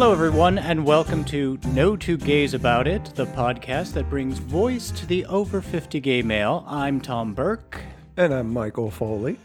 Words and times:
Hello, 0.00 0.12
everyone, 0.12 0.56
and 0.56 0.86
welcome 0.86 1.26
to 1.26 1.58
No 1.74 1.94
Two 1.94 2.16
Gays 2.16 2.54
About 2.54 2.88
It, 2.88 3.04
the 3.16 3.26
podcast 3.26 3.92
that 3.92 4.08
brings 4.08 4.38
voice 4.38 4.90
to 4.92 5.04
the 5.04 5.26
over 5.26 5.60
50 5.60 6.00
gay 6.00 6.22
male. 6.22 6.64
I'm 6.66 7.02
Tom 7.02 7.34
Burke, 7.34 7.82
And 8.16 8.32
I'm 8.32 8.50
Michael 8.50 8.90
Foley. 8.90 9.38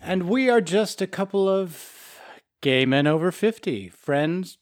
and 0.00 0.28
we 0.28 0.48
are 0.48 0.60
just 0.60 1.02
a 1.02 1.08
couple 1.08 1.48
of 1.48 2.20
gay 2.62 2.86
men 2.86 3.08
over 3.08 3.32
50, 3.32 3.88
friends, 3.88 4.58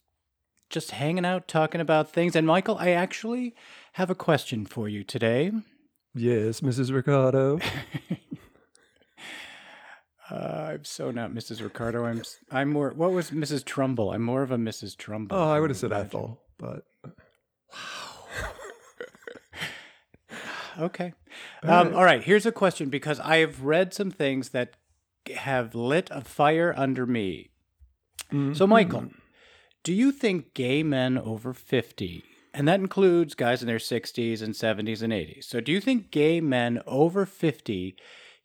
just 0.71 0.93
hanging 0.93 1.27
out, 1.27 1.49
talking 1.49 1.83
about 1.83 2.11
things. 2.11 2.35
And 2.35 2.47
Michael, 2.47 2.79
I 2.79 2.93
actually 2.93 3.55
have 3.93 4.09
a 4.09 4.15
question 4.15 4.65
for 4.65 4.89
you 4.89 5.05
today. 5.05 5.53
Yes, 6.15 6.61
Mrs. 6.63 6.95
Ricardo. 6.95 7.61
Uh, 10.31 10.71
I'm 10.73 10.85
so 10.85 11.11
not 11.11 11.31
Mrs. 11.33 11.63
Ricardo. 11.63 12.05
I'm 12.05 12.23
I'm 12.51 12.71
more. 12.71 12.91
What 12.91 13.13
was 13.13 13.31
Mrs. 13.31 13.65
Trumbull? 13.65 14.13
I'm 14.13 14.23
more 14.23 14.43
of 14.43 14.51
a 14.51 14.57
Mrs. 14.57 14.97
Trumbull. 14.97 15.39
Oh, 15.39 15.51
I 15.51 15.61
would 15.61 15.71
have 15.71 15.77
said 15.77 15.93
imagine. 15.93 16.07
Ethel, 16.07 16.41
but 16.59 16.85
wow. 17.05 17.79
Okay. 20.79 21.15
Um, 21.63 21.95
all 21.95 22.05
right. 22.05 22.23
Here's 22.23 22.45
a 22.45 22.53
question 22.53 22.91
because 22.91 23.19
I 23.21 23.39
have 23.39 23.63
read 23.63 23.95
some 23.95 24.11
things 24.11 24.51
that 24.51 24.77
have 25.35 25.75
lit 25.75 26.11
a 26.13 26.21
fire 26.21 26.75
under 26.77 27.07
me. 27.07 27.51
So, 28.55 28.67
Michael, 28.67 29.11
do 29.85 29.93
you 29.93 30.11
think 30.11 30.53
gay 30.53 30.83
men 30.83 31.17
over 31.17 31.55
50, 31.55 32.25
and 32.53 32.67
that 32.67 32.81
includes 32.81 33.35
guys 33.35 33.63
in 33.63 33.69
their 33.69 33.79
60s 33.79 34.43
and 34.43 34.53
70s 34.53 35.01
and 35.01 35.13
80s, 35.13 35.45
so 35.45 35.61
do 35.61 35.71
you 35.71 35.81
think 35.81 36.11
gay 36.11 36.41
men 36.41 36.83
over 36.89 37.25
50 37.25 37.97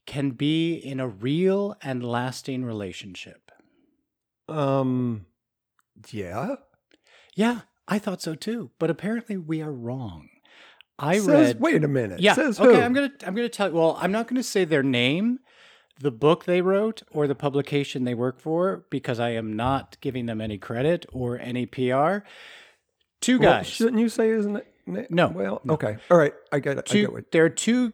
can 0.05 0.31
be 0.31 0.73
in 0.75 0.99
a 0.99 1.07
real 1.07 1.75
and 1.81 2.03
lasting 2.03 2.63
relationship? 2.65 3.51
um, 4.49 5.25
yeah. 6.11 6.55
Yeah, 7.35 7.61
I 7.87 7.99
thought 7.99 8.21
so 8.21 8.35
too, 8.35 8.71
but 8.79 8.89
apparently 8.89 9.37
we 9.37 9.61
are 9.61 9.71
wrong. 9.71 10.27
I 10.99 11.17
Says, 11.19 11.27
read. 11.27 11.59
Wait 11.61 11.83
a 11.83 11.87
minute. 11.87 12.19
Yeah. 12.19 12.33
Says 12.33 12.59
okay. 12.59 12.75
who? 12.75 12.81
I'm 12.81 12.93
gonna 12.93 13.11
I'm 13.25 13.33
gonna 13.33 13.49
tell 13.49 13.69
you. 13.69 13.75
Well, 13.75 13.97
I'm 14.01 14.11
not 14.11 14.27
gonna 14.27 14.43
say 14.43 14.65
their 14.65 14.83
name, 14.83 15.39
the 15.99 16.11
book 16.11 16.43
they 16.45 16.61
wrote, 16.61 17.01
or 17.11 17.27
the 17.27 17.35
publication 17.35 18.03
they 18.03 18.13
work 18.13 18.39
for, 18.41 18.85
because 18.89 19.19
I 19.19 19.29
am 19.29 19.55
not 19.55 19.97
giving 20.01 20.25
them 20.25 20.41
any 20.41 20.57
credit 20.57 21.05
or 21.13 21.39
any 21.39 21.65
PR. 21.65 22.19
Two 23.21 23.39
Well, 23.39 23.53
guys. 23.53 23.67
shouldn't 23.67 23.99
you 23.99 24.09
say 24.09 24.29
his 24.29 24.45
name? 24.45 25.07
No, 25.09 25.29
Well, 25.29 25.61
okay. 25.69 25.97
All 26.09 26.17
right. 26.17 26.33
I 26.51 26.59
get 26.59 26.77
it. 26.77 26.87
I 26.91 26.93
get 26.93 27.13
what. 27.13 27.31
there 27.31 27.45
are 27.45 27.49
two 27.49 27.93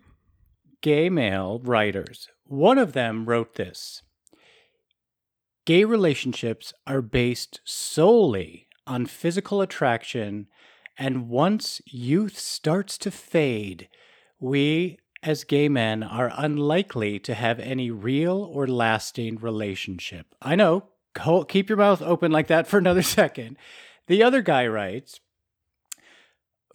gay 0.82 1.10
male 1.10 1.60
writers. 1.64 2.30
One 2.46 2.78
of 2.78 2.94
them 2.94 3.26
wrote 3.26 3.56
this. 3.56 4.04
Gay 5.66 5.84
relationships 5.84 6.74
are 6.86 7.02
based 7.02 7.60
solely 7.66 8.68
on 8.86 9.06
physical 9.06 9.62
attraction, 9.62 10.48
and 10.98 11.28
once 11.30 11.82
youth 11.86 12.40
starts 12.40 12.98
to 13.00 13.12
fade, 13.12 13.90
we 14.40 14.98
as 15.24 15.44
gay 15.44 15.68
men 15.68 16.04
are 16.04 16.32
unlikely 16.38 17.20
to 17.20 17.34
have 17.34 17.60
any 17.60 17.92
real 17.92 18.50
or 18.54 18.68
lasting 18.68 19.38
relationship. 19.38 20.28
I 20.42 20.56
know, 20.56 20.90
keep 21.48 21.70
your 21.70 21.78
mouth 21.78 22.02
open 22.02 22.32
like 22.32 22.48
that 22.48 22.68
for 22.68 22.78
another 22.78 23.02
second. 23.20 23.58
The 24.08 24.24
other 24.24 24.42
guy 24.42 24.68
writes, 24.68 25.20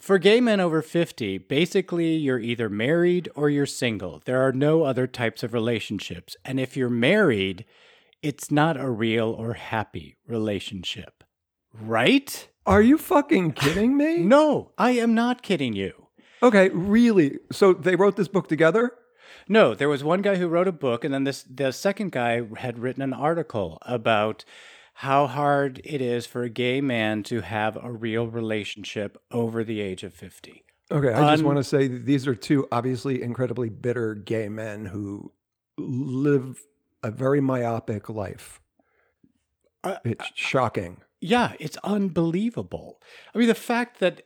for 0.03 0.17
gay 0.17 0.41
men 0.41 0.59
over 0.59 0.81
50, 0.81 1.37
basically 1.37 2.15
you're 2.15 2.37
either 2.37 2.67
married 2.67 3.29
or 3.35 3.49
you're 3.49 3.65
single. 3.65 4.21
There 4.25 4.45
are 4.45 4.51
no 4.51 4.83
other 4.83 5.07
types 5.07 5.43
of 5.43 5.53
relationships. 5.53 6.35
And 6.43 6.59
if 6.59 6.75
you're 6.75 6.89
married, 6.89 7.63
it's 8.21 8.51
not 8.51 8.75
a 8.75 8.89
real 8.89 9.29
or 9.29 9.53
happy 9.53 10.17
relationship. 10.27 11.23
Right? 11.73 12.49
Are 12.65 12.81
you 12.81 12.97
fucking 12.97 13.53
kidding 13.53 13.95
me? 13.95 14.17
No, 14.23 14.71
I 14.77 14.91
am 14.91 15.13
not 15.13 15.41
kidding 15.41 15.71
you. 15.71 16.07
Okay, 16.41 16.67
really? 16.67 17.39
So 17.53 17.71
they 17.71 17.95
wrote 17.95 18.17
this 18.17 18.27
book 18.27 18.49
together? 18.49 18.91
No, 19.47 19.73
there 19.73 19.87
was 19.87 20.03
one 20.03 20.21
guy 20.21 20.35
who 20.35 20.49
wrote 20.49 20.67
a 20.67 20.73
book, 20.73 21.05
and 21.05 21.13
then 21.13 21.23
this 21.23 21.43
the 21.43 21.71
second 21.71 22.11
guy 22.11 22.41
had 22.57 22.77
written 22.77 23.01
an 23.01 23.13
article 23.13 23.77
about 23.83 24.43
how 24.93 25.27
hard 25.27 25.81
it 25.83 26.01
is 26.01 26.25
for 26.25 26.43
a 26.43 26.49
gay 26.49 26.81
man 26.81 27.23
to 27.23 27.41
have 27.41 27.77
a 27.83 27.91
real 27.91 28.27
relationship 28.27 29.17
over 29.31 29.63
the 29.63 29.81
age 29.81 30.03
of 30.03 30.13
50. 30.13 30.63
Okay, 30.91 31.11
I 31.11 31.31
just 31.31 31.43
want 31.43 31.57
to 31.57 31.63
say 31.63 31.87
these 31.87 32.27
are 32.27 32.35
two 32.35 32.67
obviously 32.71 33.21
incredibly 33.21 33.69
bitter 33.69 34.13
gay 34.13 34.49
men 34.49 34.85
who 34.85 35.31
live 35.77 36.61
a 37.01 37.09
very 37.09 37.41
myopic 37.41 38.09
life. 38.09 38.59
Uh, 39.83 39.97
It's 40.05 40.31
shocking. 40.35 41.01
Yeah, 41.19 41.53
it's 41.59 41.77
unbelievable. 41.83 43.01
I 43.33 43.37
mean, 43.37 43.47
the 43.47 43.55
fact 43.55 43.99
that 43.99 44.21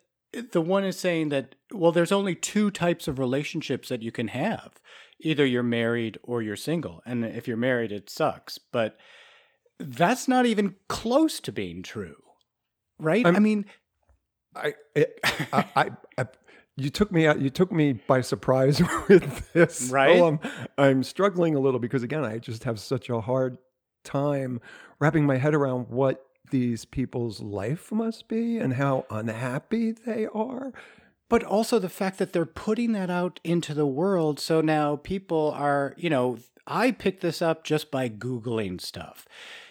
the 0.52 0.62
one 0.62 0.84
is 0.84 1.00
saying 1.00 1.30
that, 1.30 1.56
well, 1.72 1.92
there's 1.92 2.12
only 2.12 2.36
two 2.36 2.70
types 2.70 3.08
of 3.08 3.20
relationships 3.20 3.90
that 3.90 4.02
you 4.02 4.12
can 4.12 4.28
have 4.30 4.74
either 5.20 5.46
you're 5.46 5.64
married 5.64 6.20
or 6.22 6.44
you're 6.44 6.56
single. 6.56 7.02
And 7.06 7.26
if 7.26 7.48
you're 7.48 7.58
married, 7.58 7.92
it 7.92 8.08
sucks. 8.10 8.60
But 8.60 8.98
that's 9.80 10.28
not 10.28 10.46
even 10.46 10.76
close 10.88 11.40
to 11.42 11.52
being 11.52 11.84
true. 11.84 12.16
Right? 13.00 13.26
i 13.26 13.30
I'm- 13.30 13.44
mean, 13.44 13.66
I, 14.56 14.74
it, 14.96 15.20
I, 15.54 15.66
I, 15.76 15.90
I, 16.18 16.26
you 16.78 16.90
took 16.90 17.12
me 17.12 17.28
out. 17.28 17.40
You 17.40 17.50
took 17.52 17.72
me 17.72 17.94
by 17.94 18.22
surprise 18.22 18.82
with 19.10 19.52
this. 19.54 19.90
Right? 19.92 20.18
So 20.18 20.28
I'm, 20.28 20.40
I'm 20.78 21.04
struggling 21.04 21.54
a 21.56 21.60
little 21.60 21.80
because 21.80 22.02
again, 22.04 22.24
I 22.26 22.40
just 22.40 22.64
have 22.64 22.80
such 22.80 23.10
a 23.10 23.22
hard 23.22 23.58
time 24.04 24.60
wrapping 25.00 25.26
my 25.26 25.38
head 25.38 25.54
around 25.54 25.90
what 25.90 26.26
these 26.50 26.86
people's 26.86 27.40
life 27.42 27.92
must 27.92 28.28
be 28.28 28.58
and 28.58 28.74
how 28.76 29.06
unhappy 29.12 29.92
they 29.92 30.26
are. 30.34 30.72
but 31.30 31.44
also 31.44 31.78
the 31.78 31.90
fact 31.90 32.18
that 32.20 32.32
they're 32.34 32.46
putting 32.46 32.94
that 32.94 33.10
out 33.10 33.40
into 33.44 33.74
the 33.74 33.86
world. 33.86 34.40
So 34.40 34.62
now 34.62 34.96
people 34.96 35.52
are, 35.56 35.94
you 35.98 36.10
know, 36.10 36.38
I 36.66 36.92
picked 36.92 37.22
this 37.22 37.42
up 37.42 37.64
just 37.64 37.92
by 37.92 38.10
Googling 38.10 38.80
stuff. 38.82 39.28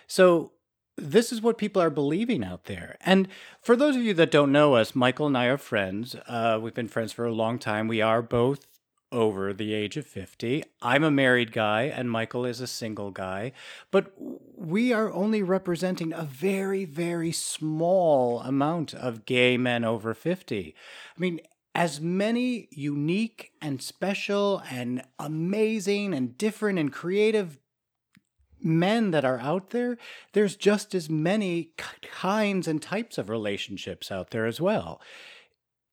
So 0.07 0.53
this 0.97 1.33
is 1.33 1.43
what 1.43 1.59
people 1.59 1.83
are 1.83 1.91
believing 1.91 2.43
out 2.43 2.65
there. 2.65 2.97
And 3.01 3.29
for 3.61 3.77
those 3.77 3.97
of 3.97 4.03
you 4.03 4.15
that 4.15 4.31
don't 4.31 4.53
know 4.53 4.75
us, 4.75 4.95
Michael 4.95 5.27
and 5.27 5.37
I 5.37 5.47
are 5.47 5.59
friends. 5.59 6.17
Uh, 6.27 6.59
we've 6.61 6.75
been 6.75 6.89
friends 6.89 7.13
for 7.13 7.27
a 7.27 7.33
long 7.33 7.59
time. 7.59 7.89
We 7.89 8.01
are 8.01 8.23
both 8.23 8.67
over 9.13 9.53
the 9.53 9.73
age 9.73 9.97
of 9.97 10.07
50. 10.07 10.65
I'm 10.83 11.05
a 11.05 11.11
married 11.11 11.53
guy, 11.53 11.83
and 11.83 12.11
Michael 12.11 12.45
is 12.45 12.61
a 12.61 12.67
single 12.67 13.11
guy. 13.11 13.53
But 13.91 14.13
we 14.57 14.93
are 14.93 15.13
only 15.13 15.43
representing 15.43 16.13
a 16.13 16.25
very, 16.25 16.85
very 16.85 17.33
small 17.33 18.41
amount 18.41 18.95
of 18.95 19.25
gay 19.25 19.57
men 19.57 19.85
over 19.85 20.13
50. 20.13 20.75
I 21.17 21.21
mean, 21.21 21.41
as 21.75 22.01
many 22.01 22.69
unique 22.71 23.53
and 23.61 23.83
special 23.83 24.63
and 24.71 25.03
amazing 25.19 26.15
and 26.15 26.37
different 26.39 26.79
and 26.79 26.93
creative 26.93 27.59
men 28.63 29.11
that 29.11 29.25
are 29.25 29.39
out 29.39 29.71
there, 29.71 29.99
there's 30.33 30.57
just 30.57 30.95
as 30.95 31.09
many 31.11 31.71
kinds 32.03 32.67
and 32.69 32.81
types 32.81 33.19
of 33.19 33.29
relationships 33.29 34.11
out 34.11 34.31
there 34.31 34.47
as 34.47 34.61
well. 34.61 35.01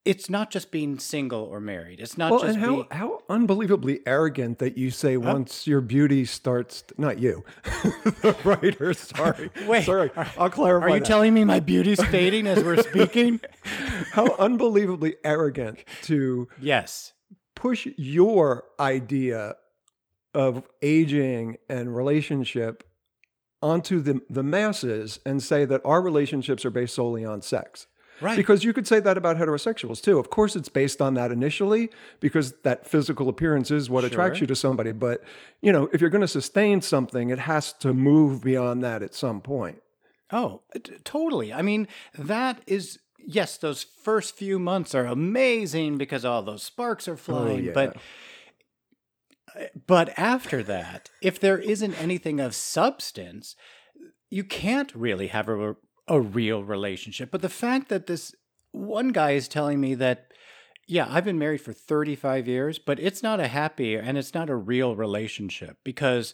It's 0.06 0.30
not 0.30 0.52
just 0.52 0.70
being 0.70 1.00
single 1.00 1.44
or 1.44 1.62
married. 1.62 2.02
It's 2.02 2.18
not 2.18 2.30
Well, 2.32 2.42
just 2.42 2.56
and 2.56 2.64
how, 2.66 2.72
being. 2.74 2.88
how 2.92 3.22
unbelievably 3.30 4.02
arrogant 4.06 4.60
that 4.60 4.78
you 4.78 4.92
say 4.92 5.16
once 5.16 5.66
your 5.66 5.80
beauty 5.80 6.26
starts, 6.26 6.84
not 6.98 7.20
you, 7.20 7.46
the 7.64 8.36
writer, 8.44 8.94
sorry. 8.94 9.50
Wait, 9.66 9.86
sorry, 9.86 10.12
I'll 10.38 10.50
clarify. 10.50 10.88
Are 10.88 10.90
you 10.90 11.00
that. 11.00 11.06
telling 11.06 11.34
me 11.34 11.46
my 11.46 11.62
beauty's 11.62 12.04
fading 12.08 12.48
as 12.48 12.62
we're 12.62 12.84
speaking? 12.84 13.40
how 14.12 14.36
unbelievably 14.36 15.16
arrogant 15.24 15.80
to 16.02 16.50
yes. 16.60 17.14
push 17.56 17.88
your 17.96 18.66
idea 18.82 19.56
of 20.34 20.64
aging 20.82 21.58
and 21.70 21.96
relationship 21.96 22.84
onto 23.62 24.02
the, 24.02 24.22
the 24.30 24.44
masses 24.44 25.20
and 25.26 25.42
say 25.42 25.66
that 25.66 25.82
our 25.86 26.02
relationships 26.02 26.66
are 26.66 26.70
based 26.70 26.96
solely 26.96 27.24
on 27.24 27.42
sex. 27.42 27.88
Right. 28.22 28.38
Because 28.38 28.64
you 28.64 28.74
could 28.74 28.88
say 28.88 29.00
that 29.00 29.18
about 29.18 29.38
heterosexuals 29.38 30.02
too. 30.02 30.20
Of 30.20 30.30
course, 30.30 30.56
it's 30.56 30.70
based 30.70 31.02
on 31.02 31.16
that 31.16 31.32
initially 31.32 31.90
because 32.20 32.54
that 32.64 32.88
physical 32.88 33.28
appearance 33.28 33.72
is 33.72 33.90
what 33.90 34.04
attracts 34.04 34.40
you 34.40 34.48
to 34.48 34.56
somebody. 34.56 34.92
But, 34.92 35.24
you 35.62 35.72
know, 35.72 35.90
if 35.92 36.00
you're 36.00 36.10
going 36.10 36.22
to 36.22 36.28
sustain 36.28 36.82
something, 36.82 37.30
it 37.30 37.40
has 37.40 37.74
to 37.74 37.94
move 37.94 38.44
beyond 38.44 38.84
that 38.84 39.02
at 39.02 39.14
some 39.14 39.42
point. 39.42 39.82
Oh, 40.32 40.62
uh, 40.76 40.80
t- 40.84 40.94
totally. 41.04 41.52
I 41.52 41.62
mean, 41.62 41.88
that 42.18 42.62
is 42.68 43.00
yes, 43.26 43.58
those 43.58 43.84
first 43.84 44.36
few 44.36 44.60
months 44.60 44.94
are 44.94 45.06
amazing 45.06 45.98
because 45.98 46.26
all 46.26 46.42
those 46.42 46.64
sparks 46.64 47.08
are 47.08 47.14
oh, 47.14 47.18
flying, 47.18 47.66
yeah. 47.66 47.72
but 47.74 47.98
but 49.88 50.18
after 50.18 50.64
that, 50.64 51.10
if 51.22 51.40
there 51.40 51.58
isn't 51.58 52.02
anything 52.02 52.40
of 52.40 52.56
substance, 52.56 53.56
you 54.30 54.44
can't 54.44 54.94
really 54.96 55.28
have 55.28 55.50
a 55.50 55.76
a 56.08 56.20
real 56.20 56.64
relationship. 56.64 57.32
But 57.32 57.42
the 57.42 57.50
fact 57.50 57.90
that 57.90 58.08
this 58.08 58.36
one 58.72 59.10
guy 59.10 59.32
is 59.32 59.48
telling 59.48 59.80
me 59.80 59.96
that 59.96 60.28
yeah, 60.86 61.08
I've 61.10 61.24
been 61.24 61.40
married 61.40 61.62
for 61.62 61.72
35 61.72 62.46
years, 62.46 62.78
but 62.78 63.00
it's 63.00 63.24
not 63.24 63.40
a 63.40 63.48
happy 63.48 63.96
and 63.96 64.18
it's 64.18 64.34
not 64.34 64.50
a 64.50 64.56
real 64.56 64.98
relationship 64.98 65.78
because 65.86 66.34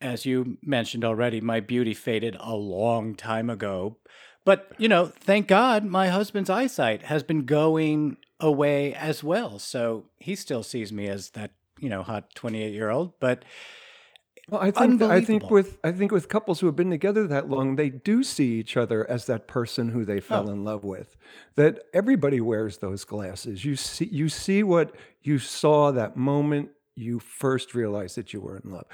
as 0.00 0.24
you 0.24 0.58
mentioned 0.62 1.04
already, 1.04 1.40
my 1.40 1.60
beauty 1.60 1.92
faded 1.92 2.36
a 2.38 2.54
long 2.54 3.14
time 3.14 3.50
ago. 3.50 3.96
But, 4.44 4.72
you 4.78 4.88
know, 4.88 5.06
thank 5.06 5.48
God 5.48 5.84
my 5.84 6.08
husband's 6.08 6.48
eyesight 6.48 7.02
has 7.02 7.22
been 7.22 7.44
going 7.44 8.16
away 8.38 8.94
as 8.94 9.22
well. 9.22 9.58
So 9.58 10.06
he 10.18 10.34
still 10.34 10.62
sees 10.62 10.92
me 10.92 11.06
as 11.08 11.30
that, 11.30 11.50
you 11.80 11.88
know, 11.88 12.02
hot 12.02 12.34
28 12.34 12.72
year 12.72 12.90
old. 12.90 13.18
But 13.20 13.44
Well, 14.48 14.60
I 14.60 14.70
think 14.70 15.00
I 15.02 15.20
think 15.20 15.50
with 15.50 15.78
I 15.84 15.92
think 15.92 16.10
with 16.12 16.28
couples 16.28 16.60
who 16.60 16.66
have 16.66 16.76
been 16.76 16.90
together 16.90 17.26
that 17.28 17.48
long, 17.48 17.76
they 17.76 17.88
do 17.90 18.22
see 18.22 18.58
each 18.58 18.76
other 18.76 19.08
as 19.08 19.26
that 19.26 19.46
person 19.46 19.90
who 19.90 20.04
they 20.04 20.20
fell 20.20 20.48
Oh. 20.48 20.52
in 20.52 20.64
love 20.64 20.82
with. 20.84 21.16
That 21.56 21.80
everybody 21.92 22.40
wears 22.40 22.78
those 22.78 23.04
glasses. 23.04 23.64
You 23.64 23.76
see 23.76 24.08
you 24.10 24.28
see 24.28 24.62
what 24.62 24.94
you 25.22 25.38
saw 25.38 25.90
that 25.92 26.16
moment 26.16 26.70
you 26.96 27.18
first 27.20 27.74
realized 27.74 28.16
that 28.16 28.32
you 28.32 28.40
were 28.40 28.56
in 28.58 28.70
love. 28.72 28.86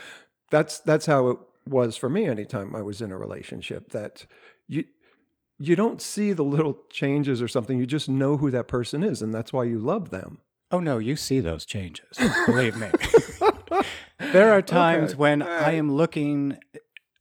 That's 0.50 0.78
that's 0.80 1.06
how 1.06 1.28
it 1.30 1.38
was 1.66 1.96
for 1.96 2.08
me 2.08 2.26
anytime 2.26 2.76
I 2.76 2.82
was 2.82 3.00
in 3.02 3.10
a 3.10 3.18
relationship 3.18 3.90
that 3.90 4.26
you 4.68 4.84
you 5.58 5.74
don't 5.74 6.02
see 6.02 6.32
the 6.34 6.44
little 6.44 6.76
changes 6.90 7.40
or 7.40 7.48
something. 7.48 7.78
You 7.78 7.86
just 7.86 8.08
know 8.10 8.36
who 8.36 8.50
that 8.50 8.68
person 8.68 9.02
is 9.02 9.22
and 9.22 9.32
that's 9.34 9.52
why 9.54 9.64
you 9.64 9.78
love 9.78 10.10
them. 10.10 10.38
Oh 10.70 10.80
no, 10.80 10.98
you 10.98 11.16
see 11.16 11.40
those 11.40 11.64
changes. 11.64 12.18
Believe 12.46 12.76
me. 12.76 12.88
there 14.32 14.52
are 14.52 14.62
times 14.62 15.10
Okay. 15.12 15.18
when 15.18 15.42
All 15.42 15.48
I 15.48 15.72
am 15.72 15.92
looking 15.92 16.58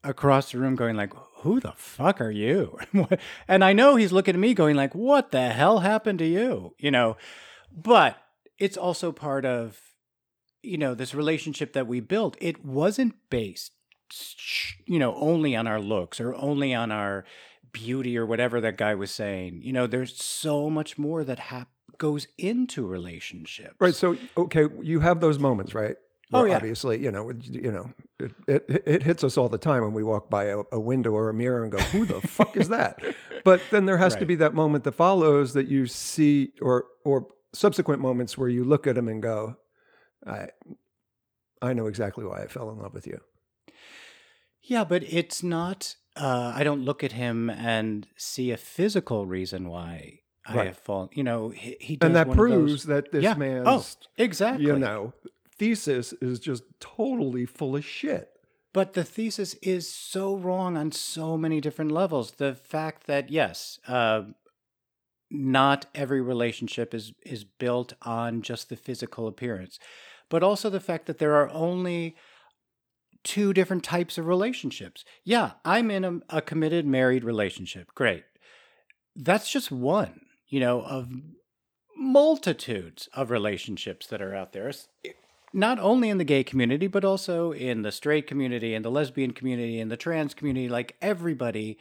across 0.03 0.51
the 0.51 0.59
room 0.59 0.75
going 0.75 0.95
like, 0.95 1.13
who 1.37 1.59
the 1.59 1.73
fuck 1.75 2.21
are 2.21 2.31
you? 2.31 2.77
and 3.47 3.63
I 3.63 3.73
know 3.73 3.95
he's 3.95 4.11
looking 4.11 4.35
at 4.35 4.39
me 4.39 4.53
going 4.53 4.75
like, 4.75 4.93
what 4.95 5.31
the 5.31 5.49
hell 5.49 5.79
happened 5.79 6.19
to 6.19 6.25
you? 6.25 6.75
You 6.79 6.91
know, 6.91 7.17
but 7.71 8.17
it's 8.57 8.77
also 8.77 9.11
part 9.11 9.45
of, 9.45 9.79
you 10.61 10.77
know, 10.77 10.95
this 10.95 11.13
relationship 11.13 11.73
that 11.73 11.87
we 11.87 11.99
built. 11.99 12.37
It 12.39 12.65
wasn't 12.65 13.15
based, 13.29 13.73
you 14.85 14.97
know, 14.99 15.15
only 15.15 15.55
on 15.55 15.67
our 15.67 15.79
looks 15.79 16.19
or 16.19 16.33
only 16.35 16.73
on 16.73 16.91
our 16.91 17.25
beauty 17.71 18.17
or 18.17 18.25
whatever 18.25 18.61
that 18.61 18.77
guy 18.77 18.95
was 18.95 19.11
saying. 19.11 19.61
You 19.63 19.73
know, 19.73 19.85
there's 19.87 20.15
so 20.21 20.69
much 20.69 20.97
more 20.97 21.23
that 21.23 21.39
hap- 21.39 21.69
goes 21.97 22.27
into 22.37 22.85
relationships. 22.85 23.75
Right. 23.79 23.95
So, 23.95 24.17
okay, 24.37 24.67
you 24.81 24.99
have 25.01 25.19
those 25.21 25.39
moments, 25.39 25.73
right? 25.73 25.95
Oh, 26.33 26.45
yeah. 26.45 26.55
Obviously, 26.55 27.01
you 27.03 27.11
know, 27.11 27.29
it- 27.29 27.45
you 27.45 27.71
know, 27.71 27.93
it, 28.19 28.31
it 28.47 28.83
it 28.87 29.03
hits 29.03 29.23
us 29.23 29.37
all 29.37 29.47
the 29.49 29.57
time 29.59 29.83
when 29.83 29.93
we 29.93 30.03
walk 30.03 30.29
by 30.29 30.45
a, 30.45 30.63
a 30.71 30.79
window 30.79 31.11
or 31.11 31.29
a 31.29 31.33
mirror 31.33 31.61
and 31.63 31.71
go, 31.71 31.77
"Who 31.77 32.05
the 32.05 32.19
fuck 32.21 32.57
is 32.57 32.69
that?" 32.69 32.99
But 33.43 33.61
then 33.69 33.85
there 33.85 33.97
has 33.99 34.15
to 34.15 34.25
be 34.25 34.35
that 34.37 34.55
moment 34.55 34.85
that 34.85 34.93
follows 34.93 35.53
that 35.53 35.67
you 35.67 35.85
see, 35.85 36.53
or 36.61 36.85
or 37.03 37.27
subsequent 37.53 38.01
moments 38.01 38.37
where 38.39 38.49
you 38.49 38.63
look 38.63 38.87
at 38.87 38.95
them 38.95 39.07
and 39.07 39.21
go, 39.21 39.57
"I, 40.25 40.47
I 41.61 41.73
know 41.73 41.85
exactly 41.85 42.25
why 42.25 42.41
I 42.41 42.47
fell 42.47 42.71
in 42.71 42.79
love 42.79 42.93
with 42.95 43.05
you." 43.05 43.19
Yeah, 44.61 44.83
but 44.83 45.03
it's 45.03 45.43
not. 45.43 45.95
Uh, 46.15 46.53
I 46.55 46.63
don't 46.63 46.83
look 46.83 47.03
at 47.03 47.11
him 47.11 47.49
and 47.51 48.07
see 48.17 48.49
a 48.51 48.57
physical 48.57 49.27
reason 49.27 49.69
why 49.69 50.21
I 50.47 50.65
have 50.65 50.77
fallen. 50.77 51.09
You 51.13 51.23
know, 51.23 51.49
he, 51.49 51.75
he 51.79 51.95
does 51.95 52.07
And 52.07 52.15
that 52.15 52.31
proves 52.31 52.83
that 52.85 53.11
this 53.11 53.23
Yeah. 53.23 53.33
man's, 53.35 53.67
Oh, 53.67 53.85
exactly. 54.17 54.65
you 54.65 54.77
know, 54.77 55.13
thesis 55.57 56.13
is 56.21 56.39
just 56.39 56.63
totally 56.79 57.45
full 57.45 57.75
of 57.75 57.85
shit. 57.85 58.29
But 58.73 58.93
the 58.93 59.03
thesis 59.05 59.53
is 59.61 59.87
so 59.91 60.35
wrong 60.35 60.75
on 60.77 60.91
so 60.91 61.37
many 61.37 61.61
different 61.61 61.91
levels. 61.91 62.31
The 62.33 62.53
fact 62.53 63.07
that 63.07 63.29
yes, 63.31 63.79
uh, 63.87 64.23
not 65.31 65.85
every 65.95 66.21
relationship 66.21 66.93
is 66.93 67.13
is 67.25 67.43
built 67.43 67.93
on 68.01 68.41
just 68.41 68.69
the 68.69 68.75
physical 68.75 69.27
appearance, 69.27 69.79
but 70.29 70.43
also 70.43 70.69
the 70.69 70.79
fact 70.79 71.05
that 71.07 71.17
there 71.19 71.35
are 71.35 71.49
only 71.51 72.15
two 73.23 73.53
different 73.53 73.83
types 73.83 74.17
of 74.17 74.27
relationships. 74.27 75.03
Yeah, 75.23 75.51
I'm 75.63 75.89
in 75.89 76.03
a, 76.05 76.19
a 76.37 76.41
committed 76.41 76.85
married 76.85 77.23
relationship. 77.23 77.95
Great. 77.95 78.23
That's 79.15 79.49
just 79.49 79.71
one, 79.71 80.21
you 80.47 80.59
know, 80.59 80.81
of 80.81 81.09
multitudes 81.95 83.09
of 83.13 83.31
relationships 83.31 84.07
that 84.07 84.21
are 84.21 84.35
out 84.35 84.53
there. 84.53 84.71
Not 85.53 85.79
only 85.79 86.09
in 86.09 86.17
the 86.17 86.25
gay 86.25 86.43
community, 86.43 86.87
but 86.87 87.05
also 87.05 87.53
in 87.53 87.81
the 87.81 87.91
straight 87.91 88.27
community, 88.27 88.73
and 88.73 88.83
the 88.83 88.91
lesbian 88.91 89.31
community, 89.31 89.79
and 89.79 89.89
the 89.89 89.97
trans 89.97 90.33
community. 90.33 90.67
Like 90.67 90.97
everybody 91.01 91.77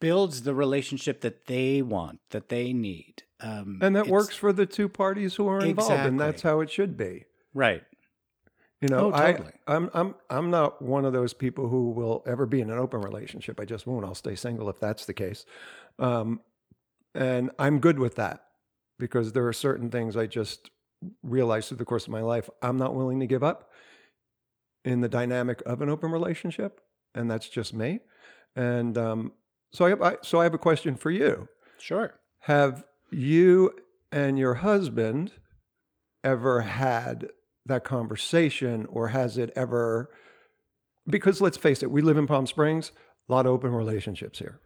builds 0.00 0.42
the 0.42 0.54
relationship 0.54 1.20
that 1.20 1.46
they 1.46 1.82
want, 1.82 2.20
that 2.30 2.48
they 2.48 2.72
need. 2.72 3.22
Um, 3.40 3.78
And 3.82 3.94
that 3.96 4.06
works 4.06 4.36
for 4.36 4.52
the 4.52 4.66
two 4.66 4.88
parties 4.88 5.34
who 5.34 5.48
are 5.48 5.60
involved, 5.60 5.92
and 5.92 6.18
that's 6.18 6.42
how 6.42 6.60
it 6.60 6.70
should 6.70 6.96
be. 6.96 7.24
Right. 7.52 7.82
You 8.80 8.88
know, 8.88 9.08
Oh, 9.08 9.10
totally. 9.10 9.52
I, 9.66 9.74
I'm 9.74 9.90
I'm 9.92 10.14
I'm 10.30 10.50
not 10.50 10.80
one 10.80 11.04
of 11.04 11.12
those 11.12 11.34
people 11.34 11.68
who 11.68 11.90
will 11.90 12.22
ever 12.26 12.46
be 12.46 12.62
in 12.62 12.70
an 12.70 12.78
open 12.78 13.02
relationship. 13.02 13.60
I 13.60 13.66
just 13.66 13.86
won't. 13.86 14.06
I'll 14.06 14.14
stay 14.14 14.34
single 14.34 14.70
if 14.70 14.80
that's 14.80 15.04
the 15.04 15.12
case, 15.12 15.44
um, 15.98 16.40
and 17.14 17.50
I'm 17.58 17.78
good 17.80 17.98
with 17.98 18.16
that 18.16 18.44
because 18.98 19.32
there 19.32 19.46
are 19.46 19.52
certain 19.52 19.90
things 19.90 20.16
I 20.16 20.26
just 20.26 20.70
realized 21.22 21.68
through 21.68 21.78
the 21.78 21.84
course 21.84 22.04
of 22.04 22.10
my 22.10 22.20
life 22.20 22.50
I'm 22.62 22.76
not 22.76 22.94
willing 22.94 23.20
to 23.20 23.26
give 23.26 23.42
up 23.42 23.70
in 24.84 25.00
the 25.00 25.08
dynamic 25.08 25.62
of 25.66 25.82
an 25.82 25.88
open 25.88 26.10
relationship, 26.10 26.80
and 27.14 27.30
that's 27.30 27.48
just 27.48 27.74
me. 27.74 28.00
And 28.56 28.96
um, 28.96 29.32
so 29.72 29.86
I, 29.86 29.90
have, 29.90 30.02
I 30.02 30.16
so 30.22 30.40
I 30.40 30.44
have 30.44 30.54
a 30.54 30.58
question 30.58 30.96
for 30.96 31.10
you. 31.10 31.48
Sure. 31.78 32.14
Have 32.40 32.84
you 33.10 33.72
and 34.12 34.38
your 34.38 34.54
husband 34.54 35.32
ever 36.24 36.62
had 36.62 37.28
that 37.66 37.84
conversation, 37.84 38.86
or 38.86 39.08
has 39.08 39.38
it 39.38 39.52
ever? 39.54 40.10
Because 41.06 41.40
let's 41.40 41.56
face 41.56 41.82
it, 41.82 41.90
we 41.90 42.02
live 42.02 42.16
in 42.16 42.26
Palm 42.26 42.46
Springs, 42.46 42.92
a 43.28 43.32
lot 43.32 43.46
of 43.46 43.52
open 43.52 43.72
relationships 43.72 44.38
here, 44.38 44.60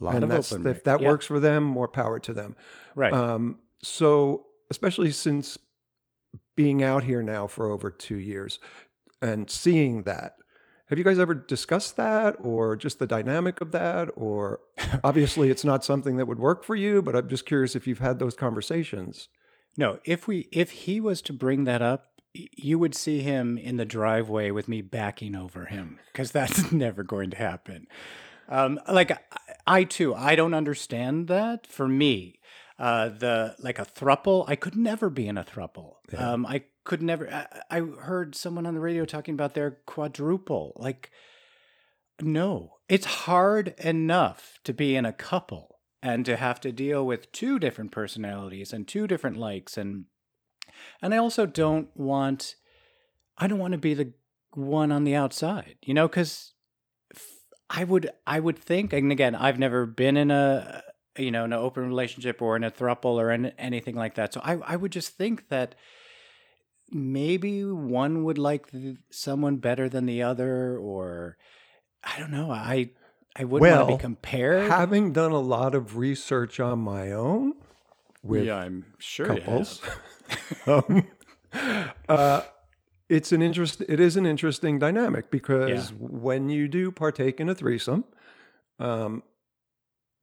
lot 0.00 0.14
and 0.14 0.24
of 0.24 0.30
that's 0.30 0.52
open. 0.52 0.66
if 0.66 0.84
that 0.84 1.00
yeah, 1.00 1.08
works 1.08 1.26
for 1.26 1.40
them, 1.40 1.64
more 1.64 1.88
power 1.88 2.18
to 2.20 2.32
them. 2.32 2.56
Right. 2.94 3.12
Um, 3.12 3.58
so, 3.82 4.46
especially 4.70 5.10
since 5.12 5.58
being 6.56 6.82
out 6.82 7.04
here 7.04 7.22
now 7.22 7.46
for 7.46 7.70
over 7.70 7.90
two 7.90 8.16
years 8.16 8.58
and 9.20 9.50
seeing 9.50 10.02
that, 10.04 10.36
have 10.86 10.98
you 10.98 11.04
guys 11.04 11.18
ever 11.18 11.34
discussed 11.34 11.96
that 11.96 12.36
or 12.40 12.76
just 12.76 12.98
the 12.98 13.06
dynamic 13.06 13.60
of 13.60 13.72
that? 13.72 14.10
Or 14.16 14.60
obviously, 15.04 15.50
it's 15.50 15.64
not 15.64 15.84
something 15.84 16.16
that 16.16 16.26
would 16.26 16.38
work 16.38 16.64
for 16.64 16.76
you, 16.76 17.02
but 17.02 17.16
I'm 17.16 17.28
just 17.28 17.46
curious 17.46 17.74
if 17.74 17.86
you've 17.86 17.98
had 18.00 18.18
those 18.18 18.34
conversations. 18.34 19.28
No, 19.76 19.98
if 20.04 20.28
we 20.28 20.48
if 20.52 20.70
he 20.70 21.00
was 21.00 21.20
to 21.22 21.32
bring 21.32 21.64
that 21.64 21.82
up, 21.82 22.20
you 22.34 22.78
would 22.78 22.94
see 22.94 23.20
him 23.20 23.56
in 23.58 23.76
the 23.76 23.84
driveway 23.84 24.50
with 24.50 24.68
me 24.68 24.82
backing 24.82 25.34
over 25.34 25.66
him 25.66 25.98
because 26.12 26.30
that's 26.32 26.72
never 26.72 27.02
going 27.02 27.30
to 27.30 27.36
happen. 27.36 27.86
Um, 28.48 28.80
like 28.90 29.10
I, 29.10 29.18
I 29.66 29.84
too, 29.84 30.14
I 30.14 30.36
don't 30.36 30.54
understand 30.54 31.28
that. 31.28 31.66
For 31.66 31.88
me, 31.88 32.40
uh, 32.78 33.08
the 33.10 33.56
like 33.58 33.78
a 33.78 33.84
thruple, 33.84 34.44
I 34.48 34.56
could 34.56 34.76
never 34.76 35.10
be 35.10 35.26
in 35.26 35.38
a 35.38 35.44
thruple. 35.44 35.96
Yeah. 36.12 36.32
Um, 36.32 36.46
I 36.46 36.64
could 36.84 37.02
never. 37.02 37.32
I, 37.32 37.78
I 37.78 37.80
heard 37.80 38.34
someone 38.34 38.66
on 38.66 38.74
the 38.74 38.80
radio 38.80 39.04
talking 39.04 39.34
about 39.34 39.54
their 39.54 39.78
quadruple. 39.86 40.72
Like, 40.76 41.10
no, 42.20 42.74
it's 42.88 43.06
hard 43.06 43.74
enough 43.78 44.58
to 44.64 44.72
be 44.72 44.96
in 44.96 45.06
a 45.06 45.12
couple 45.12 45.74
and 46.02 46.26
to 46.26 46.36
have 46.36 46.60
to 46.60 46.70
deal 46.70 47.06
with 47.06 47.32
two 47.32 47.58
different 47.58 47.90
personalities 47.90 48.72
and 48.72 48.86
two 48.86 49.06
different 49.06 49.38
likes 49.38 49.78
and 49.78 50.04
and 51.00 51.14
I 51.14 51.16
also 51.16 51.46
don't 51.46 51.88
want 51.96 52.56
I 53.38 53.46
don't 53.46 53.58
want 53.58 53.72
to 53.72 53.78
be 53.78 53.94
the 53.94 54.12
one 54.52 54.92
on 54.92 55.04
the 55.04 55.16
outside, 55.16 55.76
you 55.82 55.94
know, 55.94 56.08
cuz 56.08 56.53
I 57.70 57.84
would 57.84 58.10
I 58.26 58.40
would 58.40 58.58
think 58.58 58.92
and 58.92 59.10
again, 59.12 59.34
I've 59.34 59.58
never 59.58 59.86
been 59.86 60.16
in 60.16 60.30
a 60.30 60.82
you 61.16 61.30
know, 61.30 61.44
in 61.44 61.52
an 61.52 61.58
open 61.58 61.86
relationship 61.86 62.42
or 62.42 62.56
in 62.56 62.64
a 62.64 62.70
throuple 62.70 63.16
or 63.20 63.30
in 63.30 63.46
anything 63.58 63.94
like 63.94 64.14
that. 64.16 64.32
So 64.34 64.40
I 64.42 64.58
I 64.66 64.76
would 64.76 64.92
just 64.92 65.16
think 65.16 65.48
that 65.48 65.74
maybe 66.90 67.64
one 67.64 68.24
would 68.24 68.38
like 68.38 68.70
th- 68.70 68.96
someone 69.10 69.56
better 69.56 69.88
than 69.88 70.06
the 70.06 70.22
other 70.22 70.76
or 70.78 71.36
I 72.02 72.18
don't 72.18 72.30
know. 72.30 72.50
I 72.50 72.90
I 73.36 73.44
wouldn't 73.44 73.70
want 73.70 73.80
to 73.80 73.86
Well, 73.86 73.96
be 73.96 74.00
compared. 74.00 74.70
Having 74.70 75.12
done 75.12 75.32
a 75.32 75.40
lot 75.40 75.74
of 75.74 75.96
research 75.96 76.60
on 76.60 76.78
my 76.80 77.12
own 77.12 77.54
with 78.22 78.46
yeah, 78.46 78.56
I'm 78.56 78.86
sure 78.98 79.26
couples, 79.26 79.80
um, 80.66 81.06
uh, 82.08 82.42
it's 83.08 83.32
an 83.32 83.42
interest. 83.42 83.82
It 83.88 84.00
is 84.00 84.16
an 84.16 84.26
interesting 84.26 84.78
dynamic 84.78 85.30
because 85.30 85.92
when 85.98 86.48
you 86.48 86.68
do 86.68 86.90
partake 86.90 87.40
in 87.40 87.48
a 87.48 87.54
threesome, 87.54 88.04
um, 88.78 89.22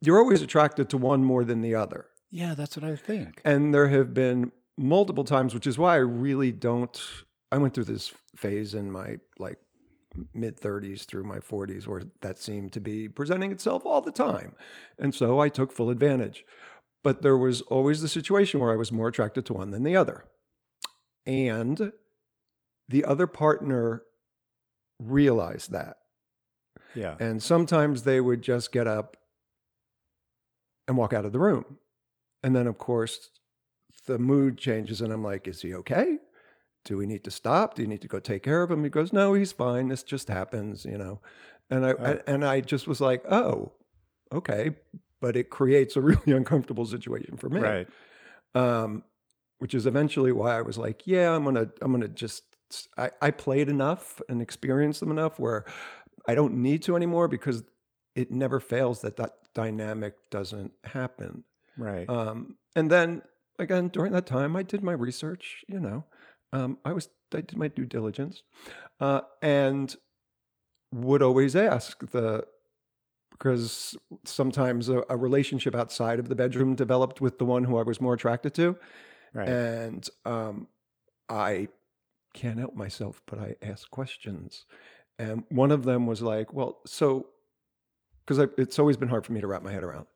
you're 0.01 0.17
always 0.17 0.41
attracted 0.41 0.89
to 0.89 0.97
one 0.97 1.23
more 1.23 1.43
than 1.43 1.61
the 1.61 1.75
other. 1.75 2.07
Yeah, 2.31 2.55
that's 2.55 2.75
what 2.75 2.89
I 2.89 2.95
think. 2.95 3.41
And 3.45 3.73
there 3.73 3.89
have 3.89 4.13
been 4.13 4.51
multiple 4.77 5.23
times, 5.23 5.53
which 5.53 5.67
is 5.67 5.77
why 5.77 5.93
I 5.93 5.97
really 5.99 6.51
don't. 6.51 6.99
I 7.51 7.57
went 7.57 7.73
through 7.73 7.85
this 7.85 8.13
phase 8.35 8.73
in 8.73 8.91
my 8.91 9.17
like 9.37 9.57
mid 10.33 10.59
30s 10.59 11.05
through 11.05 11.23
my 11.23 11.39
40s 11.39 11.87
where 11.87 12.03
that 12.21 12.39
seemed 12.39 12.73
to 12.73 12.81
be 12.81 13.07
presenting 13.07 13.51
itself 13.51 13.85
all 13.85 14.01
the 14.01 14.11
time. 14.11 14.55
And 14.97 15.13
so 15.13 15.39
I 15.39 15.49
took 15.49 15.71
full 15.71 15.89
advantage. 15.89 16.45
But 17.03 17.21
there 17.21 17.37
was 17.37 17.61
always 17.61 18.01
the 18.01 18.07
situation 18.07 18.59
where 18.59 18.71
I 18.71 18.75
was 18.75 18.91
more 18.91 19.07
attracted 19.07 19.45
to 19.47 19.53
one 19.53 19.71
than 19.71 19.83
the 19.83 19.95
other. 19.95 20.25
And 21.25 21.91
the 22.91 23.05
other 23.05 23.27
partner 23.27 24.03
realized 24.99 25.71
that. 25.71 25.97
Yeah. 26.95 27.15
And 27.19 27.41
sometimes 27.41 28.03
they 28.03 28.21
would 28.21 28.41
just 28.41 28.71
get 28.71 28.87
up 28.87 29.17
and 30.87 30.97
walk 30.97 31.13
out 31.13 31.25
of 31.25 31.31
the 31.31 31.39
room. 31.39 31.77
And 32.43 32.55
then, 32.55 32.67
of 32.67 32.77
course, 32.77 33.29
the 34.07 34.17
mood 34.19 34.57
changes, 34.57 35.01
and 35.01 35.13
I'm 35.13 35.23
like, 35.23 35.47
"Is 35.47 35.61
he 35.61 35.73
okay? 35.75 36.17
Do 36.85 36.97
we 36.97 37.05
need 37.05 37.23
to 37.25 37.31
stop? 37.31 37.75
Do 37.75 37.83
you 37.83 37.87
need 37.87 38.01
to 38.01 38.07
go 38.07 38.19
take 38.19 38.43
care 38.43 38.63
of 38.63 38.71
him?" 38.71 38.83
He 38.83 38.89
goes, 38.89 39.13
"No, 39.13 39.33
he's 39.33 39.51
fine. 39.51 39.89
This 39.89 40.03
just 40.03 40.27
happens, 40.27 40.85
you 40.85 40.97
know." 40.97 41.21
And 41.69 41.85
I, 41.85 41.91
Oh. 41.93 42.03
I 42.03 42.19
and 42.27 42.43
I 42.43 42.61
just 42.61 42.87
was 42.87 42.99
like, 42.99 43.23
"Oh, 43.31 43.73
okay," 44.31 44.75
but 45.19 45.35
it 45.35 45.49
creates 45.49 45.95
a 45.95 46.01
really 46.09 46.31
uncomfortable 46.33 46.85
situation 46.85 47.37
for 47.37 47.49
me 47.49 47.61
Right. 47.61 47.87
um, 48.55 49.03
which 49.59 49.75
is 49.75 49.85
eventually 49.85 50.31
why 50.31 50.57
I 50.57 50.61
was 50.63 50.77
like, 50.79 51.05
yeah, 51.05 51.35
I'm 51.35 51.43
gonna, 51.43 51.69
I'm 51.81 51.91
gonna 51.91 52.07
just, 52.07 52.50
I, 52.97 53.11
I 53.21 53.31
played 53.31 53.69
enough 53.69 54.21
and 54.29 54.41
experienced 54.41 54.99
them 54.99 55.11
enough 55.11 55.39
where 55.39 55.65
I 56.27 56.35
don't 56.35 56.55
need 56.55 56.81
to 56.83 56.95
anymore 56.95 57.27
because 57.27 57.63
it 58.15 58.31
never 58.31 58.59
fails 58.59 59.01
that 59.01 59.17
that 59.17 59.35
dynamic 59.53 60.15
doesn't 60.29 60.71
happen. 60.83 61.43
Right. 61.77 62.09
Um, 62.09 62.57
and 62.75 62.89
then 62.89 63.21
again, 63.59 63.89
during 63.89 64.11
that 64.13 64.25
time, 64.25 64.55
I 64.55 64.63
did 64.63 64.83
my 64.83 64.93
research. 64.93 65.63
You 65.67 65.79
know, 65.79 66.05
um, 66.53 66.77
I 66.83 66.93
was, 66.93 67.09
I 67.33 67.41
did 67.41 67.57
my 67.57 67.67
due 67.67 67.85
diligence, 67.85 68.43
uh, 68.99 69.21
and 69.41 69.95
would 70.93 71.21
always 71.21 71.55
ask 71.55 72.09
the 72.11 72.45
because 73.31 73.95
sometimes 74.23 74.87
a, 74.89 75.03
a 75.09 75.17
relationship 75.17 75.73
outside 75.73 76.19
of 76.19 76.29
the 76.29 76.35
bedroom 76.35 76.75
developed 76.75 77.21
with 77.21 77.39
the 77.39 77.45
one 77.45 77.63
who 77.63 77.77
I 77.77 77.83
was 77.83 77.99
more 77.99 78.13
attracted 78.13 78.53
to. 78.55 78.77
right. 79.33 79.49
And 79.49 80.07
um, 80.25 80.67
I 81.27 81.69
can't 82.33 82.59
help 82.59 82.75
myself, 82.75 83.21
but 83.25 83.39
I 83.39 83.55
ask 83.61 83.89
questions. 83.89 84.65
And 85.19 85.43
one 85.49 85.71
of 85.71 85.83
them 85.83 86.07
was 86.07 86.21
like, 86.21 86.53
well, 86.53 86.79
so, 86.85 87.27
because 88.25 88.47
it's 88.57 88.79
always 88.79 88.97
been 88.97 89.09
hard 89.09 89.25
for 89.25 89.33
me 89.33 89.41
to 89.41 89.47
wrap 89.47 89.63
my 89.63 89.71
head 89.71 89.83
around. 89.83 90.07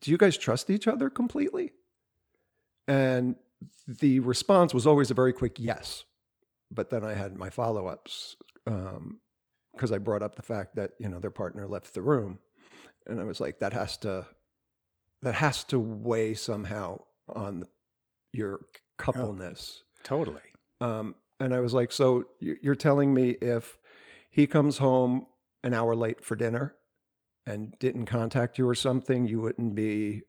Do 0.00 0.10
you 0.10 0.18
guys 0.18 0.36
trust 0.36 0.70
each 0.70 0.86
other 0.86 1.10
completely? 1.10 1.72
And 2.86 3.36
the 3.86 4.20
response 4.20 4.72
was 4.72 4.86
always 4.86 5.10
a 5.10 5.14
very 5.14 5.32
quick 5.32 5.58
yes. 5.58 6.04
But 6.70 6.90
then 6.90 7.04
I 7.04 7.14
had 7.14 7.36
my 7.36 7.50
follow 7.50 7.86
ups 7.86 8.36
because 8.64 9.90
um, 9.90 9.94
I 9.94 9.98
brought 9.98 10.22
up 10.22 10.36
the 10.36 10.42
fact 10.42 10.76
that, 10.76 10.92
you 10.98 11.08
know, 11.08 11.18
their 11.18 11.30
partner 11.30 11.66
left 11.66 11.94
the 11.94 12.02
room. 12.02 12.38
And 13.06 13.20
I 13.20 13.24
was 13.24 13.40
like, 13.40 13.58
that 13.58 13.72
has 13.72 13.96
to, 13.98 14.26
that 15.22 15.34
has 15.34 15.64
to 15.64 15.80
weigh 15.80 16.34
somehow 16.34 17.00
on 17.28 17.64
your 18.32 18.60
oh, 18.62 18.66
coupleness. 18.98 19.82
totally. 20.04 20.42
Um, 20.80 21.14
and 21.40 21.54
I 21.54 21.60
was 21.60 21.74
like, 21.74 21.92
so 21.92 22.24
you- 22.40 22.58
you're 22.62 22.74
telling 22.74 23.12
me 23.14 23.30
if 23.40 23.78
he 24.30 24.46
comes 24.46 24.78
home 24.78 25.26
an 25.62 25.74
hour 25.74 25.94
late 25.94 26.24
for 26.24 26.36
dinner 26.36 26.76
and 27.46 27.76
didn't 27.78 28.06
contact 28.06 28.58
you 28.58 28.68
or 28.68 28.74
something, 28.74 29.26
you 29.26 29.40
wouldn't 29.40 29.74
be 29.74 30.22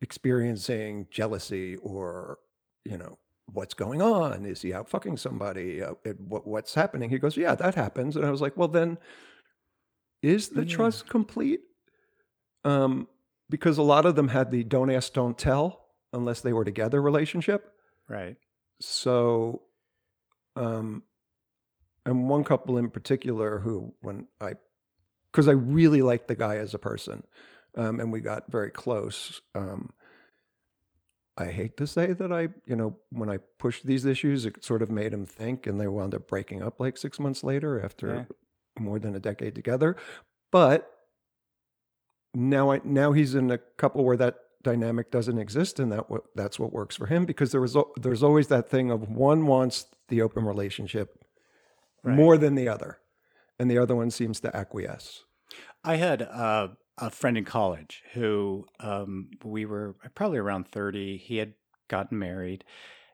experiencing 0.00 1.06
jealousy 1.10 1.76
or, 1.76 2.38
you 2.84 2.98
know, 2.98 3.18
what's 3.46 3.74
going 3.74 4.02
on? 4.02 4.44
Is 4.44 4.62
he 4.62 4.72
out 4.72 4.88
fucking 4.88 5.16
somebody? 5.16 5.82
Uh, 5.82 5.94
it, 6.04 6.20
what, 6.20 6.46
what's 6.46 6.74
happening? 6.74 7.10
He 7.10 7.18
goes, 7.18 7.36
yeah, 7.36 7.54
that 7.54 7.74
happens. 7.74 8.16
And 8.16 8.24
I 8.24 8.30
was 8.30 8.40
like, 8.40 8.56
well, 8.56 8.68
then 8.68 8.98
is 10.22 10.48
the 10.50 10.64
Yeah. 10.64 10.74
trust 10.76 11.08
complete? 11.08 11.60
Um, 12.64 13.08
because 13.50 13.76
a 13.78 13.82
lot 13.82 14.06
of 14.06 14.16
them 14.16 14.28
had 14.28 14.50
the 14.50 14.64
don't 14.64 14.90
ask, 14.90 15.12
don't 15.12 15.36
tell 15.38 15.86
unless 16.12 16.40
they 16.40 16.52
were 16.52 16.64
together 16.64 17.00
relationship 17.02 17.70
Right. 18.08 18.36
So 18.80 19.62
um 20.56 21.02
and 22.06 22.28
one 22.28 22.44
couple 22.44 22.76
in 22.76 22.90
particular 22.90 23.58
who 23.60 23.94
when 24.00 24.26
i 24.40 24.52
because 25.30 25.48
i 25.48 25.52
really 25.52 26.02
liked 26.02 26.28
the 26.28 26.34
guy 26.34 26.56
as 26.56 26.74
a 26.74 26.78
person 26.78 27.22
um 27.76 28.00
and 28.00 28.12
we 28.12 28.20
got 28.20 28.50
very 28.50 28.70
close 28.70 29.40
um 29.54 29.90
i 31.36 31.46
hate 31.46 31.76
to 31.76 31.86
say 31.86 32.12
that 32.12 32.32
i 32.32 32.48
you 32.66 32.76
know 32.76 32.96
when 33.10 33.30
i 33.30 33.38
pushed 33.58 33.86
these 33.86 34.04
issues 34.04 34.44
it 34.46 34.64
sort 34.64 34.82
of 34.82 34.90
made 34.90 35.12
him 35.12 35.26
think 35.26 35.66
and 35.66 35.80
they 35.80 35.88
wound 35.88 36.14
up 36.14 36.28
breaking 36.28 36.62
up 36.62 36.78
like 36.78 36.96
six 36.96 37.18
months 37.18 37.42
later 37.42 37.82
after 37.82 38.26
more 38.78 38.98
than 38.98 39.14
a 39.14 39.20
decade 39.20 39.54
together. 39.54 39.96
But 40.50 40.90
now 42.36 42.72
i 42.72 42.80
now 42.84 43.12
he's 43.12 43.36
in 43.36 43.50
a 43.50 43.58
couple 43.58 44.04
where 44.04 44.16
that 44.16 44.36
dynamic 44.64 45.12
doesn't 45.12 45.38
exist 45.38 45.78
and 45.78 45.92
that 45.92 46.04
that's 46.34 46.58
what 46.58 46.72
works 46.72 46.96
for 46.96 47.06
him 47.06 47.24
because 47.24 47.52
there 47.52 47.60
was 47.60 47.76
there's 47.96 48.22
always 48.24 48.48
that 48.48 48.68
thing 48.68 48.90
of 48.90 49.08
one 49.08 49.46
wants 49.46 49.86
the 50.08 50.20
open 50.22 50.44
relationship 50.44 51.20
Right. 52.02 52.16
more 52.16 52.36
than 52.36 52.54
the 52.54 52.68
other 52.68 52.98
and 53.58 53.70
the 53.70 53.78
other 53.78 53.94
one 53.96 54.10
seems 54.10 54.40
to 54.40 54.54
acquiesce 54.54 55.24
I 55.84 55.96
had 55.96 56.20
uh, 56.22 56.68
a 56.98 57.10
friend 57.10 57.38
in 57.38 57.44
college 57.44 58.02
who 58.14 58.66
um, 58.80 59.30
we 59.44 59.64
were 59.66 59.94
probably 60.14 60.38
around 60.38 60.66
30. 60.68 61.16
He 61.18 61.36
had 61.36 61.52
gotten 61.88 62.18
married 62.18 62.64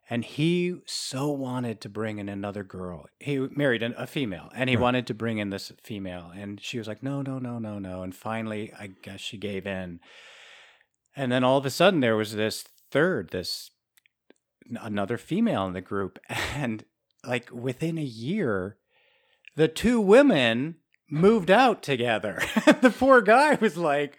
and 0.09 0.25
he 0.25 0.77
so 0.87 1.29
wanted 1.31 1.81
to 1.83 1.89
bring 1.89 2.19
in 2.19 2.29
another 2.29 2.63
girl. 2.65 3.07
He 3.19 3.39
married 3.39 3.83
an, 3.83 3.95
a 3.99 4.07
female 4.07 4.51
and 4.55 4.71
he 4.71 4.77
Right. 4.77 4.83
wanted 4.83 5.07
to 5.09 5.15
bring 5.15 5.39
in 5.39 5.51
this 5.51 5.71
female. 5.83 6.33
And 6.35 6.61
she 6.61 6.79
was 6.79 6.89
like, 6.89 7.03
no, 7.03 7.23
no, 7.23 7.39
no, 7.39 7.59
no, 7.59 7.79
no. 7.79 8.03
And 8.03 8.15
finally, 8.15 8.73
I 8.79 8.89
guess 9.03 9.21
she 9.21 9.37
gave 9.37 9.67
in. 9.67 10.01
And 11.17 11.31
then 11.31 11.45
all 11.45 11.59
of 11.59 11.67
a 11.67 11.71
sudden, 11.71 12.01
there 12.01 12.17
was 12.17 12.35
this 12.35 12.65
third, 12.91 13.31
this 13.31 13.71
another 14.81 15.19
female 15.19 15.67
in 15.67 15.73
the 15.73 15.81
group. 15.81 16.19
And 16.55 16.85
like 17.27 17.51
within 17.53 17.99
a 17.99 18.03
year, 18.03 18.77
the 19.57 19.69
two 19.69 20.01
women 20.01 20.77
moved 21.11 21.51
out 21.51 21.83
together. 21.83 22.41
the 22.81 22.95
poor 22.97 23.21
guy 23.21 23.57
was 23.57 23.77
like, 23.77 24.19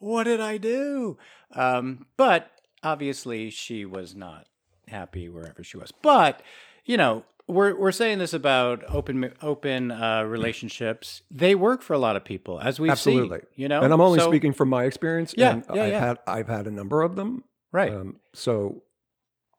"What 0.00 0.24
did 0.24 0.40
I 0.40 0.58
do?" 0.58 1.18
Um, 1.54 2.06
but 2.16 2.50
obviously, 2.82 3.50
she 3.50 3.84
was 3.84 4.14
not 4.14 4.48
happy 4.88 5.28
wherever 5.28 5.62
she 5.64 5.76
was. 5.78 5.92
But 6.02 6.42
you 6.84 6.96
know, 6.96 7.24
we're 7.52 7.78
we're 7.78 7.92
saying 7.92 8.18
this 8.18 8.32
about 8.32 8.82
open 8.88 9.32
open 9.42 9.90
uh, 9.90 10.22
relationships. 10.24 11.22
They 11.30 11.54
work 11.54 11.82
for 11.82 11.92
a 11.94 11.98
lot 11.98 12.16
of 12.16 12.24
people, 12.24 12.58
as 12.60 12.80
we've 12.80 12.90
Absolutely. 12.90 13.38
seen. 13.38 13.46
You 13.56 13.68
know, 13.68 13.82
and 13.82 13.92
i'm 13.92 14.00
only 14.00 14.18
So- 14.18 14.28
speaking 14.30 14.52
from 14.52 14.68
my 14.68 14.84
experience 14.84 15.34
Yeah, 15.36 15.52
and 15.52 15.64
yeah, 15.74 15.82
i've 15.84 15.92
yeah. 15.92 16.00
had 16.06 16.18
i've 16.26 16.48
had 16.48 16.66
a 16.66 16.70
number 16.70 17.02
of 17.02 17.16
them 17.16 17.44
right. 17.72 17.92
um, 17.92 18.16
so 18.34 18.82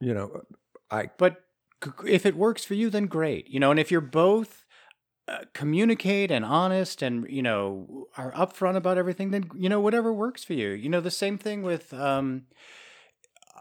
you 0.01 0.13
know 0.13 0.41
i 0.91 1.09
but 1.17 1.37
if 2.05 2.25
it 2.25 2.35
works 2.35 2.63
for 2.65 2.73
you 2.73 2.89
then 2.89 3.05
great 3.07 3.47
you 3.49 3.59
know 3.59 3.71
and 3.71 3.79
if 3.79 3.91
you're 3.91 4.01
both 4.01 4.65
uh, 5.27 5.39
communicate 5.53 6.31
and 6.31 6.43
honest 6.43 7.01
and 7.01 7.25
you 7.29 7.41
know 7.41 8.07
are 8.17 8.31
upfront 8.33 8.75
about 8.75 8.97
everything 8.97 9.31
then 9.31 9.49
you 9.55 9.69
know 9.69 9.79
whatever 9.79 10.11
works 10.11 10.43
for 10.43 10.53
you 10.53 10.69
you 10.69 10.89
know 10.89 10.99
the 11.01 11.11
same 11.11 11.37
thing 11.37 11.61
with 11.63 11.93
um 11.93 12.43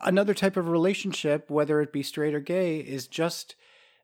another 0.05 0.35
type 0.35 0.57
of 0.57 0.69
relationship 0.69 1.51
whether 1.51 1.81
it 1.81 1.93
be 1.93 2.03
straight 2.03 2.35
or 2.35 2.41
gay 2.41 2.79
is 2.79 3.07
just 3.07 3.55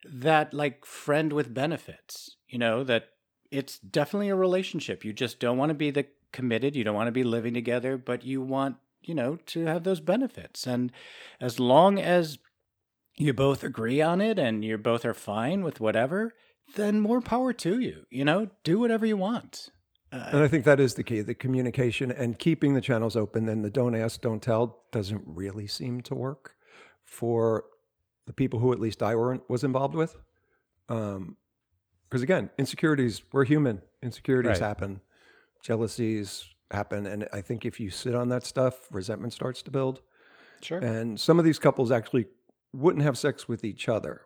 that 0.04 0.54
like 0.54 0.84
friend 0.84 1.32
with 1.32 1.52
benefits 1.52 2.36
you 2.48 2.58
know 2.58 2.84
that 2.84 3.08
it's 3.50 3.78
definitely 3.78 4.28
a 4.28 4.36
relationship 4.36 5.04
you 5.04 5.12
just 5.12 5.40
don't 5.40 5.58
want 5.58 5.70
to 5.70 5.74
be 5.74 5.90
the 5.90 6.06
committed 6.32 6.76
you 6.76 6.84
don't 6.84 6.94
want 6.94 7.08
to 7.08 7.12
be 7.12 7.24
living 7.24 7.54
together 7.54 7.96
but 7.96 8.24
you 8.24 8.40
want 8.40 8.76
you 9.02 9.14
know 9.14 9.36
to 9.46 9.64
have 9.64 9.84
those 9.84 10.00
benefits 10.00 10.66
and 10.66 10.92
as 11.40 11.58
long 11.58 11.98
as 11.98 12.38
you 13.18 13.34
both 13.34 13.64
agree 13.64 14.00
on 14.00 14.20
it 14.20 14.38
and 14.38 14.64
you 14.64 14.78
both 14.78 15.04
are 15.04 15.14
fine 15.14 15.62
with 15.62 15.80
whatever, 15.80 16.34
then 16.76 17.00
more 17.00 17.20
power 17.20 17.52
to 17.52 17.80
you. 17.80 18.04
You 18.10 18.24
know, 18.24 18.48
do 18.62 18.78
whatever 18.78 19.04
you 19.04 19.16
want. 19.16 19.70
Uh, 20.10 20.28
and 20.32 20.42
i 20.42 20.48
think 20.48 20.64
that 20.64 20.80
is 20.80 20.94
the 20.94 21.04
key 21.04 21.20
the 21.20 21.34
communication 21.34 22.10
and 22.10 22.38
keeping 22.38 22.72
the 22.72 22.80
channels 22.80 23.14
open 23.14 23.44
then 23.44 23.60
the 23.60 23.68
don't 23.68 23.94
ask 23.94 24.22
don't 24.22 24.40
tell 24.40 24.78
doesn't 24.90 25.20
really 25.26 25.66
seem 25.66 26.00
to 26.00 26.14
work 26.14 26.54
for 27.04 27.64
the 28.28 28.32
people 28.34 28.58
who 28.60 28.72
at 28.72 28.78
least 28.78 29.02
i 29.02 29.14
was 29.14 29.64
involved 29.64 29.94
with 29.94 30.16
um 30.90 31.36
because 32.08 32.22
again 32.22 32.50
insecurities 32.58 33.22
we're 33.32 33.44
human 33.44 33.80
insecurities 34.02 34.60
Right. 34.60 34.68
happen 34.68 35.00
jealousies 35.62 36.44
happen 36.70 37.06
and 37.06 37.26
i 37.32 37.40
think 37.40 37.64
if 37.64 37.80
you 37.80 37.88
sit 37.90 38.14
on 38.14 38.28
that 38.28 38.44
stuff 38.44 38.86
resentment 38.92 39.32
starts 39.32 39.62
to 39.62 39.70
build 39.70 40.02
sure. 40.60 40.78
and 40.78 41.18
some 41.18 41.38
of 41.38 41.44
these 41.46 41.58
couples 41.58 41.90
actually 41.90 42.26
wouldn't 42.74 43.02
have 43.02 43.16
sex 43.16 43.48
with 43.48 43.64
each 43.64 43.88
other 43.88 44.20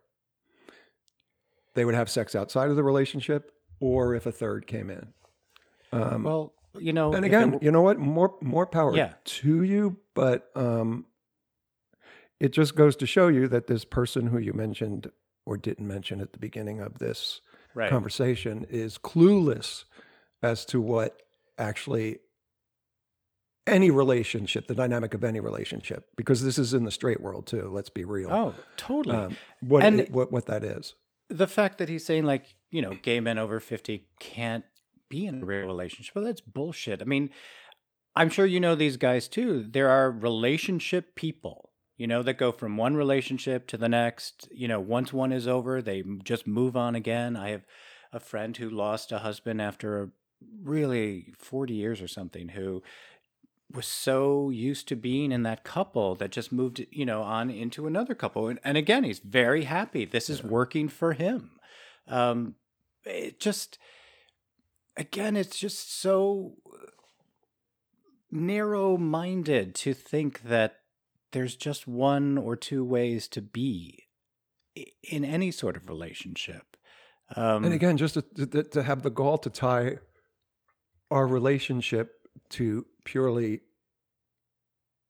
they 1.75 1.85
would 1.85 1.95
have 1.95 2.11
sex 2.11 2.35
outside 2.35 2.69
of 2.71 2.77
the 2.77 2.83
relationship 2.83 3.53
or 3.79 4.15
if 4.17 4.27
a 4.27 4.33
third 4.33 4.67
came 4.67 4.91
in 4.91 5.15
um, 5.93 6.23
well, 6.25 6.55
you 6.79 6.95
know, 6.95 7.13
and 7.13 7.23
again, 7.27 7.59
you 7.61 7.71
know 7.71 7.83
what? 7.83 7.99
More 7.99 8.35
more 8.41 8.67
power 8.67 8.97
Yeah. 8.97 9.13
to 9.25 9.63
you, 9.63 9.99
but 10.15 10.51
um, 10.57 11.05
it 12.43 12.53
just 12.53 12.75
goes 12.75 12.97
to 12.97 13.07
show 13.07 13.29
you 13.29 13.49
that 13.49 13.67
this 13.67 13.85
person 13.85 14.27
who 14.27 14.39
you 14.39 14.53
mentioned 14.53 15.11
or 15.47 15.57
didn't 15.57 15.87
mention 15.87 16.21
at 16.21 16.33
the 16.33 16.39
beginning 16.39 16.81
of 16.81 16.99
this 16.99 17.41
right. 17.75 17.91
conversation 17.91 18.67
is 18.69 18.99
clueless 18.99 19.85
as 20.43 20.65
to 20.67 20.81
what 20.81 21.23
actually 21.57 22.19
any 23.67 23.91
relationship, 23.91 24.67
the 24.67 24.75
dynamic 24.75 25.15
of 25.15 25.23
any 25.23 25.41
relationship, 25.41 26.09
because 26.17 26.43
this 26.43 26.59
is 26.59 26.75
in 26.75 26.85
the 26.85 26.91
straight 26.91 27.21
world 27.21 27.47
too. 27.47 27.71
Let's 27.73 27.91
be 27.91 28.05
real. 28.05 28.31
Oh, 28.31 28.55
totally. 28.77 29.17
um, 29.17 29.37
what, 29.61 29.85
and- 29.85 30.09
what 30.09 30.33
what 30.33 30.47
that 30.47 30.65
is? 30.65 30.95
the 31.33 31.47
fact 31.47 31.79
that 31.79 31.89
he's 31.89 32.05
saying 32.05 32.25
like, 32.25 32.55
you 32.71 32.83
know, 32.83 32.95
gay 33.03 33.21
men 33.21 33.39
over 33.39 33.59
50 33.59 34.07
can't 34.21 34.65
be 35.09 35.27
in 35.27 35.43
a 35.43 35.45
real 35.45 35.67
relationship, 35.67 36.15
well, 36.15 36.25
that's 36.25 36.41
bullshit. 36.41 37.03
I 37.03 37.05
mean, 37.05 37.31
I'm 38.15 38.29
sure 38.29 38.47
you 38.47 38.61
know 38.61 38.75
these 38.75 38.97
guys 38.97 39.29
too. 39.29 39.67
There 39.69 39.89
are 39.89 40.11
relationship 40.11 41.15
people, 41.15 41.71
you 42.03 42.09
know, 42.09 42.21
that 42.21 42.35
go 42.35 42.51
from 42.51 42.77
one 42.77 42.97
relationship 42.97 43.69
to 43.69 43.77
the 43.77 43.89
next. 43.89 44.49
You 44.51 44.67
know, 44.67 44.81
once 44.81 45.13
one 45.13 45.31
is 45.31 45.47
over, 45.47 45.81
they 45.81 46.03
just 46.25 46.49
move 46.49 46.77
on 46.77 46.97
again. 46.97 47.37
I 47.37 47.51
have 47.51 47.65
a 48.13 48.19
friend 48.19 48.57
who 48.57 48.69
lost 48.69 49.13
a 49.13 49.19
husband 49.19 49.63
after 49.63 50.03
a 50.03 50.09
really 50.65 51.33
40 51.39 51.75
years 51.75 52.03
or 52.03 52.09
something 52.09 52.49
who 52.49 52.83
was 53.73 53.87
so 53.87 54.51
used 54.51 54.89
to 54.89 54.97
being 54.97 55.31
in 55.31 55.45
that 55.45 55.63
couple 55.63 56.17
that 56.17 56.33
just 56.33 56.51
moved, 56.51 56.85
you 56.91 57.07
know, 57.07 57.23
on 57.23 57.51
into 57.51 57.87
another 57.87 58.17
couple. 58.17 58.49
And, 58.49 58.59
and 58.65 58.77
again, 58.77 59.05
he's 59.05 59.21
very 59.21 59.63
happy. 59.63 60.05
This 60.05 60.29
is 60.29 60.43
working 60.43 60.89
for 60.89 61.13
him. 61.13 61.53
Um, 62.09 62.57
it 63.05 63.39
just, 63.39 63.79
again, 64.97 65.37
it's 65.37 65.57
just 65.57 66.01
so 66.01 66.55
narrow 68.29 68.97
minded 68.97 69.77
to 69.77 69.95
think 69.95 70.43
that 70.43 70.82
there's 71.33 71.57
just 71.57 71.87
one 71.87 72.39
or 72.39 72.57
two 72.57 72.85
ways 72.85 73.29
to 73.29 73.43
be 73.43 74.05
in 75.03 75.25
any 75.25 75.51
sort 75.51 75.77
of 75.77 75.89
relationship. 75.89 76.77
Um, 77.37 77.65
And 77.65 77.75
again, 77.75 77.97
just 77.97 78.15
to, 78.15 78.23
to, 78.23 78.63
to 78.63 78.83
have 78.83 79.03
the 79.03 79.11
gall 79.11 79.39
to 79.39 79.51
tie 79.51 79.99
our 81.11 81.27
relationship 81.27 82.29
to 82.51 82.87
purely 83.05 83.61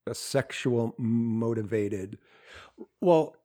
a 0.07 0.15
sexual 0.15 0.95
motivated. 0.99 2.19
Well, 3.01 3.37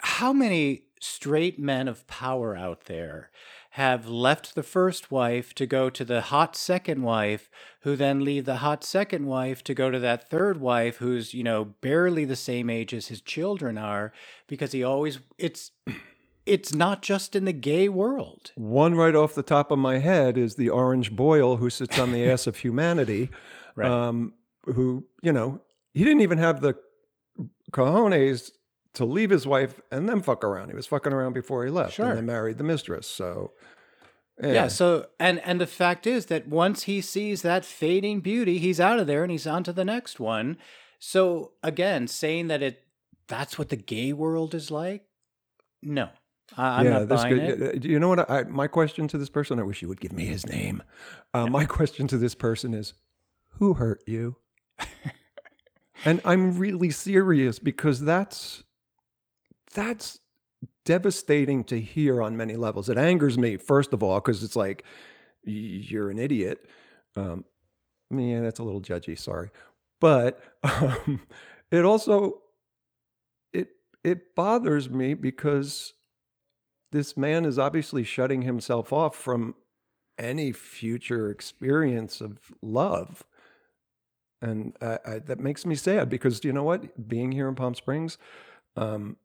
how 0.00 0.32
many 0.32 0.84
straight 1.00 1.58
men 1.58 1.88
of 1.88 2.06
power 2.06 2.56
out 2.56 2.84
there 2.84 3.30
have 3.76 4.08
left 4.08 4.54
the 4.54 4.62
first 4.62 5.10
wife 5.10 5.54
to 5.54 5.66
go 5.66 5.90
to 5.90 6.02
the 6.02 6.22
hot 6.22 6.56
second 6.56 7.02
wife, 7.02 7.50
who 7.80 7.94
then 7.94 8.24
leave 8.24 8.46
the 8.46 8.56
hot 8.56 8.82
second 8.82 9.26
wife 9.26 9.62
to 9.62 9.74
go 9.74 9.90
to 9.90 9.98
that 9.98 10.30
third 10.30 10.58
wife 10.58 10.96
who's, 10.96 11.34
you 11.34 11.44
know, 11.44 11.62
barely 11.82 12.24
the 12.24 12.36
same 12.36 12.70
age 12.70 12.94
as 12.94 13.08
his 13.08 13.20
children 13.20 13.76
are 13.76 14.14
because 14.46 14.72
he 14.72 14.82
always 14.82 15.18
it's 15.36 15.72
it's 16.46 16.72
not 16.72 17.02
just 17.02 17.36
in 17.36 17.44
the 17.44 17.52
gay 17.52 17.86
world. 17.90 18.52
One 18.54 18.94
right 18.94 19.14
off 19.14 19.34
the 19.34 19.42
top 19.42 19.70
of 19.70 19.78
my 19.78 19.98
head 19.98 20.38
is 20.38 20.54
the 20.54 20.70
orange 20.70 21.14
boil 21.14 21.58
who 21.58 21.68
sits 21.68 21.98
on 21.98 22.12
the 22.12 22.24
ass 22.30 22.46
of 22.46 22.56
humanity, 22.56 23.28
Right. 23.74 23.90
um, 23.90 24.32
who, 24.64 25.04
you 25.22 25.32
know, 25.34 25.60
he 25.92 26.02
didn't 26.02 26.22
even 26.22 26.38
have 26.38 26.62
the 26.62 26.76
cojones 27.72 28.52
to 28.96 29.04
leave 29.04 29.30
his 29.30 29.46
wife 29.46 29.80
and 29.90 30.08
then 30.08 30.20
fuck 30.20 30.44
around. 30.44 30.68
He 30.68 30.74
was 30.74 30.86
fucking 30.86 31.12
around 31.12 31.32
before 31.32 31.64
he 31.64 31.70
left 31.70 31.94
Sure. 31.94 32.08
and 32.08 32.18
then 32.18 32.26
married 32.26 32.58
the 32.58 32.64
mistress. 32.64 33.06
So, 33.06 33.52
Yeah. 34.42 34.68
so 34.68 35.06
and 35.18 35.40
and 35.40 35.60
the 35.60 35.66
fact 35.66 36.06
is 36.06 36.26
that 36.26 36.46
once 36.48 36.82
he 36.84 37.00
sees 37.00 37.42
that 37.42 37.64
fading 37.64 38.20
beauty, 38.20 38.58
he's 38.58 38.80
out 38.80 38.98
of 38.98 39.06
there 39.06 39.22
and 39.22 39.30
he's 39.30 39.46
on 39.46 39.64
to 39.64 39.72
the 39.72 39.84
next 39.84 40.18
one. 40.20 40.58
So 40.98 41.52
again, 41.62 42.08
saying 42.08 42.48
that 42.48 42.62
it 42.62 42.82
that's 43.28 43.58
what 43.58 43.68
the 43.70 43.76
gay 43.76 44.12
world 44.12 44.54
is 44.54 44.70
like, 44.70 45.04
no, 45.82 46.08
I, 46.56 46.80
I'm 46.80 46.90
not 46.90 47.08
this 47.08 47.22
buying 47.22 47.34
could- 47.34 47.62
it. 47.62 47.74
uh, 47.76 47.78
Do 47.78 47.88
you 47.88 47.98
know 47.98 48.08
what? 48.08 48.30
I, 48.30 48.44
my 48.44 48.66
question 48.68 49.08
to 49.08 49.18
this 49.18 49.28
person, 49.30 49.58
I 49.58 49.62
wish 49.64 49.82
you 49.82 49.88
would 49.88 50.00
give 50.00 50.12
me 50.12 50.26
his 50.26 50.46
name. 50.46 50.82
Uh, 51.34 51.46
My 51.48 51.64
question 51.64 52.06
to 52.08 52.18
this 52.18 52.34
person 52.34 52.72
is 52.72 52.94
Who 53.58 53.74
hurt 53.74 54.02
you? 54.06 54.36
and 56.04 56.20
I'm 56.24 56.56
really 56.58 56.90
serious 56.90 57.58
because 57.58 58.00
that's 58.00 58.62
that's 59.76 60.18
devastating 60.86 61.62
to 61.64 61.78
hear 61.78 62.22
on 62.22 62.36
many 62.36 62.56
levels. 62.56 62.88
It 62.88 62.96
angers 62.96 63.36
me, 63.36 63.58
first 63.58 63.92
of 63.92 64.02
all, 64.02 64.16
because 64.16 64.42
it's 64.42 64.56
like, 64.56 64.84
you're 65.44 66.10
an 66.10 66.18
idiot. 66.18 66.66
Um, 67.14 67.44
yeah, 68.10 68.40
that's 68.40 68.58
a 68.58 68.64
little 68.64 68.80
judgy, 68.80 69.18
sorry. 69.18 69.50
But 70.00 70.40
um, 70.62 71.20
it 71.70 71.84
also 71.84 72.40
it 73.52 73.68
it 74.02 74.34
bothers 74.34 74.88
me 74.88 75.14
because 75.14 75.92
this 76.92 77.16
man 77.16 77.44
is 77.44 77.58
obviously 77.58 78.02
shutting 78.02 78.42
himself 78.42 78.92
off 78.92 79.14
from 79.14 79.54
any 80.18 80.50
future 80.50 81.30
experience 81.30 82.22
of 82.22 82.38
love 82.62 83.22
and 84.40 84.74
I, 84.80 84.98
I, 85.06 85.18
that 85.20 85.40
makes 85.40 85.66
me 85.66 85.74
sad 85.74 86.08
because 86.08 86.42
you 86.44 86.52
know 86.52 86.62
what 86.62 87.08
being 87.08 87.32
here 87.32 87.48
in 87.48 87.54
palm 87.54 87.74
springs 87.74 88.16
um, 88.76 89.16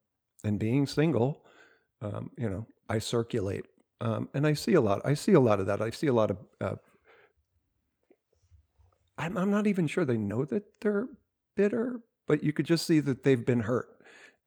and 0.44 0.58
being 0.58 0.86
single 0.86 1.44
um, 2.00 2.30
you 2.36 2.48
know 2.48 2.66
i 2.88 2.98
circulate 2.98 3.64
um, 4.00 4.28
and 4.34 4.46
i 4.46 4.52
see 4.54 4.74
a 4.74 4.80
lot 4.80 5.00
i 5.04 5.14
see 5.14 5.32
a 5.32 5.40
lot 5.40 5.60
of 5.60 5.66
that 5.66 5.80
i 5.80 5.90
see 5.90 6.06
a 6.08 6.12
lot 6.12 6.30
of 6.30 6.38
uh, 6.60 6.74
I'm, 9.18 9.36
I'm 9.36 9.50
not 9.50 9.66
even 9.66 9.86
sure 9.86 10.04
they 10.04 10.16
know 10.16 10.44
that 10.46 10.64
they're 10.80 11.06
bitter 11.56 12.00
but 12.26 12.42
you 12.42 12.52
could 12.52 12.66
just 12.66 12.86
see 12.86 13.00
that 13.00 13.22
they've 13.24 13.44
been 13.44 13.60
hurt 13.60 13.88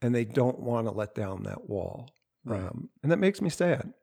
and 0.01 0.13
they 0.13 0.25
don't 0.25 0.59
want 0.59 0.87
to 0.87 0.91
let 0.91 1.15
down 1.15 1.43
that 1.43 1.69
wall 1.69 2.09
Right. 2.43 2.61
um, 2.61 2.89
and 3.01 3.11
that 3.11 3.17
makes 3.17 3.41
me 3.41 3.49
sad 3.49 3.93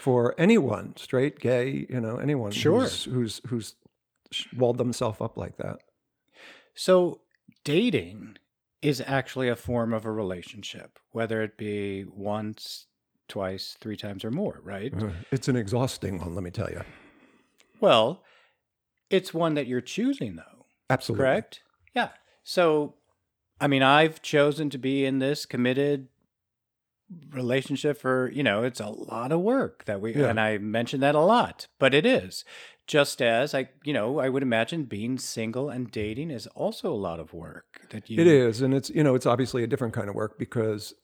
for 0.00 0.34
anyone, 0.38 0.94
straight, 0.96 1.40
gay, 1.40 1.86
you 1.90 2.00
know, 2.00 2.16
anyone 2.18 2.52
Sure. 2.52 2.82
who's 2.82 3.04
who's 3.04 3.40
who's 3.48 3.74
walled 4.56 4.78
themselves 4.78 5.20
up 5.20 5.36
like 5.36 5.56
that. 5.56 5.80
So 6.74 7.20
dating 7.64 8.36
is 8.82 9.02
actually 9.06 9.48
a 9.48 9.56
form 9.56 9.92
of 9.92 10.04
a 10.04 10.12
relationship, 10.12 10.98
whether 11.10 11.42
it 11.42 11.56
be 11.56 12.04
once, 12.04 12.86
twice, 13.28 13.76
three 13.80 13.96
times, 13.96 14.24
or 14.24 14.30
more, 14.30 14.60
right? 14.62 14.92
Uh, 14.94 15.10
It's 15.32 15.48
an 15.48 15.56
exhausting 15.56 16.18
one, 16.18 16.34
let 16.34 16.44
me 16.44 16.50
tell 16.50 16.70
you. 16.70 16.82
Well, 17.80 18.22
it's 19.10 19.34
one 19.34 19.54
that 19.54 19.66
you're 19.66 19.80
choosing, 19.80 20.36
though. 20.36 20.66
Absolutely. 20.90 21.22
correct? 21.24 21.62
Yeah. 21.94 22.10
So, 22.44 22.94
I 23.60 23.66
mean, 23.66 23.82
I've 23.82 24.22
chosen 24.22 24.70
to 24.70 24.78
be 24.78 25.04
in 25.04 25.18
this 25.18 25.44
committed 25.46 26.08
relationship 27.30 28.00
for, 28.00 28.30
you 28.32 28.42
know, 28.42 28.62
it's 28.62 28.80
a 28.80 28.88
lot 28.88 29.32
of 29.32 29.40
work 29.40 29.84
that 29.86 30.00
we, 30.00 30.14
Yeah. 30.14 30.28
and 30.28 30.40
I 30.40 30.58
mentioned 30.58 31.02
that 31.02 31.14
a 31.14 31.20
lot, 31.20 31.66
but 31.78 31.94
it 31.94 32.04
is. 32.06 32.44
Just 32.86 33.20
as 33.20 33.54
I, 33.54 33.68
you 33.84 33.92
know, 33.92 34.18
I 34.18 34.28
would 34.30 34.42
imagine 34.42 34.84
being 34.84 35.18
single 35.18 35.68
and 35.68 35.90
dating 35.90 36.30
is 36.30 36.46
also 36.48 36.90
a 36.90 36.96
lot 36.96 37.20
of 37.20 37.34
work 37.34 37.82
that 37.90 38.08
you. 38.08 38.18
It 38.20 38.26
is, 38.26 38.62
and 38.62 38.72
it's 38.72 38.88
you 38.88 39.02
know, 39.04 39.14
it's 39.14 39.26
obviously 39.26 39.62
a 39.62 39.66
different 39.66 39.92
kind 39.92 40.08
of 40.08 40.14
work 40.14 40.38
because 40.38 40.94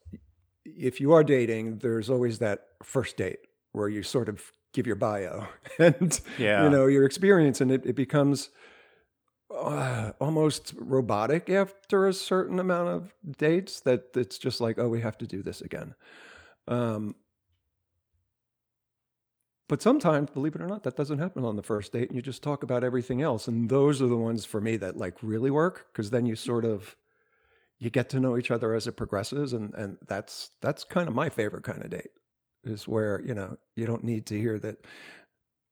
if 0.65 0.99
you 0.99 1.13
are 1.13 1.23
dating, 1.23 1.79
there's 1.81 2.09
always 2.09 2.39
that 2.39 2.61
first 2.83 3.19
date 3.19 3.39
where 3.73 3.89
you 3.91 4.03
sort 4.03 4.31
of 4.31 4.51
give 4.73 4.87
your 4.87 4.97
bio 4.97 5.47
and 5.79 6.21
Yeah. 6.39 6.65
you 6.65 6.71
know 6.71 6.87
your 6.87 7.05
experience, 7.05 7.61
and 7.61 7.71
it, 7.71 7.85
it 7.85 7.97
becomes 7.97 8.49
uh, 9.55 10.13
almost 10.21 10.75
robotic 10.77 11.49
after 11.49 12.07
a 12.07 12.13
certain 12.13 12.59
amount 12.59 12.89
of 12.89 13.15
dates. 13.39 13.81
That 13.81 14.17
it's 14.17 14.39
just 14.39 14.61
like, 14.61 14.79
oh, 14.79 14.89
we 14.89 15.01
have 15.01 15.19
to 15.19 15.27
do 15.27 15.43
this 15.43 15.61
again. 15.61 15.95
Um, 16.69 17.15
but 19.69 19.81
sometimes, 19.81 20.31
believe 20.31 20.55
it 20.55 20.61
or 20.61 20.67
not, 20.67 20.83
that 20.83 20.97
doesn't 20.97 21.19
happen 21.19 21.45
on 21.45 21.57
the 21.57 21.63
first 21.63 21.93
date, 21.93 22.09
and 22.09 22.17
you 22.17 22.23
just 22.23 22.43
talk 22.43 22.63
about 22.63 22.85
everything 22.85 23.23
else. 23.23 23.49
And 23.49 23.69
those 23.69 24.03
are 24.03 24.07
the 24.07 24.17
ones 24.17 24.45
for 24.45 24.61
me 24.61 24.77
that 24.77 24.97
like 24.97 25.17
really 25.23 25.51
work 25.51 25.87
because 25.93 26.11
then 26.11 26.27
you 26.27 26.37
sort 26.37 26.65
of 26.65 26.97
you 27.79 27.91
get 27.91 28.09
to 28.11 28.21
know 28.21 28.37
each 28.37 28.51
other 28.51 28.75
as 28.75 28.87
it 28.87 28.97
progresses, 28.97 29.53
and 29.53 29.75
and 29.75 29.99
that's 30.07 30.51
that's 30.61 30.85
kind 30.85 31.09
of 31.09 31.15
my 31.15 31.29
favorite 31.29 31.65
kind 31.65 31.83
of 31.83 31.91
date 31.91 32.11
is 32.65 32.89
where 32.89 33.23
you 33.25 33.35
know 33.35 33.57
you 33.77 33.87
don't 33.87 34.05
need 34.05 34.27
to 34.27 34.39
hear 34.39 34.59
that 34.59 34.85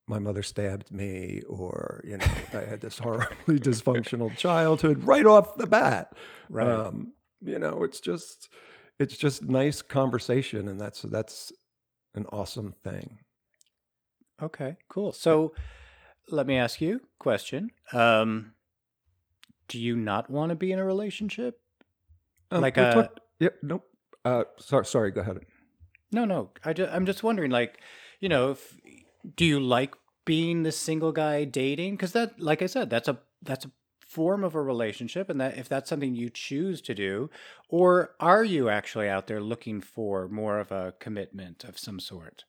my 0.09 0.19
mother 0.19 0.43
stabbed 0.43 0.91
me 0.91 1.43
or 1.49 2.03
you 2.05 2.17
know 2.19 2.27
I 2.53 2.65
had 2.65 2.81
this 2.81 2.99
horribly 2.99 3.59
dysfunctional 3.61 4.37
childhood 4.37 5.05
right 5.05 5.27
off 5.27 5.57
the 5.57 5.67
bat. 5.67 6.15
Right. 6.49 6.69
Um, 6.69 7.13
you 7.41 7.59
know, 7.59 7.83
it's 7.85 8.01
just 8.01 8.49
it's 8.99 9.17
just 9.17 9.43
nice 9.45 9.83
conversation, 9.83 10.69
and 10.69 10.81
that's 10.81 11.03
that's 11.03 11.53
an 12.15 12.27
awesome 12.33 12.75
thing. 12.85 13.19
Okay, 14.43 14.77
cool. 14.89 15.13
So 15.13 15.55
let 16.29 16.47
me 16.47 16.57
ask 16.57 16.81
you 16.81 16.97
a 16.97 17.01
question. 17.19 17.71
Um, 17.93 18.53
do 19.69 19.79
you 19.81 19.97
not 19.97 20.29
want 20.31 20.51
to 20.51 20.57
be 20.57 20.73
in 20.73 20.79
a 20.79 20.85
relationship? 20.85 21.59
Um, 22.51 22.61
Like 22.61 22.77
a- 22.77 22.93
talked- 22.93 23.21
yep, 23.41 23.55
nope. 23.63 23.89
Uh, 24.25 24.45
sorry, 24.59 24.85
sorry. 24.85 25.11
Go 25.11 25.21
ahead. 25.23 25.39
No, 26.13 26.25
no. 26.25 26.51
I 26.65 26.73
just, 26.75 26.93
I'm 26.93 27.07
just 27.07 27.23
wondering, 27.23 27.51
like, 27.51 27.81
you 28.21 28.29
know, 28.29 28.51
if, 28.51 28.77
do 29.37 29.45
you 29.45 29.61
like 29.61 29.95
being 30.25 30.63
the 30.63 30.73
single 30.73 31.13
guy 31.13 31.45
dating? 31.45 31.95
Because 31.97 32.13
that, 32.13 32.41
like 32.41 32.63
I 32.63 32.67
said, 32.67 32.91
that's 32.91 33.09
a 33.09 33.19
that's 33.43 33.65
a 33.65 33.71
form 34.07 34.45
of 34.45 34.55
a 34.55 34.63
relationship, 34.63 35.31
and 35.31 35.41
that 35.41 35.57
if 35.57 35.69
that's 35.69 35.89
something 35.89 36.15
you 36.15 36.29
choose 36.31 36.81
to 36.83 36.95
do, 36.95 37.31
or 37.69 38.15
are 38.21 38.45
you 38.45 38.69
actually 38.69 39.09
out 39.09 39.27
there 39.27 39.41
looking 39.41 39.81
for 39.81 40.29
more 40.29 40.59
of 40.59 40.71
a 40.71 40.95
commitment 41.01 41.65
of 41.65 41.79
some 41.79 41.99
sort? 41.99 42.45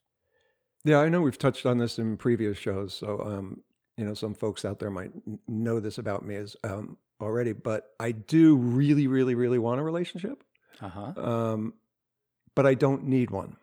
Yeah, 0.85 0.99
I 0.99 1.07
know 1.09 1.21
we've 1.21 1.37
touched 1.37 1.65
on 1.65 1.77
this 1.77 1.97
in 1.97 2.17
previous 2.17 2.57
shows, 2.57 2.93
so 2.93 3.21
um, 3.21 3.61
you 3.97 4.03
know 4.05 4.13
some 4.13 4.33
folks 4.33 4.65
out 4.65 4.79
there 4.79 4.91
might 4.91 5.11
know 5.47 5.79
this 5.79 5.97
about 5.97 6.25
me 6.25 6.35
as 6.35 6.55
um, 6.63 6.97
already, 7.21 7.53
but 7.53 7.91
I 7.99 8.11
do 8.11 8.55
really, 8.57 9.07
really, 9.07 9.33
really 9.35 9.59
want 9.59 9.79
a 9.79 9.83
relationship, 9.83 10.43
Uh 10.81 10.89
huh. 10.89 11.13
um, 11.15 11.73
but 12.55 12.65
I 12.65 12.73
don't 12.73 13.05
need 13.05 13.31
one, 13.31 13.55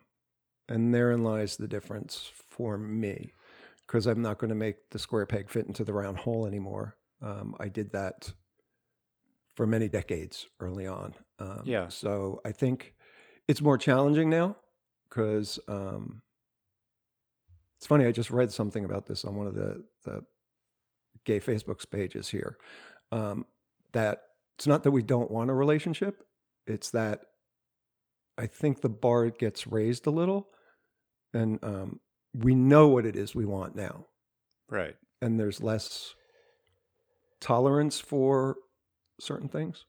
and 0.67 0.91
therein 0.93 1.23
lies 1.23 1.57
the 1.57 1.67
difference 1.67 2.31
for 2.61 2.77
me, 2.77 3.33
because 3.87 4.05
I'm 4.05 4.21
not 4.21 4.37
going 4.37 4.49
to 4.49 4.55
make 4.55 4.91
the 4.91 4.99
square 4.99 5.25
peg 5.25 5.49
fit 5.49 5.65
into 5.65 5.83
the 5.83 5.93
round 5.93 6.15
hole 6.15 6.45
anymore. 6.45 6.95
Um, 7.19 7.55
I 7.59 7.69
did 7.69 7.91
that 7.93 8.31
for 9.55 9.65
many 9.65 9.89
decades 9.89 10.45
early 10.59 10.85
on. 10.85 11.15
Um, 11.39 11.63
Yeah. 11.65 11.87
So 11.87 12.39
I 12.45 12.51
think 12.51 12.93
it's 13.47 13.63
more 13.63 13.79
challenging 13.79 14.29
now 14.29 14.57
because 15.09 15.57
um, 15.67 16.21
it's 17.79 17.87
funny. 17.87 18.05
I 18.05 18.11
just 18.11 18.29
read 18.29 18.51
something 18.51 18.85
about 18.85 19.07
this 19.07 19.25
on 19.25 19.35
one 19.35 19.47
of 19.47 19.55
the, 19.55 19.83
the 20.05 20.21
gay 21.25 21.39
Facebook's 21.39 21.85
pages 21.85 22.29
here. 22.29 22.57
Um, 23.11 23.47
that 23.93 24.21
it's 24.59 24.67
not 24.67 24.83
that 24.83 24.91
we 24.91 25.01
don't 25.01 25.31
want 25.31 25.49
a 25.49 25.55
relationship, 25.55 26.23
it's 26.67 26.91
that 26.91 27.21
I 28.37 28.45
think 28.45 28.81
the 28.81 28.89
bar 28.89 29.31
gets 29.31 29.65
raised 29.65 30.05
a 30.05 30.11
little 30.11 30.49
and 31.33 31.57
um, 31.63 31.99
we 32.33 32.55
know 32.55 32.87
what 32.87 33.05
it 33.05 33.15
is 33.15 33.35
we 33.35 33.45
want 33.45 33.75
now. 33.75 34.05
Right. 34.69 34.95
And 35.21 35.39
there's 35.39 35.61
less 35.61 36.15
tolerance 37.39 37.99
for 37.99 38.57
certain 39.19 39.49
things. 39.49 39.85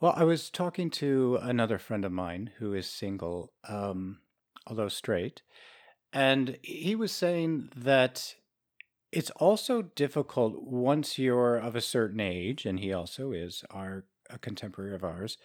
Well, 0.00 0.12
I 0.14 0.24
was 0.24 0.50
talking 0.50 0.90
to 0.90 1.38
another 1.42 1.78
friend 1.78 2.04
of 2.04 2.12
mine 2.12 2.50
who 2.58 2.72
is 2.72 2.88
single, 2.88 3.52
um, 3.68 4.18
although 4.66 4.88
straight, 4.88 5.42
and 6.12 6.56
he 6.62 6.94
was 6.94 7.10
saying 7.10 7.70
that 7.74 8.36
it's 9.10 9.30
also 9.30 9.82
difficult 9.82 10.62
once 10.62 11.18
you're 11.18 11.56
of 11.56 11.74
a 11.74 11.80
certain 11.80 12.20
age, 12.20 12.64
and 12.64 12.78
he 12.78 12.92
also 12.92 13.32
is 13.32 13.64
our 13.70 14.04
a 14.30 14.38
contemporary 14.38 14.94
of 14.94 15.02
ours, 15.02 15.38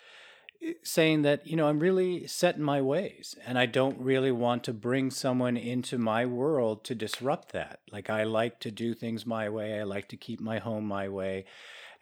saying 0.83 1.23
that 1.23 1.45
you 1.47 1.55
know 1.55 1.67
I'm 1.67 1.79
really 1.79 2.27
set 2.27 2.55
in 2.55 2.63
my 2.63 2.81
ways, 2.81 3.35
and 3.45 3.57
I 3.57 3.65
don't 3.65 3.99
really 3.99 4.31
want 4.31 4.63
to 4.65 4.73
bring 4.73 5.11
someone 5.11 5.57
into 5.57 5.97
my 5.97 6.25
world 6.25 6.83
to 6.85 6.95
disrupt 6.95 7.51
that. 7.51 7.79
Like 7.91 8.09
I 8.09 8.23
like 8.23 8.59
to 8.61 8.71
do 8.71 8.93
things 8.93 9.25
my 9.25 9.49
way. 9.49 9.79
I 9.79 9.83
like 9.83 10.09
to 10.09 10.17
keep 10.17 10.39
my 10.39 10.59
home 10.59 10.85
my 10.85 11.09
way. 11.09 11.45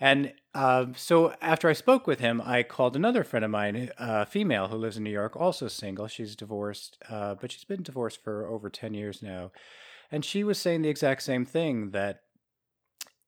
And 0.02 0.34
um, 0.56 0.96
so 0.98 1.36
after 1.42 1.70
I 1.70 1.74
spoke 1.74 2.08
with 2.08 2.20
him, 2.20 2.42
I 2.44 2.64
called 2.64 2.96
another 2.96 3.24
friend 3.24 3.46
of 3.46 3.52
mine, 3.52 3.92
a 4.00 4.26
female 4.26 4.68
who 4.68 4.76
lives 4.76 4.98
in 4.98 5.04
New 5.04 5.12
York, 5.12 5.36
also 5.36 5.68
single. 5.68 6.08
She's 6.08 6.36
divorced, 6.36 6.98
uh, 7.08 7.36
but 7.36 7.52
she's 7.52 7.66
been 7.66 7.84
divorced 7.84 8.24
for 8.24 8.48
over 8.48 8.68
10 8.68 8.96
years 8.96 9.22
now. 9.22 9.52
And 10.12 10.26
she 10.26 10.44
was 10.44 10.58
saying 10.58 10.82
the 10.82 10.90
exact 10.90 11.22
same 11.22 11.46
thing 11.46 11.92
that 11.92 12.22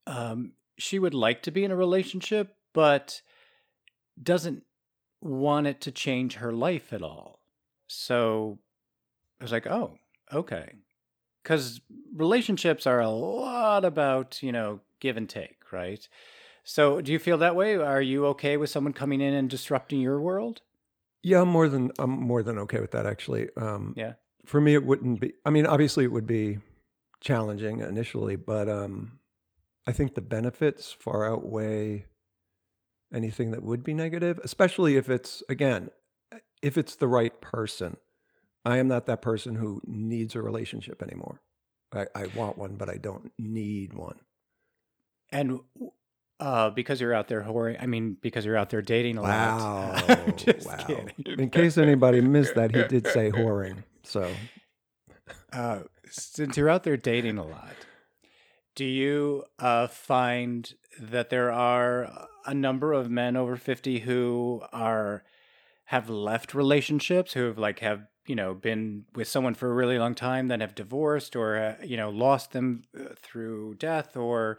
um, 0.08 0.54
she 0.80 0.98
would 0.98 1.14
like 1.14 1.44
to 1.44 1.52
be 1.52 1.64
in 1.64 1.70
a 1.70 1.76
relationship, 1.76 2.56
but 2.74 3.22
doesn't 4.22 4.64
want 5.24 5.68
it 5.68 5.82
to 5.82 5.92
change 5.92 6.36
her 6.36 6.52
life 6.52 6.92
at 6.94 7.02
all. 7.02 7.40
So 7.88 8.60
I 9.40 9.44
was 9.44 9.52
like, 9.52 9.68
oh, 9.68 9.98
okay. 10.32 10.74
Because 11.42 11.82
relationships 12.16 12.88
are 12.88 13.00
a 13.00 13.10
lot 13.10 13.86
about, 13.86 14.42
you 14.42 14.52
know, 14.52 14.82
give 15.00 15.18
and 15.18 15.30
take, 15.30 15.72
right? 15.72 16.08
So 16.64 17.02
do 17.02 17.12
you 17.12 17.20
feel 17.20 17.38
that 17.40 17.56
way? 17.56 17.76
Are 17.76 18.02
you 18.02 18.26
okay 18.28 18.58
with 18.58 18.70
someone 18.70 18.94
coming 18.94 19.22
in 19.22 19.34
and 19.34 19.50
disrupting 19.50 20.00
your 20.00 20.22
world? 20.22 20.62
Yeah, 21.22 21.42
I'm 21.42 21.50
more 21.50 21.70
than 21.70 21.92
I'm 22.00 22.10
more 22.10 22.44
than 22.44 22.58
okay 22.60 22.80
with 22.80 22.92
that 22.92 23.06
actually. 23.06 23.50
Um, 23.58 23.94
Yeah. 23.96 24.14
For 24.46 24.60
me, 24.60 24.74
it 24.74 24.86
wouldn't 24.86 25.22
be. 25.22 25.34
I 25.46 25.50
mean, 25.52 25.66
obviously, 25.66 26.04
it 26.04 26.12
would 26.12 26.28
be 26.28 26.60
challenging 27.22 27.80
initially, 27.80 28.36
but 28.36 28.68
um, 28.68 29.20
I 29.88 29.94
think 29.94 30.16
the 30.16 30.22
benefits 30.22 30.92
far 30.92 31.26
outweigh 31.26 32.08
anything 33.14 33.52
that 33.52 33.64
would 33.64 33.84
be 33.84 33.94
negative. 33.94 34.40
Especially 34.44 34.96
if 34.98 35.10
it's 35.10 35.44
again, 35.50 35.90
if 36.62 36.78
it's 36.78 36.96
the 36.96 37.08
right 37.08 37.40
person. 37.42 37.98
I 38.66 38.78
am 38.78 38.88
not 38.88 39.08
that 39.08 39.22
person 39.22 39.56
who 39.56 39.82
needs 39.86 40.36
a 40.36 40.42
relationship 40.42 41.04
anymore. 41.04 41.42
I, 41.94 42.06
I 42.16 42.28
want 42.28 42.58
one, 42.58 42.76
but 42.76 42.90
I 42.90 42.96
don't 42.96 43.32
need 43.38 43.94
one. 43.94 44.16
And 45.34 45.60
uh, 46.40 46.70
because 46.70 47.02
you're 47.02 47.14
out 47.14 47.28
there 47.28 47.44
whoring, 47.44 47.76
I 47.82 47.88
mean, 47.88 48.16
because 48.22 48.46
you're 48.46 48.56
out 48.56 48.70
there 48.70 48.82
dating 48.82 49.18
a 49.18 49.22
Wow. 49.24 49.92
lot. 50.08 50.38
Just 50.38 50.66
wow. 50.66 50.78
kidding. 50.78 51.12
In 51.26 51.50
case 51.50 51.78
anybody 51.78 52.22
missed 52.22 52.56
that, 52.56 52.74
he 52.74 52.84
did 52.84 53.06
say 53.08 53.32
whoring. 53.36 53.84
So 54.04 54.32
uh, 55.52 55.80
since 56.10 56.56
you're 56.56 56.70
out 56.70 56.84
there 56.84 56.98
dating 56.98 57.38
a 57.38 57.46
lot, 57.46 57.74
do 58.76 58.86
you 58.86 59.44
uh, 59.60 59.88
find 59.88 60.74
that 61.00 61.30
there 61.30 61.52
are 61.52 62.28
a 62.46 62.54
number 62.54 62.94
of 62.94 63.10
men 63.10 63.36
over 63.36 63.56
50 63.56 64.00
who 64.00 64.62
are 64.72 65.24
have 65.86 66.10
left 66.10 66.54
relationships 66.54 67.34
who 67.34 67.46
have 67.46 67.58
like 67.58 67.80
have 67.80 68.08
you 68.28 68.36
know 68.36 68.54
been 68.54 69.06
with 69.16 69.28
someone 69.28 69.54
for 69.54 69.70
a 69.70 69.74
really 69.74 69.98
long 70.00 70.16
time 70.16 70.48
then 70.48 70.62
have 70.62 70.76
divorced 70.76 71.36
or 71.36 71.58
uh, 71.58 71.76
you 71.84 71.98
know 71.98 72.10
lost 72.10 72.52
them 72.52 72.84
uh, 73.00 73.14
through 73.22 73.76
death 73.76 74.16
or 74.16 74.58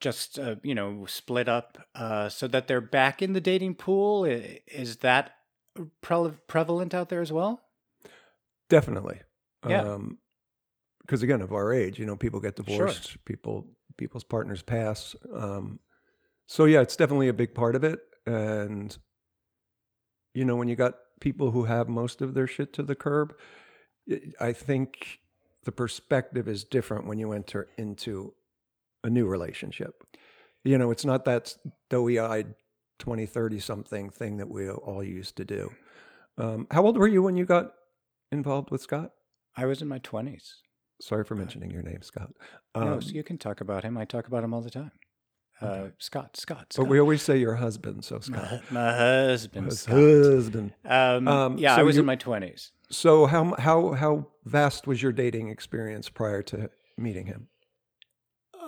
just 0.00 0.38
uh, 0.38 0.56
you 0.62 0.74
know 0.74 1.06
split 1.06 1.48
up 1.48 1.78
uh, 1.94 2.28
so 2.28 2.46
that 2.46 2.66
they're 2.66 2.80
back 2.80 3.22
in 3.22 3.32
the 3.32 3.40
dating 3.40 3.74
pool 3.74 4.24
is 4.24 4.98
that 4.98 5.32
pre- 6.00 6.32
prevalent 6.46 6.92
out 6.92 7.08
there 7.08 7.22
as 7.22 7.32
well 7.32 7.62
Definitely. 8.68 9.20
Yeah. 9.66 9.82
Um, 9.82 10.18
because 11.06 11.22
again, 11.22 11.40
of 11.40 11.52
our 11.52 11.72
age, 11.72 11.98
you 11.98 12.06
know, 12.06 12.16
people 12.16 12.40
get 12.40 12.56
Sure. 12.56 12.64
divorced, 12.64 13.24
people 13.24 13.66
people's 13.96 14.24
partners 14.24 14.60
pass. 14.62 15.16
Um, 15.32 15.78
so 16.46 16.64
yeah, 16.66 16.80
it's 16.82 16.96
definitely 16.96 17.28
a 17.28 17.32
big 17.32 17.54
part 17.54 17.74
of 17.76 17.82
it. 17.84 18.00
And 18.26 18.96
you 20.34 20.44
know, 20.44 20.56
when 20.56 20.68
you 20.68 20.76
got 20.76 20.94
people 21.20 21.50
who 21.52 21.64
have 21.64 21.88
most 21.88 22.20
of 22.20 22.34
their 22.34 22.46
shit 22.46 22.72
to 22.74 22.82
the 22.82 22.94
curb, 22.94 23.34
it- 24.06 24.34
I 24.40 24.52
think 24.52 25.20
the 25.64 25.72
perspective 25.72 26.46
is 26.46 26.62
different 26.64 27.06
when 27.06 27.18
you 27.18 27.32
enter 27.32 27.68
into 27.78 28.34
a 29.02 29.08
new 29.10 29.26
relationship. 29.26 30.04
You 30.64 30.76
know, 30.78 30.90
it's 30.90 31.04
not 31.04 31.24
that 31.24 31.56
doughy-eyed 31.88 32.54
20, 32.98 33.24
30 33.26 33.58
something 33.60 34.10
thing 34.10 34.36
that 34.38 34.48
we 34.48 34.68
all 34.68 35.02
used 35.02 35.36
to 35.36 35.44
do. 35.44 35.72
Um, 36.38 36.66
how 36.70 36.84
old 36.84 36.98
were 36.98 37.08
you 37.08 37.22
when 37.22 37.36
you 37.36 37.46
got 37.46 37.72
involved 38.32 38.70
with 38.70 38.82
Scott? 38.82 39.12
i 39.58 39.64
was 39.64 39.80
in 39.80 39.88
my 39.88 39.98
20s 40.00 40.60
Sorry 41.00 41.24
for 41.24 41.34
mentioning 41.34 41.70
your 41.70 41.82
name, 41.82 42.02
Scott. 42.02 42.32
no, 42.74 42.94
Um, 42.94 43.02
so 43.02 43.10
you 43.10 43.22
can 43.22 43.36
talk 43.38 43.60
about 43.60 43.84
him. 43.84 43.98
I 43.98 44.04
talk 44.04 44.26
about 44.28 44.42
him 44.44 44.54
all 44.54 44.62
the 44.62 44.70
time. 44.70 44.92
Uh, 45.60 45.66
Okay. 45.66 45.92
Scott, 45.98 46.36
Scott, 46.36 46.74
but 46.76 46.84
we 46.84 46.98
always 47.00 47.22
say 47.22 47.38
your 47.38 47.54
husband, 47.54 48.04
so 48.04 48.18
Scott. 48.20 48.62
my, 48.70 48.82
my 48.82 48.92
husband, 48.96 49.66
His 49.66 49.80
Scott. 49.80 49.94
husband. 49.96 50.72
Um, 50.84 51.26
Um, 51.28 51.58
yeah, 51.58 51.74
so 51.76 51.80
I 51.80 51.84
was 51.84 51.96
you- 51.96 52.00
in 52.00 52.06
my 52.06 52.16
twenties. 52.16 52.72
So 52.90 53.26
how 53.26 53.54
how 53.58 53.92
how 53.92 54.26
vast 54.44 54.86
was 54.86 55.02
your 55.02 55.12
dating 55.12 55.48
experience 55.48 56.08
prior 56.08 56.42
to 56.44 56.70
meeting 56.98 57.26
him? 57.26 57.48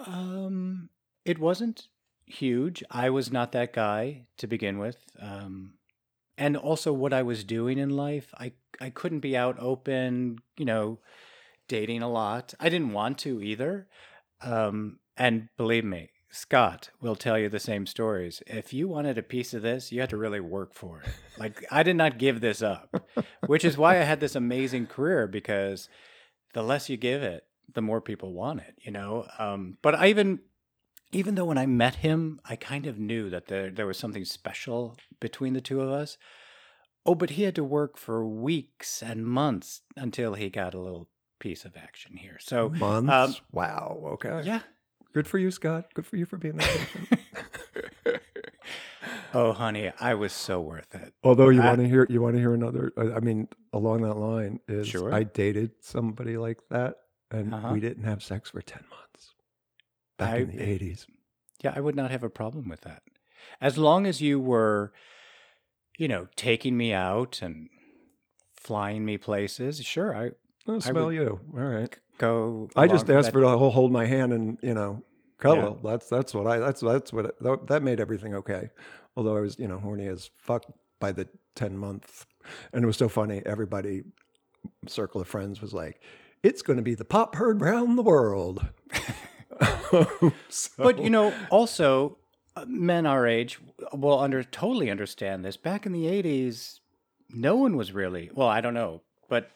Um, 0.07 0.89
it 1.25 1.39
wasn't 1.39 1.89
huge. 2.27 2.83
I 2.91 3.11
was 3.11 3.31
not 3.33 3.53
that 3.53 3.73
guy 3.73 4.27
to 4.39 4.47
begin 4.47 4.79
with. 4.79 4.97
Um, 5.21 5.75
and 6.37 6.57
also 6.57 6.93
what 6.93 7.13
I 7.13 7.23
was 7.23 7.45
doing 7.45 7.79
in 7.79 7.91
life, 7.91 8.33
I 8.39 8.53
I 8.81 8.91
couldn't 8.91 9.21
be 9.21 9.37
out 9.37 9.57
open, 9.59 10.39
you 10.57 10.65
know, 10.65 11.01
dating 11.69 12.03
a 12.03 12.11
lot. 12.11 12.55
I 12.59 12.69
didn't 12.69 12.93
want 12.93 13.19
to 13.19 13.43
either. 13.43 13.87
Um, 14.41 14.99
and 15.17 15.49
believe 15.57 15.85
me, 15.85 16.11
Scott 16.31 16.91
will 17.01 17.17
tell 17.17 17.39
you 17.39 17.49
the 17.49 17.61
same 17.61 17.87
stories. 17.87 18.43
If 18.47 18.73
you 18.73 18.89
wanted 18.89 19.17
a 19.17 19.23
piece 19.23 19.55
of 19.55 19.63
this, 19.63 19.91
you 19.91 20.01
had 20.01 20.11
to 20.11 20.17
really 20.17 20.41
work 20.41 20.75
for 20.75 21.01
it. 21.01 21.09
Like 21.39 21.65
I 21.71 21.83
did 21.83 21.97
not 21.97 22.19
give 22.19 22.41
this 22.41 22.63
up, 22.63 22.95
which 23.47 23.65
is 23.65 23.79
why 23.79 23.99
I 23.99 24.05
had 24.05 24.21
this 24.21 24.35
amazing 24.35 24.87
career 24.87 25.27
because 25.27 25.89
the 26.55 26.63
less 26.63 26.89
you 26.89 26.97
give 26.97 27.23
it, 27.23 27.45
the 27.73 27.83
more 27.83 28.01
people 28.01 28.33
want 28.33 28.61
it, 28.61 28.75
you 28.81 28.91
know? 28.91 29.27
Um, 29.39 29.79
but 29.83 29.95
I 29.95 30.09
even, 30.09 30.41
even 31.13 31.35
though 31.35 31.47
when 31.47 31.59
I 31.59 31.67
met 31.67 31.97
him, 31.97 32.41
I 32.45 32.57
kind 32.57 32.87
of 32.87 32.99
knew 32.99 33.31
that 33.31 33.47
there, 33.47 33.71
there 33.71 33.87
was 33.87 33.99
something 33.99 34.25
special 34.25 34.97
between 35.21 35.55
the 35.55 35.61
two 35.61 35.81
of 35.81 35.91
us. 35.91 36.19
Oh, 37.07 37.15
but 37.15 37.31
he 37.31 37.45
had 37.45 37.55
to 37.55 37.65
work 37.65 37.97
for 37.97 38.27
weeks 38.27 39.03
and 39.03 39.25
months 39.25 39.81
until 39.97 40.35
he 40.35 40.51
got 40.51 40.75
a 40.75 40.81
little 40.81 41.09
piece 41.39 41.65
of 41.65 41.77
action 41.77 42.17
here. 42.17 42.39
So, 42.41 42.69
Months. 42.71 43.13
um, 43.13 43.35
wow. 43.53 44.01
Okay. 44.15 44.43
yeah. 44.45 44.61
Good 45.15 45.27
for 45.27 45.39
you, 45.39 45.51
Scott. 45.51 45.87
Good 45.95 46.07
for 46.07 46.17
you 46.17 46.27
for 46.27 46.37
being 46.37 46.57
that 46.57 46.69
patient. 46.69 47.21
oh, 49.35 49.53
honey, 49.53 49.91
I 50.01 50.15
was 50.15 50.33
so 50.33 50.61
worth 50.61 50.95
it. 50.95 51.15
Although 51.25 51.49
you 51.49 51.63
want 51.63 51.79
to 51.81 51.89
hear, 51.89 52.07
you 52.11 52.21
want 52.21 52.35
to 52.35 52.41
hear 52.41 52.55
another. 52.55 52.93
uh, 52.97 53.15
I 53.15 53.21
mean, 53.21 53.49
along 53.73 54.03
that 54.03 54.15
line 54.15 54.61
is 54.69 54.87
Sure. 54.89 55.13
I 55.13 55.23
dated 55.25 55.73
somebody 55.81 56.37
like 56.37 56.59
that, 56.71 56.97
and 57.31 57.55
Uh-huh. 57.55 57.71
we 57.73 57.81
didn't 57.81 58.05
have 58.05 58.23
sex 58.23 58.51
for 58.51 58.61
ten 58.63 58.83
months 58.91 59.35
back 60.19 60.35
I- 60.35 60.39
in 60.39 60.57
the 60.57 60.63
eighties. 60.63 61.07
Yeah, 61.63 61.73
I 61.75 61.81
would 61.81 61.97
not 61.97 62.11
have 62.13 62.23
a 62.23 62.31
problem 62.31 62.69
with 62.69 62.83
that. 62.83 63.03
As 63.61 63.77
long 63.79 64.07
as 64.07 64.21
you 64.21 64.39
were, 64.39 64.93
you 65.97 66.07
know, 66.07 66.29
taking 66.37 66.77
me 66.77 66.93
out 66.93 67.41
and 67.43 67.69
flying 68.55 69.05
me 69.05 69.19
places, 69.19 69.85
sure, 69.85 70.15
I 70.15 70.31
Oh, 70.69 70.79
smell 70.81 71.13
you. 71.13 71.41
All 71.55 71.61
right. 71.61 71.97
go. 72.19 72.69
I 72.77 72.87
just 72.87 73.09
asked 73.11 73.33
for 73.33 73.43
whole 73.43 73.71
hold 73.71 73.93
my 73.93 74.07
hand 74.07 74.33
and 74.33 74.59
you 74.63 74.75
know 74.75 75.03
cuddle. 75.39 75.81
That's 75.83 76.09
that's 76.09 76.35
what 76.35 76.47
I 76.47 76.59
that's 76.59 76.81
that's 76.81 77.13
what 77.13 77.27
it, 77.27 77.35
that- 77.43 77.67
made 77.83 78.01
everything 78.01 78.35
okay. 78.35 78.71
Although 79.17 79.37
I 79.37 79.41
was 79.41 79.59
you 79.59 79.69
know 79.69 79.79
horny 79.79 80.07
as 80.07 80.31
fuck 80.39 80.65
by 81.01 81.13
the 81.13 81.29
ten 81.55 81.77
month, 81.77 82.27
and 82.73 82.85
it 82.85 82.87
was 82.87 82.97
so 82.97 83.09
funny. 83.09 83.43
Everybody, 83.47 84.03
circle 84.87 85.21
of 85.21 85.29
friends 85.29 85.61
was 85.63 85.73
like, 85.73 86.01
"It's 86.43 86.63
going 86.63 86.77
to 86.77 86.83
be 86.83 86.95
the 86.95 87.05
pop 87.05 87.35
heard 87.37 87.61
round 87.61 87.97
the 87.99 88.03
world." 88.03 88.67
So- 89.91 90.31
But 90.77 90.99
you 91.03 91.11
know, 91.11 91.33
also 91.51 92.19
uh, 92.57 92.65
men 92.69 93.07
our 93.07 93.27
age 93.27 93.59
will 93.93 94.19
under 94.19 94.43
totally 94.45 94.91
understand 94.91 95.45
this. 95.45 95.57
Back 95.57 95.87
in 95.87 95.93
the 95.93 96.05
'80s, 96.05 96.81
no 97.31 97.57
one 97.57 97.77
was 97.77 97.93
really 97.93 98.31
well. 98.35 98.49
I 98.49 98.61
don't 98.61 98.75
know, 98.75 99.03
but 99.29 99.51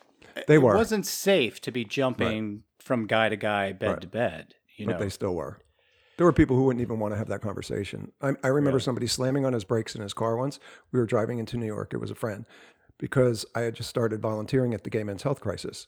They 0.46 0.54
it 0.56 0.62
were. 0.62 0.74
wasn't 0.74 1.06
safe 1.06 1.60
to 1.62 1.70
be 1.70 1.84
jumping 1.84 2.62
from 2.78 3.06
guy 3.06 3.28
to 3.28 3.36
guy, 3.36 3.72
bed 3.72 3.88
Right. 3.90 4.00
to 4.00 4.06
bed. 4.06 4.54
You 4.76 4.86
but 4.86 4.92
know, 4.92 4.98
they 4.98 5.08
still 5.08 5.34
were. 5.34 5.58
There 6.16 6.26
were 6.26 6.32
people 6.32 6.56
who 6.56 6.64
wouldn't 6.64 6.82
even 6.82 6.98
want 6.98 7.12
to 7.14 7.18
have 7.18 7.28
that 7.28 7.40
conversation. 7.40 8.12
I, 8.20 8.32
I 8.42 8.48
remember 8.48 8.80
somebody 8.80 9.06
slamming 9.06 9.44
on 9.46 9.52
his 9.52 9.64
brakes 9.64 9.94
in 9.94 10.02
his 10.02 10.12
car 10.14 10.36
once. 10.36 10.60
We 10.92 10.98
were 11.00 11.06
driving 11.06 11.38
into 11.38 11.56
New 11.56 11.66
York. 11.66 11.92
It 11.94 11.98
was 11.98 12.10
a 12.10 12.14
friend 12.14 12.44
because 12.98 13.44
I 13.54 13.60
had 13.62 13.74
just 13.74 13.88
started 13.88 14.20
volunteering 14.20 14.74
at 14.74 14.84
the 14.84 14.90
Gay 14.90 15.04
Men's 15.04 15.22
Health 15.22 15.40
Crisis. 15.40 15.86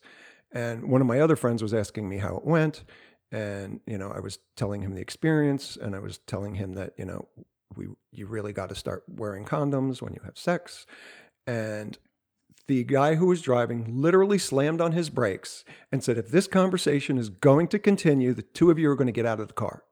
And 0.53 0.88
one 0.88 1.01
of 1.01 1.07
my 1.07 1.20
other 1.20 1.37
friends 1.37 1.62
was 1.62 1.75
asking 1.75 2.09
me 2.09 2.18
how 2.18 2.37
it 2.37 2.44
went. 2.44 2.85
And, 3.33 3.81
you 3.87 3.99
know, 3.99 4.11
I 4.11 4.20
was 4.20 4.38
telling 4.57 4.83
him 4.83 4.94
the 4.94 5.01
experience 5.01 5.77
and 5.77 5.94
I 5.94 5.99
was 5.99 6.18
telling 6.27 6.55
him 6.55 6.75
that, 6.75 6.92
you 6.97 7.05
know, 7.05 7.29
we 7.77 7.88
you 8.12 8.27
really 8.27 8.53
got 8.53 8.68
to 8.68 8.75
start 8.75 9.03
wearing 9.09 9.44
condoms 9.44 10.01
when 10.01 10.14
you 10.14 10.20
have 10.25 10.38
sex. 10.38 10.87
And 11.47 11.99
the 12.66 12.85
guy 12.85 13.16
who 13.16 13.27
was 13.27 13.42
driving 13.42 14.00
literally 14.00 14.38
slammed 14.38 14.81
on 14.81 14.92
his 14.92 15.11
brakes 15.11 15.64
and 15.92 16.03
said, 16.03 16.16
If 16.16 16.31
this 16.31 16.46
conversation 16.46 17.18
is 17.18 17.29
going 17.29 17.68
to 17.68 17.79
continue, 17.79 18.33
the 18.33 18.42
two 18.42 18.70
of 18.70 18.79
you 18.79 18.90
are 18.90 18.96
going 18.96 19.07
to 19.07 19.12
get 19.12 19.27
out 19.27 19.40
of 19.40 19.48
the 19.48 19.55
car. 19.55 19.83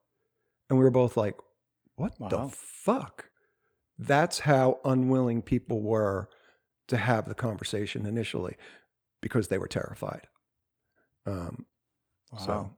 And 0.71 0.79
we 0.79 0.85
were 0.85 0.91
both 0.91 1.17
like, 1.17 1.37
What 1.97 2.15
the 2.19 2.49
fuck? 2.51 3.27
That's 3.99 4.41
how 4.41 4.81
unwilling 4.85 5.43
people 5.43 5.83
were 5.83 6.29
to 6.89 6.97
have 6.97 7.29
the 7.29 7.35
conversation 7.35 8.07
initially 8.07 8.57
because 9.21 9.49
they 9.49 9.59
were 9.59 9.69
terrified. 9.69 10.27
Um, 11.27 11.67
wow. 12.33 12.39
So, 12.39 12.71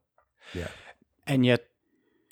yeah. 0.54 0.68
And 1.26 1.46
yet, 1.46 1.66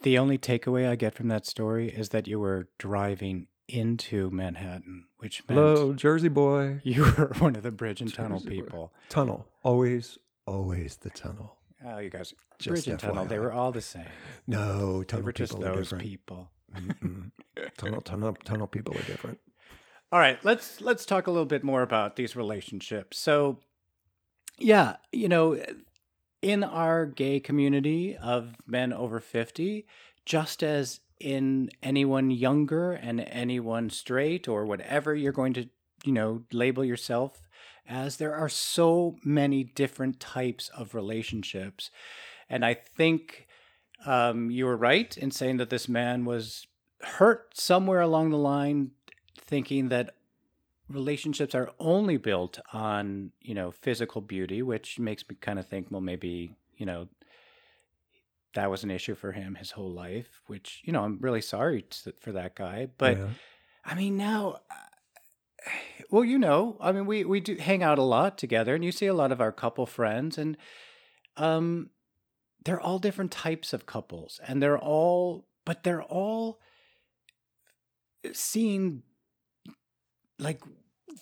the 0.02 0.18
only 0.18 0.36
takeaway 0.36 0.88
I 0.88 0.96
get 0.96 1.14
from 1.14 1.28
that 1.28 1.46
story 1.46 1.88
is 1.88 2.10
that 2.10 2.26
you 2.26 2.40
were 2.40 2.68
driving 2.78 3.46
into 3.68 4.30
Manhattan, 4.30 5.04
which 5.18 5.42
meant 5.48 5.58
Hello, 5.60 5.92
Jersey 5.92 6.28
boy. 6.28 6.80
you 6.84 7.02
were 7.02 7.32
one 7.38 7.56
of 7.56 7.62
the 7.62 7.70
bridge 7.70 8.00
and 8.00 8.12
tunnel 8.12 8.38
Jersey 8.38 8.48
boy. 8.60 8.64
people. 8.64 8.92
Tunnel. 9.08 9.46
Always, 9.62 10.18
always 10.46 10.96
the 10.96 11.10
tunnel. 11.10 11.56
Oh, 11.84 11.98
you 11.98 12.10
guys, 12.10 12.32
Just 12.58 12.68
bridge 12.68 12.88
and 12.88 12.98
tunnel, 12.98 13.24
they 13.24 13.38
were 13.38 13.52
all 13.52 13.72
the 13.72 13.80
same. 13.80 14.06
No, 14.46 15.00
They 15.00 15.04
tunnel 15.06 15.26
were 15.26 15.32
just 15.32 15.52
people 15.54 15.66
are 15.68 15.76
those 15.76 15.86
different. 15.86 16.04
people. 16.04 16.50
Mm-mm. 16.74 17.30
tunnel, 17.76 18.00
tunnel, 18.00 18.36
tunnel 18.44 18.66
people 18.66 18.96
are 18.96 19.02
different. 19.02 19.38
All 20.10 20.18
right, 20.18 20.38
let's 20.44 20.80
let's 20.80 21.04
talk 21.06 21.26
a 21.26 21.30
little 21.30 21.46
bit 21.46 21.64
more 21.64 21.82
about 21.82 22.16
these 22.16 22.36
relationships. 22.36 23.18
So, 23.18 23.58
yeah, 24.58 24.96
you 25.10 25.28
know, 25.28 25.58
in 26.42 26.62
our 26.64 27.06
gay 27.06 27.40
community 27.40 28.16
of 28.16 28.54
men 28.66 28.92
over 28.92 29.20
50, 29.20 29.86
just 30.26 30.62
as 30.62 31.00
in 31.22 31.70
anyone 31.82 32.30
younger 32.30 32.92
and 32.92 33.20
anyone 33.20 33.90
straight 33.90 34.48
or 34.48 34.66
whatever 34.66 35.14
you're 35.14 35.32
going 35.32 35.54
to, 35.54 35.68
you 36.04 36.12
know, 36.12 36.42
label 36.52 36.84
yourself 36.84 37.48
as, 37.88 38.16
there 38.16 38.34
are 38.34 38.48
so 38.48 39.16
many 39.24 39.64
different 39.64 40.20
types 40.20 40.68
of 40.70 40.94
relationships. 40.94 41.90
And 42.48 42.64
I 42.64 42.74
think 42.74 43.46
um, 44.04 44.50
you 44.50 44.66
were 44.66 44.76
right 44.76 45.16
in 45.16 45.30
saying 45.30 45.56
that 45.58 45.70
this 45.70 45.88
man 45.88 46.24
was 46.24 46.66
hurt 47.02 47.56
somewhere 47.56 48.00
along 48.00 48.30
the 48.30 48.36
line, 48.36 48.92
thinking 49.36 49.88
that 49.88 50.14
relationships 50.88 51.54
are 51.54 51.72
only 51.78 52.16
built 52.16 52.58
on 52.72 53.32
you 53.40 53.54
know 53.54 53.70
physical 53.70 54.20
beauty, 54.20 54.62
which 54.62 54.98
makes 54.98 55.28
me 55.28 55.36
kind 55.40 55.58
of 55.58 55.66
think, 55.66 55.88
well, 55.90 56.00
maybe 56.00 56.56
you 56.76 56.86
know 56.86 57.08
that 58.54 58.70
was 58.70 58.84
an 58.84 58.90
issue 58.90 59.14
for 59.14 59.32
him 59.32 59.54
his 59.54 59.72
whole 59.72 59.90
life. 59.90 60.40
Which 60.46 60.82
you 60.84 60.92
know 60.92 61.04
I'm 61.04 61.18
really 61.20 61.42
sorry 61.42 61.82
to, 61.82 62.14
for 62.20 62.32
that 62.32 62.54
guy, 62.54 62.88
but. 62.98 63.18
Yeah. 63.18 63.28
I 63.84 63.94
mean, 63.94 64.16
now, 64.16 64.60
well, 66.10 66.24
you 66.24 66.38
know, 66.38 66.76
I 66.80 66.92
mean, 66.92 67.06
we 67.06 67.24
we 67.24 67.40
do 67.40 67.56
hang 67.56 67.82
out 67.82 67.98
a 67.98 68.02
lot 68.02 68.38
together, 68.38 68.74
and 68.74 68.84
you 68.84 68.92
see 68.92 69.06
a 69.06 69.14
lot 69.14 69.32
of 69.32 69.40
our 69.40 69.52
couple 69.52 69.86
friends, 69.86 70.38
and 70.38 70.56
um, 71.36 71.90
they're 72.64 72.80
all 72.80 72.98
different 72.98 73.30
types 73.30 73.72
of 73.72 73.86
couples, 73.86 74.40
and 74.46 74.62
they're 74.62 74.78
all, 74.78 75.46
but 75.64 75.82
they're 75.82 76.02
all 76.02 76.60
seen 78.32 79.02
like 80.38 80.60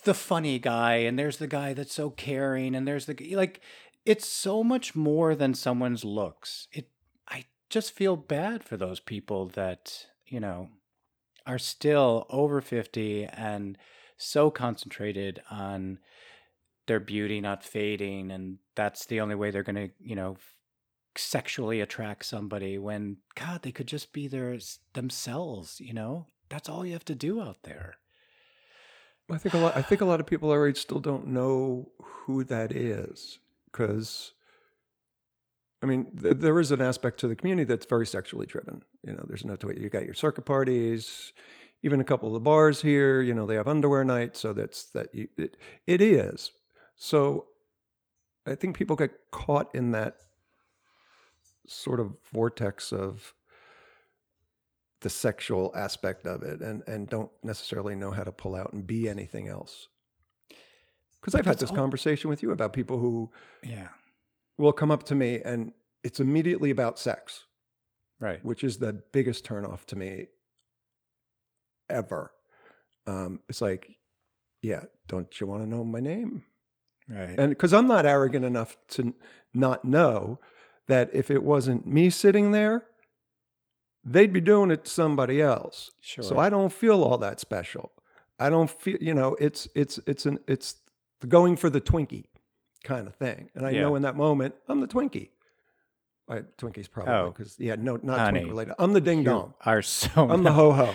the 0.04 0.14
funny 0.14 0.58
guy, 0.58 0.96
and 0.96 1.18
there's 1.18 1.38
the 1.38 1.46
guy 1.46 1.72
that's 1.72 1.94
so 1.94 2.10
caring, 2.10 2.74
and 2.74 2.86
there's 2.86 3.06
the 3.06 3.34
like, 3.34 3.60
it's 4.04 4.26
so 4.26 4.64
much 4.64 4.94
more 4.94 5.34
than 5.34 5.54
someone's 5.54 6.04
looks. 6.04 6.68
It, 6.72 6.88
just 7.70 7.92
feel 7.92 8.16
bad 8.16 8.62
for 8.62 8.76
those 8.76 9.00
people 9.00 9.46
that 9.46 10.06
you 10.26 10.40
know 10.40 10.68
are 11.46 11.58
still 11.58 12.26
over 12.28 12.60
50 12.60 13.24
and 13.24 13.78
so 14.16 14.50
concentrated 14.50 15.40
on 15.50 15.98
their 16.86 17.00
beauty 17.00 17.40
not 17.40 17.64
fading 17.64 18.30
and 18.30 18.58
that's 18.74 19.06
the 19.06 19.20
only 19.20 19.34
way 19.34 19.50
they're 19.50 19.62
going 19.62 19.76
to 19.76 19.90
you 20.00 20.14
know 20.14 20.36
sexually 21.16 21.80
attract 21.80 22.24
somebody 22.24 22.78
when 22.78 23.16
god 23.34 23.62
they 23.62 23.72
could 23.72 23.88
just 23.88 24.12
be 24.12 24.28
their 24.28 24.58
themselves 24.92 25.80
you 25.80 25.94
know 25.94 26.26
that's 26.48 26.68
all 26.68 26.84
you 26.84 26.92
have 26.92 27.04
to 27.04 27.14
do 27.14 27.40
out 27.40 27.62
there 27.62 27.96
I 29.30 29.38
think 29.38 29.54
a 29.54 29.58
lot. 29.58 29.76
I 29.76 29.82
think 29.82 30.00
a 30.00 30.04
lot 30.04 30.20
of 30.20 30.26
people 30.26 30.50
our 30.50 30.66
age 30.66 30.78
still 30.78 30.98
don't 30.98 31.28
know 31.28 31.90
who 32.02 32.44
that 32.44 32.72
is 32.72 33.38
because, 33.70 34.32
I 35.82 35.86
mean, 35.86 36.06
th- 36.20 36.36
there 36.36 36.60
is 36.60 36.70
an 36.70 36.80
aspect 36.80 37.20
to 37.20 37.28
the 37.28 37.36
community 37.36 37.64
that's 37.64 37.86
very 37.86 38.06
sexually 38.06 38.46
driven. 38.46 38.82
You 39.02 39.14
know, 39.14 39.24
there's 39.26 39.44
no 39.44 39.56
way 39.62 39.76
you 39.78 39.88
got 39.88 40.04
your 40.04 40.14
circuit 40.14 40.44
parties, 40.44 41.32
even 41.82 42.00
a 42.00 42.04
couple 42.04 42.28
of 42.28 42.34
the 42.34 42.40
bars 42.40 42.82
here. 42.82 43.22
You 43.22 43.34
know, 43.34 43.46
they 43.46 43.54
have 43.54 43.68
underwear 43.68 44.04
night, 44.04 44.36
so 44.36 44.52
that's 44.52 44.84
that. 44.90 45.14
You, 45.14 45.28
it, 45.36 45.56
it 45.86 46.00
is. 46.02 46.52
So, 46.96 47.46
I 48.46 48.54
think 48.54 48.76
people 48.76 48.96
get 48.96 49.12
caught 49.30 49.74
in 49.74 49.92
that 49.92 50.16
sort 51.66 52.00
of 52.00 52.16
vortex 52.32 52.92
of 52.92 53.32
the 55.00 55.10
sexual 55.10 55.72
aspect 55.74 56.26
of 56.26 56.42
it 56.42 56.60
and 56.60 56.82
and 56.86 57.08
don't 57.08 57.30
necessarily 57.42 57.94
know 57.94 58.10
how 58.10 58.22
to 58.24 58.32
pull 58.32 58.54
out 58.54 58.72
and 58.72 58.86
be 58.86 59.08
anything 59.08 59.48
else 59.48 59.88
because 61.20 61.34
i've 61.34 61.46
had 61.46 61.58
this 61.58 61.70
all- 61.70 61.76
conversation 61.76 62.28
with 62.28 62.42
you 62.42 62.50
about 62.50 62.72
people 62.72 62.98
who 62.98 63.30
yeah 63.62 63.88
will 64.60 64.72
come 64.72 64.90
up 64.90 65.04
to 65.04 65.14
me 65.14 65.40
and 65.44 65.72
it's 66.04 66.20
immediately 66.20 66.70
about 66.70 66.98
sex 66.98 67.44
right. 68.20 68.44
which 68.44 68.62
is 68.64 68.78
the 68.78 68.92
biggest 69.12 69.44
turnoff 69.44 69.84
to 69.86 69.96
me 69.96 70.26
ever. 71.88 72.32
Um, 73.06 73.40
it's 73.48 73.60
like 73.60 73.96
yeah 74.62 74.84
don't 75.08 75.40
you 75.40 75.46
want 75.46 75.62
to 75.62 75.68
know 75.68 75.84
my 75.84 76.00
name? 76.00 76.44
Right. 77.08 77.34
And 77.38 77.50
because 77.50 77.72
i'm 77.72 77.88
not 77.88 78.06
arrogant 78.06 78.44
enough 78.44 78.76
to 78.90 79.14
not 79.52 79.84
know 79.84 80.38
that 80.86 81.10
if 81.12 81.30
it 81.30 81.42
wasn't 81.42 81.86
me 81.86 82.10
sitting 82.10 82.52
there 82.52 82.84
they'd 84.04 84.32
be 84.32 84.40
doing 84.40 84.70
it 84.70 84.84
to 84.84 84.90
somebody 84.90 85.40
else. 85.42 85.90
Sure. 86.00 86.24
So 86.24 86.38
I 86.38 86.50
don't 86.50 86.72
feel 86.72 87.02
all 87.02 87.18
that 87.18 87.40
special. 87.40 87.92
I 88.38 88.48
don't 88.48 88.70
feel, 88.70 88.96
you 89.00 89.14
know, 89.14 89.36
it's 89.38 89.68
it's 89.74 89.98
it's 90.06 90.26
an 90.26 90.38
it's 90.48 90.76
the 91.20 91.26
going 91.26 91.56
for 91.56 91.68
the 91.68 91.80
Twinkie 91.80 92.24
kind 92.84 93.06
of 93.06 93.14
thing. 93.14 93.50
And 93.54 93.66
I 93.66 93.72
know 93.72 93.94
in 93.96 94.02
that 94.02 94.16
moment 94.16 94.54
I'm 94.68 94.80
the 94.80 94.86
Twinkie. 94.88 95.28
I, 96.28 96.42
Twinkie's 96.58 96.86
probably 96.86 97.12
Oh. 97.12 97.30
because 97.36 97.56
yeah, 97.58 97.74
no, 97.76 97.98
not 98.02 98.18
Honey, 98.20 98.40
Twinkie 98.42 98.48
related. 98.50 98.74
I'm 98.78 98.92
the 98.92 99.00
ding 99.00 99.24
dong. 99.24 99.54
are 99.66 99.82
so 99.82 100.30
I'm 100.30 100.42
the 100.44 100.52
ho 100.52 100.72
ho. 100.72 100.94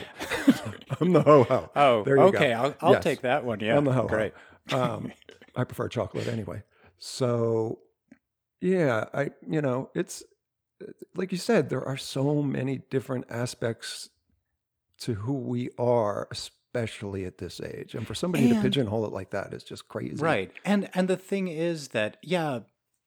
I'm 1.02 1.12
the 1.14 1.22
ho 1.22 1.44
ho. 1.44 1.70
oh 1.76 2.04
There 2.04 2.16
you 2.16 2.32
go. 2.32 2.38
okay 2.38 2.54
i'll, 2.54 2.74
I'll 2.80 2.94
Yes. 2.94 3.04
take 3.04 3.22
that 3.22 3.44
one 3.44 3.60
yeah 3.60 3.76
I'm 3.78 3.84
the 3.84 3.92
ho 3.92 4.04
ho. 4.04 4.08
great 4.08 4.34
Um, 4.72 5.12
I 5.56 5.64
prefer 5.66 5.88
chocolate 5.90 6.28
anyway. 6.28 6.64
So 6.98 7.80
yeah, 8.62 9.06
I 9.14 9.32
you 9.48 9.62
know 9.62 9.90
it's 9.94 10.24
like 11.16 11.32
you 11.32 11.38
said, 11.38 11.70
there 11.70 11.84
are 11.86 11.98
so 11.98 12.42
many 12.42 12.80
different 12.90 13.26
aspects 13.30 14.10
to 15.00 15.14
who 15.16 15.34
we 15.34 15.70
are, 15.78 16.28
especially 16.76 17.26
at 17.26 17.38
this 17.38 17.62
age. 17.62 17.96
And 17.96 18.06
for 18.06 18.16
somebody 18.16 18.50
to 18.50 18.62
pigeonhole 18.62 19.06
it 19.06 19.14
like 19.14 19.32
that 19.32 19.54
is 19.54 19.64
just 19.64 19.88
crazy. 19.88 20.22
Right. 20.22 20.52
And 20.64 20.90
and 20.94 21.08
the 21.08 21.18
thing 21.18 21.48
is 21.48 21.90
that 21.90 22.18
yeah, 22.22 22.60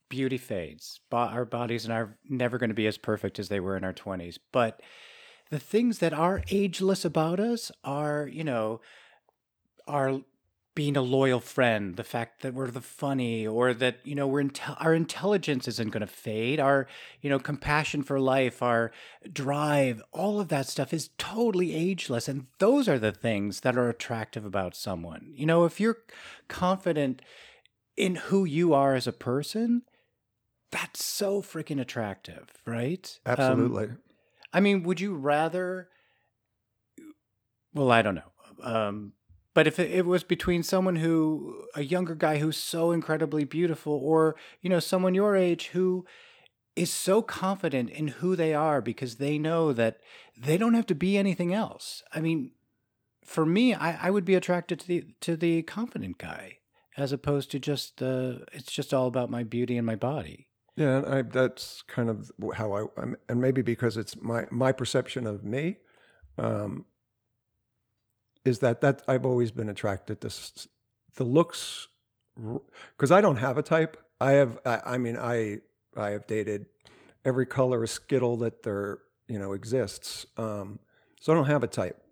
beauty 0.09 0.39
fades. 0.39 1.01
Bo- 1.11 1.19
our 1.19 1.45
bodies 1.45 1.85
and 1.85 1.93
are 1.93 2.17
never 2.29 2.59
going 2.59 2.71
to 2.71 2.75
be 2.75 2.87
as 2.87 2.99
perfect 2.99 3.39
as 3.39 3.49
they 3.49 3.61
were 3.61 3.77
in 3.77 3.85
our 3.85 3.93
20s, 3.93 4.39
but 4.53 4.81
the 5.51 5.59
things 5.59 5.99
that 5.99 6.13
are 6.13 6.43
ageless 6.51 7.05
about 7.05 7.41
us 7.41 7.71
are, 7.83 8.29
you 8.31 8.45
know, 8.45 8.81
are 9.87 10.21
being 10.79 10.97
a 10.97 11.03
loyal 11.03 11.41
friend, 11.41 11.97
the 11.97 12.05
fact 12.05 12.41
that 12.41 12.55
we're 12.55 12.71
the 12.71 12.81
funny 12.81 13.45
or 13.45 13.75
that, 13.75 13.99
you 14.05 14.15
know, 14.15 14.29
we're 14.29 14.45
intel- 14.45 14.77
our 14.79 14.95
intelligence 14.95 15.67
isn't 15.67 15.91
going 15.91 16.03
to 16.03 16.07
fade, 16.07 16.61
our, 16.61 16.87
you 17.21 17.29
know, 17.29 17.41
compassion 17.41 18.01
for 18.01 18.21
life, 18.21 18.63
our 18.63 18.93
drive, 19.33 20.01
all 20.13 20.39
of 20.39 20.47
that 20.47 20.69
stuff 20.69 20.93
is 20.93 21.11
totally 21.19 21.75
ageless 21.75 22.29
and 22.29 22.47
those 22.61 22.89
are 22.89 22.97
the 22.97 23.11
things 23.11 23.63
that 23.63 23.77
are 23.77 23.89
attractive 23.89 24.45
about 24.45 24.77
someone. 24.77 25.33
You 25.35 25.47
know, 25.47 25.65
if 25.65 25.81
you're 25.81 25.99
confident 26.47 27.23
in 27.97 28.15
who 28.15 28.45
you 28.45 28.73
are 28.73 28.95
as 28.95 29.09
a 29.09 29.13
person, 29.13 29.83
that's 30.71 31.05
so 31.05 31.43
freaking 31.43 31.81
attractive, 31.81 32.53
right? 32.65 33.19
Um, 33.27 33.33
Absolutely. 33.33 33.89
I 34.53 34.61
mean, 34.61 34.85
would 34.85 35.01
you 35.01 35.17
rather? 35.17 35.89
Well, 37.75 37.91
I 37.91 38.03
don't 38.03 38.15
know. 38.15 38.33
Um, 38.63 39.15
but 39.59 39.67
if 39.67 39.81
it, 39.81 40.07
was 40.07 40.23
between 40.23 40.63
someone 40.63 40.95
who, 40.95 41.65
a 41.75 41.83
younger 41.83 42.15
guy 42.15 42.39
who's 42.39 42.57
so 42.57 42.93
incredibly 42.93 43.43
beautiful, 43.43 43.93
or, 43.93 44.37
you 44.63 44.71
know, 44.71 44.79
someone 44.79 45.17
your 45.17 45.35
age 45.35 45.71
who 45.73 46.07
is 46.77 46.93
so 46.93 47.23
confident 47.23 47.91
in 47.91 48.07
who 48.07 48.37
they 48.37 48.55
are 48.55 48.81
because 48.81 49.17
they 49.17 49.37
know 49.37 49.73
that 49.73 49.99
they 50.41 50.57
don't 50.59 50.75
have 50.75 50.87
to 50.87 50.95
be 50.95 51.19
anything 51.19 51.53
else. 51.53 52.05
I 52.15 52.21
mean, 52.21 52.53
for 53.25 53.45
me, 53.45 53.75
I, 53.75 54.07
I 54.07 54.11
would 54.11 54.25
be 54.25 54.37
attracted 54.37 54.79
to 54.79 54.87
the 54.87 55.05
to 55.23 55.37
the 55.37 55.63
confident 55.63 56.19
guy 56.19 56.59
as 56.97 57.11
opposed 57.11 57.51
to 57.51 57.59
just 57.59 58.01
uh, 58.01 58.35
it's 58.53 58.71
just 58.71 58.95
all 58.95 59.09
about 59.09 59.29
my 59.29 59.43
beauty 59.43 59.77
and 59.77 59.85
my 59.85 59.97
body. 59.97 60.47
Yeah, 60.77 60.99
and 60.99 61.07
I, 61.07 61.23
that's 61.23 61.83
kind 61.83 62.09
of 62.09 62.31
how 62.55 62.75
I, 62.75 62.85
and 63.29 63.41
maybe 63.41 63.63
because 63.63 63.97
it's 63.97 64.15
my 64.23 64.45
my 64.53 64.71
perception 64.71 65.27
of 65.27 65.43
me, 65.43 65.79
um, 66.39 66.85
is 68.49 68.59
that 68.59 68.81
that 68.81 69.03
I've 69.07 69.25
always 69.25 69.51
been 69.53 69.69
attracted 69.69 70.21
to 70.23 70.31
the 71.15 71.25
looks, 71.25 71.89
because 72.97 73.13
I 73.13 73.21
don't 73.21 73.37
have 73.37 73.59
a 73.59 73.63
type. 73.63 73.97
I 74.21 74.33
have, 74.33 74.59
I, 74.67 74.81
I 74.85 74.99
mean, 74.99 75.17
I 75.17 75.59
I 75.97 76.11
have 76.11 76.27
dated 76.27 76.67
every 77.25 77.47
color 77.47 77.85
of 77.85 77.91
skittle 77.91 78.37
that 78.39 78.63
there 78.63 78.99
you 79.29 79.39
know 79.39 79.53
exists. 79.53 80.27
Um, 80.37 80.81
so 81.21 81.33
I 81.33 81.37
don't 81.37 81.47
have 81.47 81.63
a 81.63 81.69
type, 81.69 82.03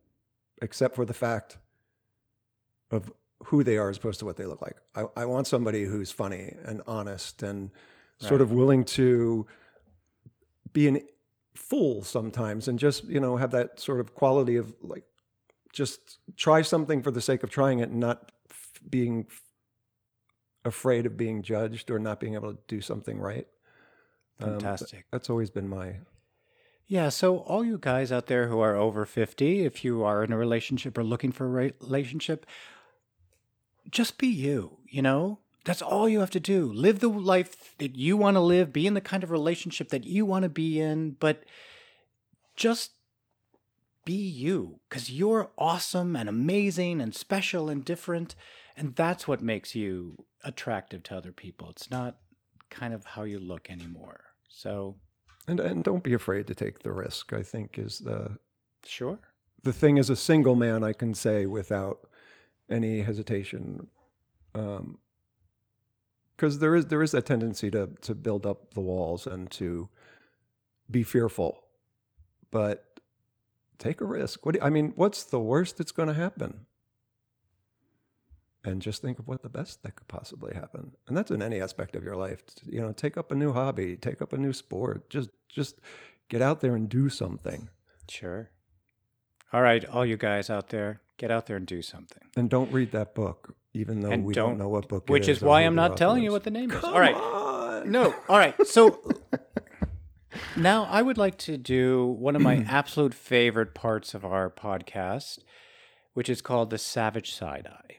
except 0.62 0.94
for 0.94 1.04
the 1.04 1.14
fact 1.14 1.58
of 2.90 3.12
who 3.44 3.62
they 3.64 3.76
are 3.76 3.90
as 3.90 3.96
opposed 3.96 4.18
to 4.20 4.24
what 4.24 4.36
they 4.36 4.46
look 4.46 4.62
like. 4.62 4.76
I, 4.94 5.22
I 5.22 5.24
want 5.26 5.46
somebody 5.46 5.84
who's 5.84 6.10
funny 6.10 6.54
and 6.64 6.82
honest 6.86 7.42
and 7.42 7.70
sort 8.18 8.40
of 8.40 8.50
willing 8.50 8.84
to 8.84 9.46
be 10.72 10.88
an 10.88 11.00
fool 11.54 12.02
sometimes 12.02 12.68
and 12.68 12.78
just 12.78 13.04
you 13.04 13.20
know 13.20 13.36
have 13.36 13.50
that 13.50 13.80
sort 13.80 14.00
of 14.00 14.14
quality 14.14 14.56
of 14.56 14.74
like 14.82 15.04
just 15.76 16.18
try 16.36 16.62
something 16.62 17.02
for 17.02 17.10
the 17.10 17.20
sake 17.20 17.42
of 17.42 17.50
trying 17.50 17.80
it 17.80 17.90
and 17.90 18.00
not 18.00 18.32
f- 18.50 18.80
being 18.88 19.26
f- 19.28 19.42
afraid 20.64 21.04
of 21.04 21.16
being 21.18 21.42
judged 21.42 21.90
or 21.90 21.98
not 21.98 22.18
being 22.18 22.32
able 22.34 22.52
to 22.54 22.58
do 22.66 22.80
something 22.80 23.18
right 23.18 23.46
Um, 24.40 24.52
Fantastic. 24.58 25.04
that's 25.12 25.28
always 25.28 25.50
been 25.50 25.68
my 25.68 25.96
Yeah, 26.86 27.10
so 27.10 27.38
all 27.40 27.62
you 27.64 27.78
guys 27.78 28.10
out 28.10 28.26
there 28.26 28.48
who 28.48 28.60
are 28.60 28.74
over 28.76 29.04
50, 29.04 29.64
if 29.66 29.84
you 29.84 30.02
are 30.02 30.24
in 30.24 30.32
a 30.32 30.38
relationship 30.38 30.96
or 30.96 31.04
looking 31.04 31.32
for 31.32 31.44
a 31.46 31.72
relationship, 31.80 32.46
just 33.90 34.16
be 34.18 34.28
you, 34.28 34.78
you 34.88 35.02
know? 35.02 35.40
That's 35.64 35.82
all 35.82 36.08
you 36.08 36.20
have 36.20 36.30
to 36.30 36.40
do. 36.40 36.72
Live 36.72 37.00
the 37.00 37.08
life 37.08 37.74
that 37.78 37.96
you 37.96 38.16
want 38.16 38.36
to 38.36 38.40
live, 38.40 38.72
be 38.72 38.86
in 38.86 38.94
the 38.94 39.00
kind 39.00 39.22
of 39.24 39.30
relationship 39.32 39.88
that 39.90 40.04
you 40.04 40.24
want 40.24 40.44
to 40.44 40.48
be 40.48 40.80
in, 40.80 41.16
but 41.18 41.42
just 42.54 42.92
be 44.06 44.14
you 44.14 44.80
because 44.88 45.10
you're 45.10 45.50
awesome 45.58 46.16
and 46.16 46.30
amazing 46.30 47.02
and 47.02 47.14
special 47.14 47.68
and 47.68 47.84
different. 47.84 48.34
And 48.74 48.96
that's 48.96 49.28
what 49.28 49.42
makes 49.42 49.74
you 49.74 50.24
attractive 50.42 51.02
to 51.04 51.16
other 51.16 51.32
people. 51.32 51.68
It's 51.68 51.90
not 51.90 52.16
kind 52.70 52.94
of 52.94 53.04
how 53.04 53.24
you 53.24 53.38
look 53.38 53.68
anymore. 53.70 54.20
So, 54.48 54.96
and 55.46 55.60
and 55.60 55.84
don't 55.84 56.02
be 56.02 56.14
afraid 56.14 56.46
to 56.46 56.54
take 56.54 56.80
the 56.80 56.92
risk 56.92 57.32
i 57.32 57.42
think 57.42 57.78
is 57.78 58.00
the 58.00 58.38
sure. 58.84 59.18
the 59.62 59.72
thing 59.72 59.98
as 59.98 60.10
a 60.10 60.16
single 60.16 60.54
man 60.54 60.82
i 60.82 60.92
can 60.92 61.14
say 61.14 61.46
without 61.46 61.98
any 62.68 63.00
hesitation 63.02 63.88
um 64.54 64.98
because 66.36 66.58
there 66.58 66.74
is 66.74 66.86
there 66.86 67.02
is 67.02 67.12
that 67.12 67.26
tendency 67.26 67.70
to 67.70 67.90
to 68.00 68.14
build 68.14 68.46
up 68.46 68.74
the 68.74 68.80
walls 68.80 69.26
and 69.26 69.50
to 69.50 69.88
be 70.90 71.02
fearful 71.02 71.62
but 72.50 72.95
take 73.78 74.00
a 74.00 74.04
risk 74.04 74.44
what 74.46 74.54
do, 74.54 74.60
i 74.62 74.70
mean 74.70 74.92
what's 74.96 75.24
the 75.24 75.40
worst 75.40 75.76
that's 75.78 75.92
going 75.92 76.08
to 76.08 76.14
happen 76.14 76.66
and 78.64 78.82
just 78.82 79.00
think 79.00 79.18
of 79.18 79.28
what 79.28 79.42
the 79.42 79.48
best 79.48 79.82
that 79.82 79.94
could 79.96 80.08
possibly 80.08 80.54
happen 80.54 80.92
and 81.08 81.16
that's 81.16 81.30
in 81.30 81.42
any 81.42 81.60
aspect 81.60 81.94
of 81.94 82.02
your 82.02 82.16
life 82.16 82.42
you 82.64 82.80
know 82.80 82.92
take 82.92 83.16
up 83.16 83.30
a 83.30 83.34
new 83.34 83.52
hobby 83.52 83.96
take 83.96 84.20
up 84.20 84.32
a 84.32 84.36
new 84.36 84.52
sport 84.52 85.08
just 85.10 85.30
just 85.48 85.78
get 86.28 86.42
out 86.42 86.60
there 86.60 86.74
and 86.74 86.88
do 86.88 87.08
something 87.08 87.68
Sure. 88.08 88.50
All 89.52 89.62
right, 89.62 89.84
all 89.84 90.06
you 90.06 90.16
guys 90.16 90.48
out 90.48 90.68
there, 90.68 91.00
get 91.16 91.32
out 91.32 91.46
there 91.46 91.56
and 91.56 91.66
do 91.66 91.82
something. 91.82 92.22
And 92.36 92.48
don't 92.48 92.70
read 92.70 92.92
that 92.92 93.16
book, 93.16 93.56
even 93.74 93.98
though 94.00 94.10
And 94.12 94.24
we 94.24 94.32
don't, 94.32 94.50
don't- 94.50 94.58
know 94.58 94.68
what 94.68 94.88
book 94.88 95.04
it 95.08 95.12
Which 95.12 95.26
is 95.26 95.42
or 95.42 95.46
why 95.46 95.62
I'm 95.62 95.74
not 95.74 95.96
telling 95.96 96.22
you 96.22 96.30
what 96.30 96.44
the 96.44 96.52
name 96.52 96.70
is. 96.70 96.78
Come 96.78 96.94
All 96.94 97.00
right. 97.00 97.16
on. 97.16 97.90
No. 97.90 98.14
All 98.28 98.38
right. 98.38 98.54
So 98.64 99.00
now 100.56 100.84
I 100.84 101.02
would 101.02 101.18
like 101.18 101.38
to 101.38 101.56
do 101.56 102.06
one 102.06 102.36
of 102.36 102.42
my 102.42 102.56
absolute 102.68 103.14
favorite 103.14 103.74
parts 103.74 104.14
of 104.14 104.24
our 104.24 104.50
podcast, 104.50 105.38
which 106.14 106.28
is 106.28 106.40
called 106.42 106.70
the 106.70 106.78
Savage 106.78 107.32
Side 107.32 107.66
Eye. 107.70 107.96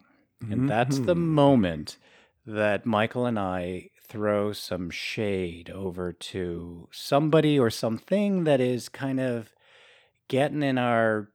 And 0.52 0.70
that's 0.70 1.00
the 1.00 1.16
Mhm. 1.16 1.20
moment 1.30 1.98
that 2.46 2.86
Michael 2.86 3.26
and 3.26 3.40
I 3.40 3.90
throw 4.02 4.54
some 4.54 4.90
shade 4.90 5.70
over 5.70 6.13
to 6.13 6.88
somebody 6.92 7.58
or 7.60 7.70
something 7.70 8.44
that 8.46 8.62
is 8.62 8.88
kind 8.88 9.20
of 9.20 9.54
getting 10.28 10.63
in 10.63 10.78
our 10.78 11.30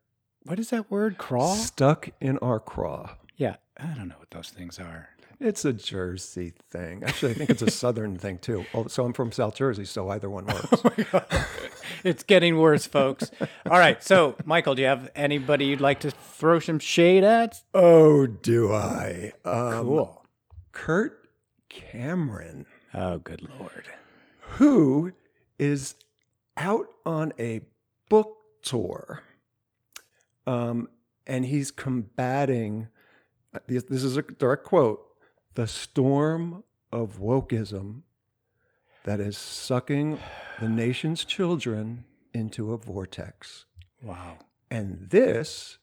what 0.44 0.59
is 0.59 0.70
that 0.70 0.90
word? 0.90 1.18
Craw? 1.18 1.55
Stuck 1.55 2.09
in 2.20 2.37
our 2.38 2.59
craw. 2.59 3.16
Yeah. 3.37 3.57
I 3.76 3.94
don't 3.94 4.09
know 4.09 4.16
what 4.18 4.31
those 4.33 4.50
things 4.50 4.78
are. 4.81 5.11
It's 5.44 5.64
a 5.64 5.72
Jersey 5.72 6.52
thing. 6.70 7.02
Actually, 7.05 7.33
I 7.33 7.35
think 7.35 7.50
it's 7.50 7.62
a 7.62 7.70
Southern 7.83 8.16
thing 8.16 8.38
too. 8.38 8.64
Oh, 8.74 8.87
so 8.87 9.05
I'm 9.05 9.12
from 9.12 9.33
South 9.33 9.57
Jersey, 9.57 9.85
so 9.85 10.09
either 10.11 10.31
one 10.31 10.46
works. 10.46 10.68
oh 11.12 11.44
it's 12.05 12.22
getting 12.22 12.59
worse, 12.59 12.87
folks. 12.87 13.31
All 13.68 13.78
right. 13.78 14.02
So, 14.02 14.37
Michael, 14.44 14.74
do 14.76 14.83
you 14.83 14.88
have 14.88 15.11
anybody 15.16 15.64
you'd 15.66 15.81
like 15.81 16.00
to 16.00 16.11
throw 16.12 16.61
some 16.61 16.78
shade 16.78 17.24
at? 17.24 17.61
oh, 17.74 18.26
do 18.26 18.72
I? 18.72 19.33
Um, 19.44 19.85
Cool. 19.85 20.26
Kirk 20.70 21.28
Cameron, 21.68 22.66
Oh, 22.94 23.18
good 23.18 23.42
lord. 23.59 23.87
who 24.59 25.12
is 25.59 25.96
out 26.57 26.87
on 27.05 27.33
a 27.38 27.62
book 28.09 28.37
tour, 28.62 29.22
um, 30.46 30.88
and 31.26 31.44
he's 31.46 31.70
combating. 31.70 32.88
uh, 33.55 33.59
This, 33.66 33.85
this 33.85 34.05
is 34.05 34.16
a 34.16 34.22
direct 34.22 34.64
quote: 34.64 35.02
"The 35.54 35.66
storm 35.66 36.64
of 36.90 37.18
wokeism 37.18 38.02
that 39.04 39.20
is 39.20 39.36
sucking 39.36 40.18
the 40.60 40.68
nation's 40.68 41.24
children 41.24 42.04
into 42.32 42.72
a 42.72 42.76
vortex." 42.76 43.66
Wow. 44.02 44.38
And 44.70 45.10
this 45.10 45.78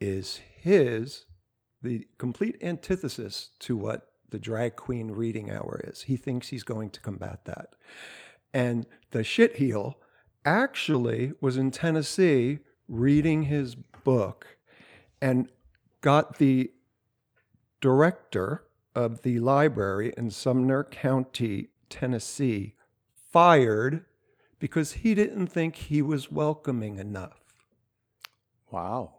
is 0.00 0.40
his, 0.56 1.26
the 1.80 2.08
complete 2.18 2.56
antithesis 2.62 3.50
to 3.60 3.76
what 3.76 4.12
the 4.30 4.38
drag 4.38 4.76
queen 4.76 5.12
reading 5.12 5.50
hour 5.50 5.80
is. 5.84 6.02
He 6.02 6.16
thinks 6.16 6.48
he's 6.48 6.64
going 6.64 6.90
to 6.90 7.00
combat 7.00 7.44
that. 7.44 7.74
And 8.52 8.86
the 9.12 9.22
shit 9.22 9.56
heel 9.56 9.98
actually 10.44 11.32
was 11.40 11.56
in 11.56 11.70
Tennessee 11.70 12.58
reading 12.88 13.44
his 13.44 13.76
book 13.76 14.58
and 15.20 15.48
got 16.00 16.38
the 16.38 16.72
director 17.80 18.64
of 18.94 19.22
the 19.22 19.38
library 19.38 20.12
in 20.16 20.30
Sumner 20.30 20.84
County, 20.84 21.68
Tennessee, 21.88 22.74
fired 23.30 24.04
because 24.58 24.92
he 24.92 25.14
didn't 25.14 25.48
think 25.48 25.76
he 25.76 26.02
was 26.02 26.30
welcoming 26.30 26.96
enough. 26.96 27.40
Wow. 28.70 29.14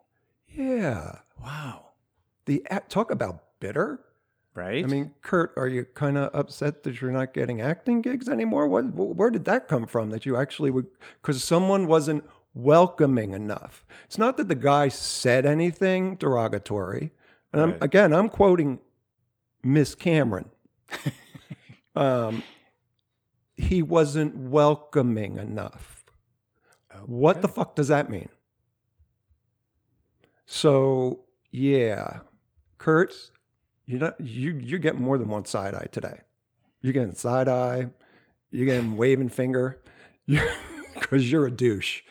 Yeah. 0.48 1.20
Wow. 1.42 1.88
The 2.46 2.64
talk 2.90 3.12
about 3.12 3.44
bitter. 3.60 4.00
Right? 4.56 4.84
I 4.84 4.88
mean, 4.88 5.12
Kirk, 5.24 5.54
are 5.58 5.68
you 5.68 5.86
kind 5.96 6.16
of 6.16 6.30
upset 6.36 6.84
that 6.84 7.02
you're 7.02 7.12
not 7.12 7.34
getting 7.34 7.60
acting 7.60 8.04
gigs 8.04 8.30
anymore? 8.30 8.68
What, 8.68 8.84
where 8.94 9.32
did 9.32 9.46
that 9.46 9.68
come 9.68 9.88
from? 9.88 10.12
That 10.12 10.28
you 10.28 10.38
actually 10.38 10.70
would, 10.70 10.86
because 11.22 11.44
someone 11.44 11.88
wasn't 11.88 12.24
welcoming 12.54 13.34
enough. 13.34 13.84
It's 14.06 14.20
not 14.20 14.38
that 14.38 14.50
the 14.50 14.56
guy 14.56 14.90
said 14.90 15.48
anything 15.48 16.18
derogatory. 16.18 17.12
And 17.52 17.62
I'm, 17.64 17.72
Right. 17.72 17.84
again, 17.84 18.14
I'm 18.14 18.30
quoting 18.30 18.78
Miss 19.64 19.96
Cameron. 19.96 20.50
um, 21.96 22.44
he 23.56 23.82
wasn't 23.82 24.36
welcoming 24.36 25.38
enough. 25.38 26.06
What 27.06 27.42
the 27.42 27.48
fuck 27.48 27.76
does 27.76 27.88
that 27.88 28.10
mean? 28.10 28.30
So 30.46 31.22
yeah, 31.52 32.20
Kurtz, 32.78 33.32
you 33.86 34.12
you 34.20 34.60
you're 34.64 34.80
getting 34.80 35.02
more 35.02 35.18
than 35.18 35.30
one 35.30 35.46
side 35.46 35.74
eye 35.74 35.88
today. 35.92 36.20
You're 36.82 36.94
getting 36.94 37.16
side 37.16 37.48
eye. 37.48 37.88
You're 38.52 38.66
getting 38.66 38.98
waving 38.98 39.30
finger. 39.30 39.82
Because 40.28 41.32
you're 41.32 41.48
a 41.48 41.52
douche 41.52 42.02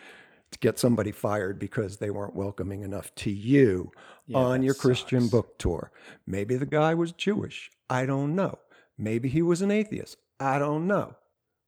to 0.50 0.58
get 0.58 0.78
somebody 0.78 1.12
fired 1.12 1.58
because 1.58 1.96
they 1.96 2.10
weren't 2.10 2.34
welcoming 2.34 2.82
enough 2.82 3.14
to 3.16 3.30
you 3.30 3.90
Yeah, 4.26 4.38
on 4.38 4.62
your 4.62 4.74
Christian 4.74 5.22
sucks. 5.22 5.30
book 5.30 5.58
tour. 5.58 5.90
Maybe 6.26 6.56
the 6.56 6.66
guy 6.66 6.94
was 6.94 7.12
Jewish. 7.12 7.70
I 7.90 8.06
don't 8.06 8.34
know. 8.34 8.58
Maybe 8.96 9.28
he 9.28 9.42
was 9.42 9.62
an 9.62 9.70
atheist. 9.70 10.16
I 10.38 10.58
don't 10.58 10.86
know. 10.86 11.16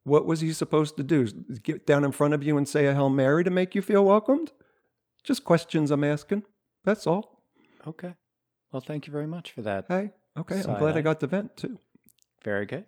What 0.05 0.27
was 0.27 0.41
he 0.41 0.53
supposed 0.53 0.97
to 0.99 1.03
do? 1.03 1.27
Get 1.63 1.87
down 1.87 2.05
in 2.05 2.13
front 2.13 2.35
of 2.35 2.43
you 2.43 2.57
and 2.57 2.69
say 2.69 2.87
a 2.87 2.95
Hail 2.95 3.11
Mary 3.11 3.43
to 3.43 3.51
make 3.51 3.75
you 3.75 3.83
feel 3.83 4.05
welcomed? 4.05 4.53
Just 5.23 5.45
questions 5.45 5.91
I'm 5.91 6.05
asking. 6.05 6.45
That's 6.85 7.07
all. 7.07 7.43
Okay. 7.87 8.15
Well, 8.71 8.83
thank 8.83 9.07
you 9.07 9.13
very 9.13 9.27
much 9.27 9.53
for 9.53 9.63
that. 9.63 9.87
Hey, 9.89 10.13
okay. 10.39 10.57
I'm 10.57 10.79
glad 10.79 10.97
eye. 10.97 10.99
I 10.99 11.03
got 11.03 11.21
the 11.21 11.27
vent 11.27 11.57
too. 11.57 11.79
Very 12.45 12.67
good. 12.67 12.85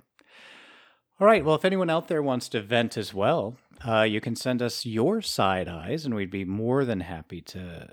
All 1.19 1.27
right. 1.27 1.45
Well, 1.45 1.55
if 1.55 1.65
anyone 1.65 1.89
out 1.89 2.09
there 2.09 2.23
wants 2.23 2.49
to 2.51 2.61
vent 2.61 2.99
as 2.99 3.15
well, 3.15 3.57
uh, 3.87 4.03
you 4.03 4.21
can 4.21 4.37
send 4.37 4.61
us 4.61 4.85
your 4.85 5.23
side 5.23 5.69
eyes, 5.69 6.05
and 6.05 6.15
we'd 6.15 6.31
be 6.31 6.45
more 6.45 6.85
than 6.85 7.01
happy 7.01 7.41
to 7.41 7.89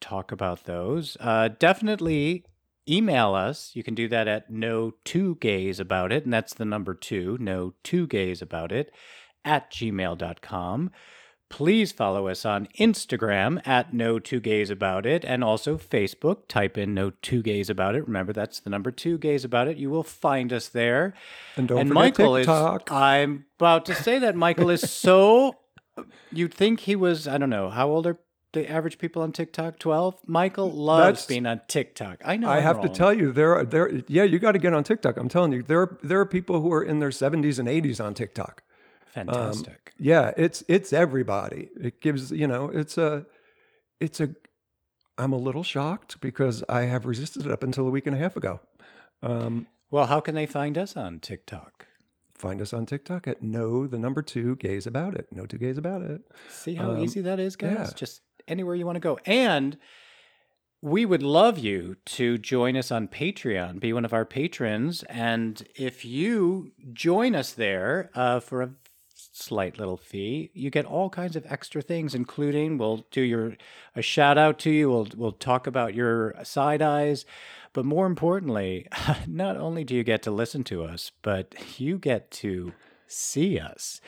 talk 0.00 0.32
about 0.32 0.64
those. 0.64 1.16
Uh, 1.20 1.48
definitely 1.58 2.44
email 2.88 3.34
us. 3.34 3.70
You 3.74 3.82
can 3.82 3.94
do 3.94 4.08
that 4.08 4.28
at 4.28 4.50
no 4.50 4.94
two 5.04 5.36
gays 5.36 5.80
about 5.80 6.12
it, 6.12 6.24
and 6.24 6.32
that's 6.32 6.54
the 6.54 6.64
number 6.64 6.94
two, 6.94 7.36
no 7.40 7.74
two 7.82 8.06
gays 8.06 8.42
about 8.42 8.72
it, 8.72 8.92
at 9.44 9.70
gmail.com. 9.70 10.90
Please 11.50 11.92
follow 11.92 12.26
us 12.26 12.44
on 12.44 12.66
Instagram 12.80 13.64
at 13.64 13.94
No 13.94 14.18
Two 14.18 14.40
Gays 14.40 14.70
About 14.70 15.06
It 15.06 15.24
and 15.24 15.44
also 15.44 15.76
Facebook. 15.76 16.48
Type 16.48 16.76
in 16.76 16.94
No 16.94 17.10
Two 17.22 17.42
Gays 17.42 17.70
About 17.70 17.94
It. 17.94 18.06
Remember, 18.08 18.32
that's 18.32 18.58
the 18.58 18.70
number 18.70 18.90
two 18.90 19.18
gays 19.18 19.44
about 19.44 19.68
it. 19.68 19.76
You 19.76 19.88
will 19.88 20.02
find 20.02 20.52
us 20.52 20.68
there. 20.68 21.14
And 21.56 21.68
don't 21.68 21.78
and 21.78 21.88
forget 21.90 22.02
Michael 22.02 22.36
TikTok. 22.38 22.90
is. 22.90 22.96
I'm 22.96 23.44
about 23.58 23.86
to 23.86 23.94
say 23.94 24.18
that 24.18 24.34
Michael 24.34 24.68
is 24.68 24.90
so. 24.90 25.56
You'd 26.32 26.52
think 26.52 26.80
he 26.80 26.96
was. 26.96 27.28
I 27.28 27.38
don't 27.38 27.50
know. 27.50 27.70
How 27.70 27.88
old 27.88 28.08
are 28.08 28.18
the 28.54 28.68
average 28.70 28.98
people 28.98 29.20
on 29.22 29.30
TikTok? 29.32 29.78
Twelve. 29.78 30.16
Michael 30.26 30.72
loves 30.72 31.02
That's- 31.04 31.26
being 31.26 31.46
on 31.46 31.60
TikTok. 31.68 32.22
I 32.24 32.36
know. 32.36 32.48
I 32.48 32.56
I'm 32.56 32.62
have 32.62 32.80
to 32.80 32.88
tell 32.88 33.12
you, 33.12 33.30
there 33.32 33.54
are 33.54 33.64
there. 33.64 33.90
Yeah, 34.08 34.22
you 34.24 34.38
got 34.38 34.52
to 34.52 34.58
get 34.58 34.72
on 34.72 34.82
TikTok. 34.84 35.16
I'm 35.18 35.28
telling 35.28 35.52
you, 35.52 35.62
there 35.62 35.80
are, 35.82 35.98
there 36.02 36.18
are 36.20 36.26
people 36.26 36.60
who 36.62 36.72
are 36.72 36.82
in 36.82 36.98
their 37.00 37.10
70s 37.10 37.58
and 37.58 37.68
80s 37.68 38.02
on 38.02 38.14
TikTok. 38.14 38.62
Fantastic. 39.06 39.92
Yeah, 39.98 40.32
it's 40.36 40.64
it's 40.68 40.92
everybody. 40.92 41.70
It 41.80 42.00
gives 42.00 42.30
you 42.32 42.46
know, 42.46 42.68
it's 42.68 42.98
a, 42.98 43.26
it's 44.00 44.20
a. 44.20 44.30
I'm 45.16 45.32
a 45.32 45.36
little 45.38 45.62
shocked 45.62 46.20
because 46.20 46.64
I 46.68 46.82
have 46.82 47.06
resisted 47.06 47.46
it 47.46 47.52
up 47.52 47.62
until 47.62 47.86
a 47.86 47.90
week 47.90 48.06
and 48.08 48.16
a 48.16 48.18
half 48.18 48.36
ago. 48.36 48.58
Um, 49.22 49.68
well, 49.90 50.06
how 50.06 50.18
can 50.18 50.34
they 50.34 50.46
find 50.46 50.76
us 50.78 50.96
on 50.96 51.20
TikTok? 51.20 51.86
find 52.36 52.60
us 52.60 52.72
on 52.74 52.84
TikTok 52.84 53.28
at 53.28 53.42
no 53.42 53.86
the 53.86 53.96
number 53.98 54.20
two 54.20 54.56
gays 54.56 54.88
about 54.88 55.14
it. 55.14 55.28
No 55.30 55.46
two 55.46 55.56
gays 55.56 55.78
about 55.78 56.02
it. 56.02 56.20
See 56.50 56.74
how 56.74 56.90
Um, 56.90 56.98
easy 56.98 57.20
that 57.22 57.38
is, 57.38 57.54
guys? 57.54 57.72
yeah. 57.72 57.90
Just 57.94 58.22
anywhere 58.48 58.74
you 58.74 58.86
want 58.86 58.96
to 58.96 59.00
go. 59.00 59.18
And 59.24 59.78
we 60.84 61.06
would 61.06 61.22
love 61.22 61.58
you 61.58 61.96
to 62.04 62.36
join 62.36 62.76
us 62.76 62.90
on 62.90 63.08
Patreon, 63.08 63.80
be 63.80 63.94
one 63.94 64.04
of 64.04 64.12
our 64.12 64.26
patrons. 64.26 65.02
And 65.04 65.66
if 65.74 66.04
you 66.04 66.72
join 66.92 67.34
us 67.34 67.52
there 67.52 68.10
uh, 68.14 68.40
for 68.40 68.60
a 68.60 68.70
slight 69.14 69.78
little 69.78 69.96
fee, 69.96 70.50
you 70.52 70.68
get 70.68 70.84
all 70.84 71.08
kinds 71.08 71.36
of 71.36 71.46
extra 71.48 71.80
things, 71.80 72.14
including 72.14 72.76
we'll 72.76 73.06
do 73.10 73.22
your 73.22 73.56
a 73.96 74.02
shout 74.02 74.36
out 74.36 74.58
to 74.60 74.70
you. 74.70 74.90
We'll 74.90 75.08
we'll 75.16 75.32
talk 75.32 75.66
about 75.66 75.94
your 75.94 76.34
side 76.42 76.82
eyes. 76.82 77.24
But 77.72 77.86
more 77.86 78.06
importantly, 78.06 78.86
not 79.26 79.56
only 79.56 79.84
do 79.84 79.94
you 79.94 80.04
get 80.04 80.22
to 80.24 80.30
listen 80.30 80.64
to 80.64 80.84
us, 80.84 81.12
but 81.22 81.54
you 81.80 81.98
get 81.98 82.30
to 82.32 82.74
see 83.06 83.58
us 83.58 84.00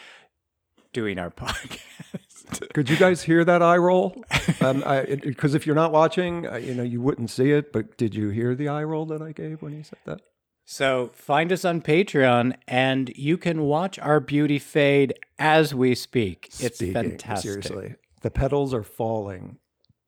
doing 0.96 1.18
our 1.18 1.30
podcast. 1.42 2.72
Could 2.72 2.88
you 2.88 2.96
guys 2.96 3.22
hear 3.22 3.44
that 3.44 3.62
eye 3.62 3.76
roll? 3.76 4.24
Um, 4.60 4.82
Because 5.22 5.54
if 5.54 5.66
you're 5.66 5.76
not 5.76 5.92
watching, 5.92 6.46
uh, 6.46 6.56
you 6.56 6.72
know 6.74 6.82
you 6.82 7.00
wouldn't 7.02 7.30
see 7.30 7.50
it. 7.50 7.72
But 7.72 7.98
did 7.98 8.14
you 8.14 8.30
hear 8.30 8.54
the 8.54 8.68
eye 8.68 8.84
roll 8.84 9.04
that 9.06 9.20
I 9.20 9.32
gave 9.32 9.60
when 9.60 9.72
he 9.72 9.82
said 9.82 9.98
that? 10.06 10.22
So 10.64 11.10
find 11.12 11.52
us 11.52 11.64
on 11.64 11.82
Patreon 11.82 12.54
and 12.66 13.10
you 13.14 13.36
can 13.36 13.62
watch 13.62 13.98
our 13.98 14.18
beauty 14.18 14.58
fade 14.58 15.14
as 15.38 15.74
we 15.74 15.94
speak. 15.94 16.46
It's 16.58 16.78
Speaking, 16.78 16.94
fantastic. 16.94 17.50
Seriously, 17.50 17.94
the 18.22 18.30
petals 18.30 18.72
are 18.72 18.82
falling 18.82 19.58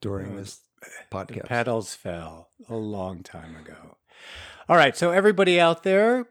during 0.01 0.36
this 0.36 0.61
podcast. 1.12 1.45
Petals 1.47 1.95
fell 1.95 2.49
a 2.68 2.76
long 2.76 3.22
time 3.22 3.55
ago. 3.55 3.97
All 4.68 4.76
right, 4.76 4.97
so 4.97 5.11
everybody 5.11 5.61
out 5.61 5.82
there, 5.82 6.26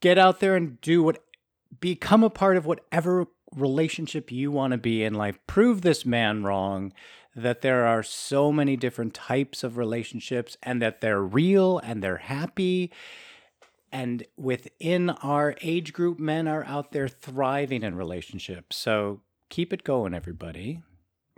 get 0.00 0.18
out 0.18 0.40
there 0.40 0.56
and 0.56 0.80
do 0.80 1.02
what 1.02 1.24
become 1.80 2.22
a 2.22 2.30
part 2.30 2.56
of 2.56 2.66
whatever 2.66 3.26
relationship 3.54 4.30
you 4.32 4.50
want 4.50 4.72
to 4.72 4.78
be 4.78 5.02
in 5.04 5.14
life. 5.14 5.38
Prove 5.46 5.82
this 5.82 6.04
man 6.06 6.42
wrong 6.44 6.92
that 7.34 7.62
there 7.62 7.86
are 7.86 8.02
so 8.02 8.52
many 8.52 8.76
different 8.76 9.14
types 9.14 9.64
of 9.64 9.76
relationships 9.78 10.56
and 10.62 10.82
that 10.82 11.00
they're 11.00 11.22
real 11.22 11.78
and 11.78 12.02
they're 12.02 12.18
happy. 12.18 12.92
And 13.90 14.24
within 14.36 15.10
our 15.10 15.54
age 15.62 15.92
group, 15.92 16.18
men 16.18 16.48
are 16.48 16.64
out 16.64 16.92
there 16.92 17.08
thriving 17.08 17.82
in 17.82 17.94
relationships. 17.94 18.76
So 18.76 19.20
keep 19.48 19.72
it 19.72 19.84
going, 19.84 20.14
everybody. 20.14 20.82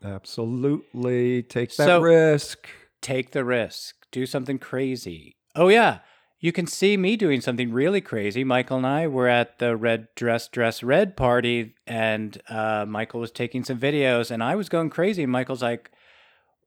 Absolutely, 0.03 1.43
take 1.43 1.71
that 1.77 1.87
So- 1.87 2.01
risk. 2.01 2.69
take 3.01 3.33
the 3.33 3.45
risk, 3.45 4.07
do 4.13 4.25
something 4.27 4.59
crazy. 4.59 5.37
Oh, 5.55 5.69
yeah. 5.69 5.99
You 6.45 6.53
can 6.53 6.67
see 6.67 6.99
me 6.99 7.17
doing 7.17 7.41
something 7.41 7.73
really 7.73 8.03
crazy. 8.03 8.45
Michael 8.45 8.77
and 8.77 8.87
I 8.87 9.07
were 9.07 9.29
at 9.29 9.61
the 9.61 9.79
Red 9.79 10.09
Dress 10.15 10.47
Dress 10.47 10.83
Red 10.83 11.17
party, 11.17 11.75
and 11.87 12.37
uh, 12.51 12.85
Michael 12.87 13.21
was 13.21 13.31
taking 13.31 13.65
some 13.65 13.79
videos, 13.79 14.31
and 14.31 14.43
I 14.43 14.55
was 14.55 14.69
going 14.69 14.91
crazy. 14.91 15.23
And 15.23 15.33
Michael's 15.33 15.63
like, 15.63 15.91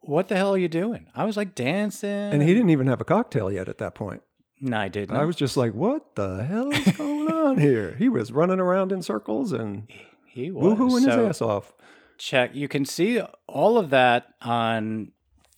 What 0.01 0.29
the 0.29 0.35
hell 0.35 0.55
are 0.55 0.57
you 0.57 0.67
doing? 0.67 1.05
I 1.13 1.25
was 1.25 1.37
like 1.37 1.53
dancing. 1.53 2.09
And 2.09 2.41
he 2.41 2.55
didn't 2.55 2.71
even 2.71 2.87
have 2.87 3.01
a 3.01 3.05
cocktail 3.05 3.51
yet 3.51 3.69
at 3.69 3.77
that 3.77 3.93
point. 3.93 4.23
No, 4.59 4.79
I 4.79 4.87
didn't. 4.87 5.15
I 5.15 5.25
was 5.25 5.35
just 5.35 5.55
like, 5.55 5.75
"What 5.75 6.15
the 6.15 6.43
hell 6.43 6.71
is 6.71 6.97
going 6.97 7.31
on 7.31 7.59
here?" 7.59 7.95
He 7.99 8.09
was 8.09 8.31
running 8.31 8.59
around 8.59 8.91
in 8.91 9.03
circles 9.03 9.51
and 9.51 9.87
he 10.25 10.49
was. 10.49 10.75
woohooing 10.75 11.05
his 11.05 11.13
So 11.13 11.27
ass 11.29 11.39
off. 11.39 11.73
check. 12.17 12.55
You 12.55 12.67
can 12.67 12.83
see 12.83 13.21
all 13.45 13.77
of 13.77 13.91
that 13.91 14.33
on 14.41 15.11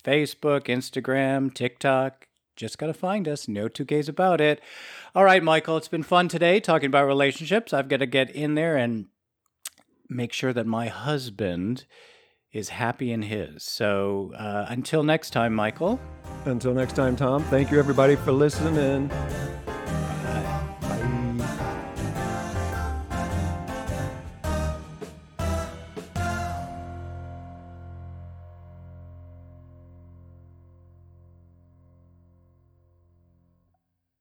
Facebook, 0.04 0.64
Instagram, 0.64 1.54
TikTok. 1.54 2.26
Just 2.60 2.76
got 2.76 2.88
to 2.88 2.94
find 2.94 3.26
us. 3.26 3.48
No 3.48 3.68
two 3.68 3.86
gays 3.86 4.06
about 4.06 4.38
it. 4.38 4.60
All 5.14 5.24
right, 5.24 5.42
Michael, 5.42 5.78
it's 5.78 5.88
been 5.88 6.02
fun 6.02 6.28
today 6.28 6.60
talking 6.60 6.88
about 6.88 7.06
relationships. 7.06 7.72
I've 7.72 7.88
got 7.88 8.00
to 8.00 8.06
get 8.06 8.28
in 8.28 8.54
there 8.54 8.76
and 8.76 9.06
make 10.10 10.34
sure 10.34 10.52
that 10.52 10.66
my 10.66 10.88
husband 10.88 11.86
is 12.52 12.68
happy 12.68 13.12
in 13.12 13.22
his. 13.22 13.64
So 13.64 14.34
uh, 14.36 14.66
until 14.68 15.02
next 15.02 15.30
time, 15.30 15.54
Michael. 15.54 15.98
Until 16.44 16.74
next 16.74 16.96
time, 16.96 17.16
Tom. 17.16 17.42
Thank 17.44 17.70
you, 17.70 17.78
everybody, 17.78 18.14
for 18.16 18.32
listening. 18.32 19.10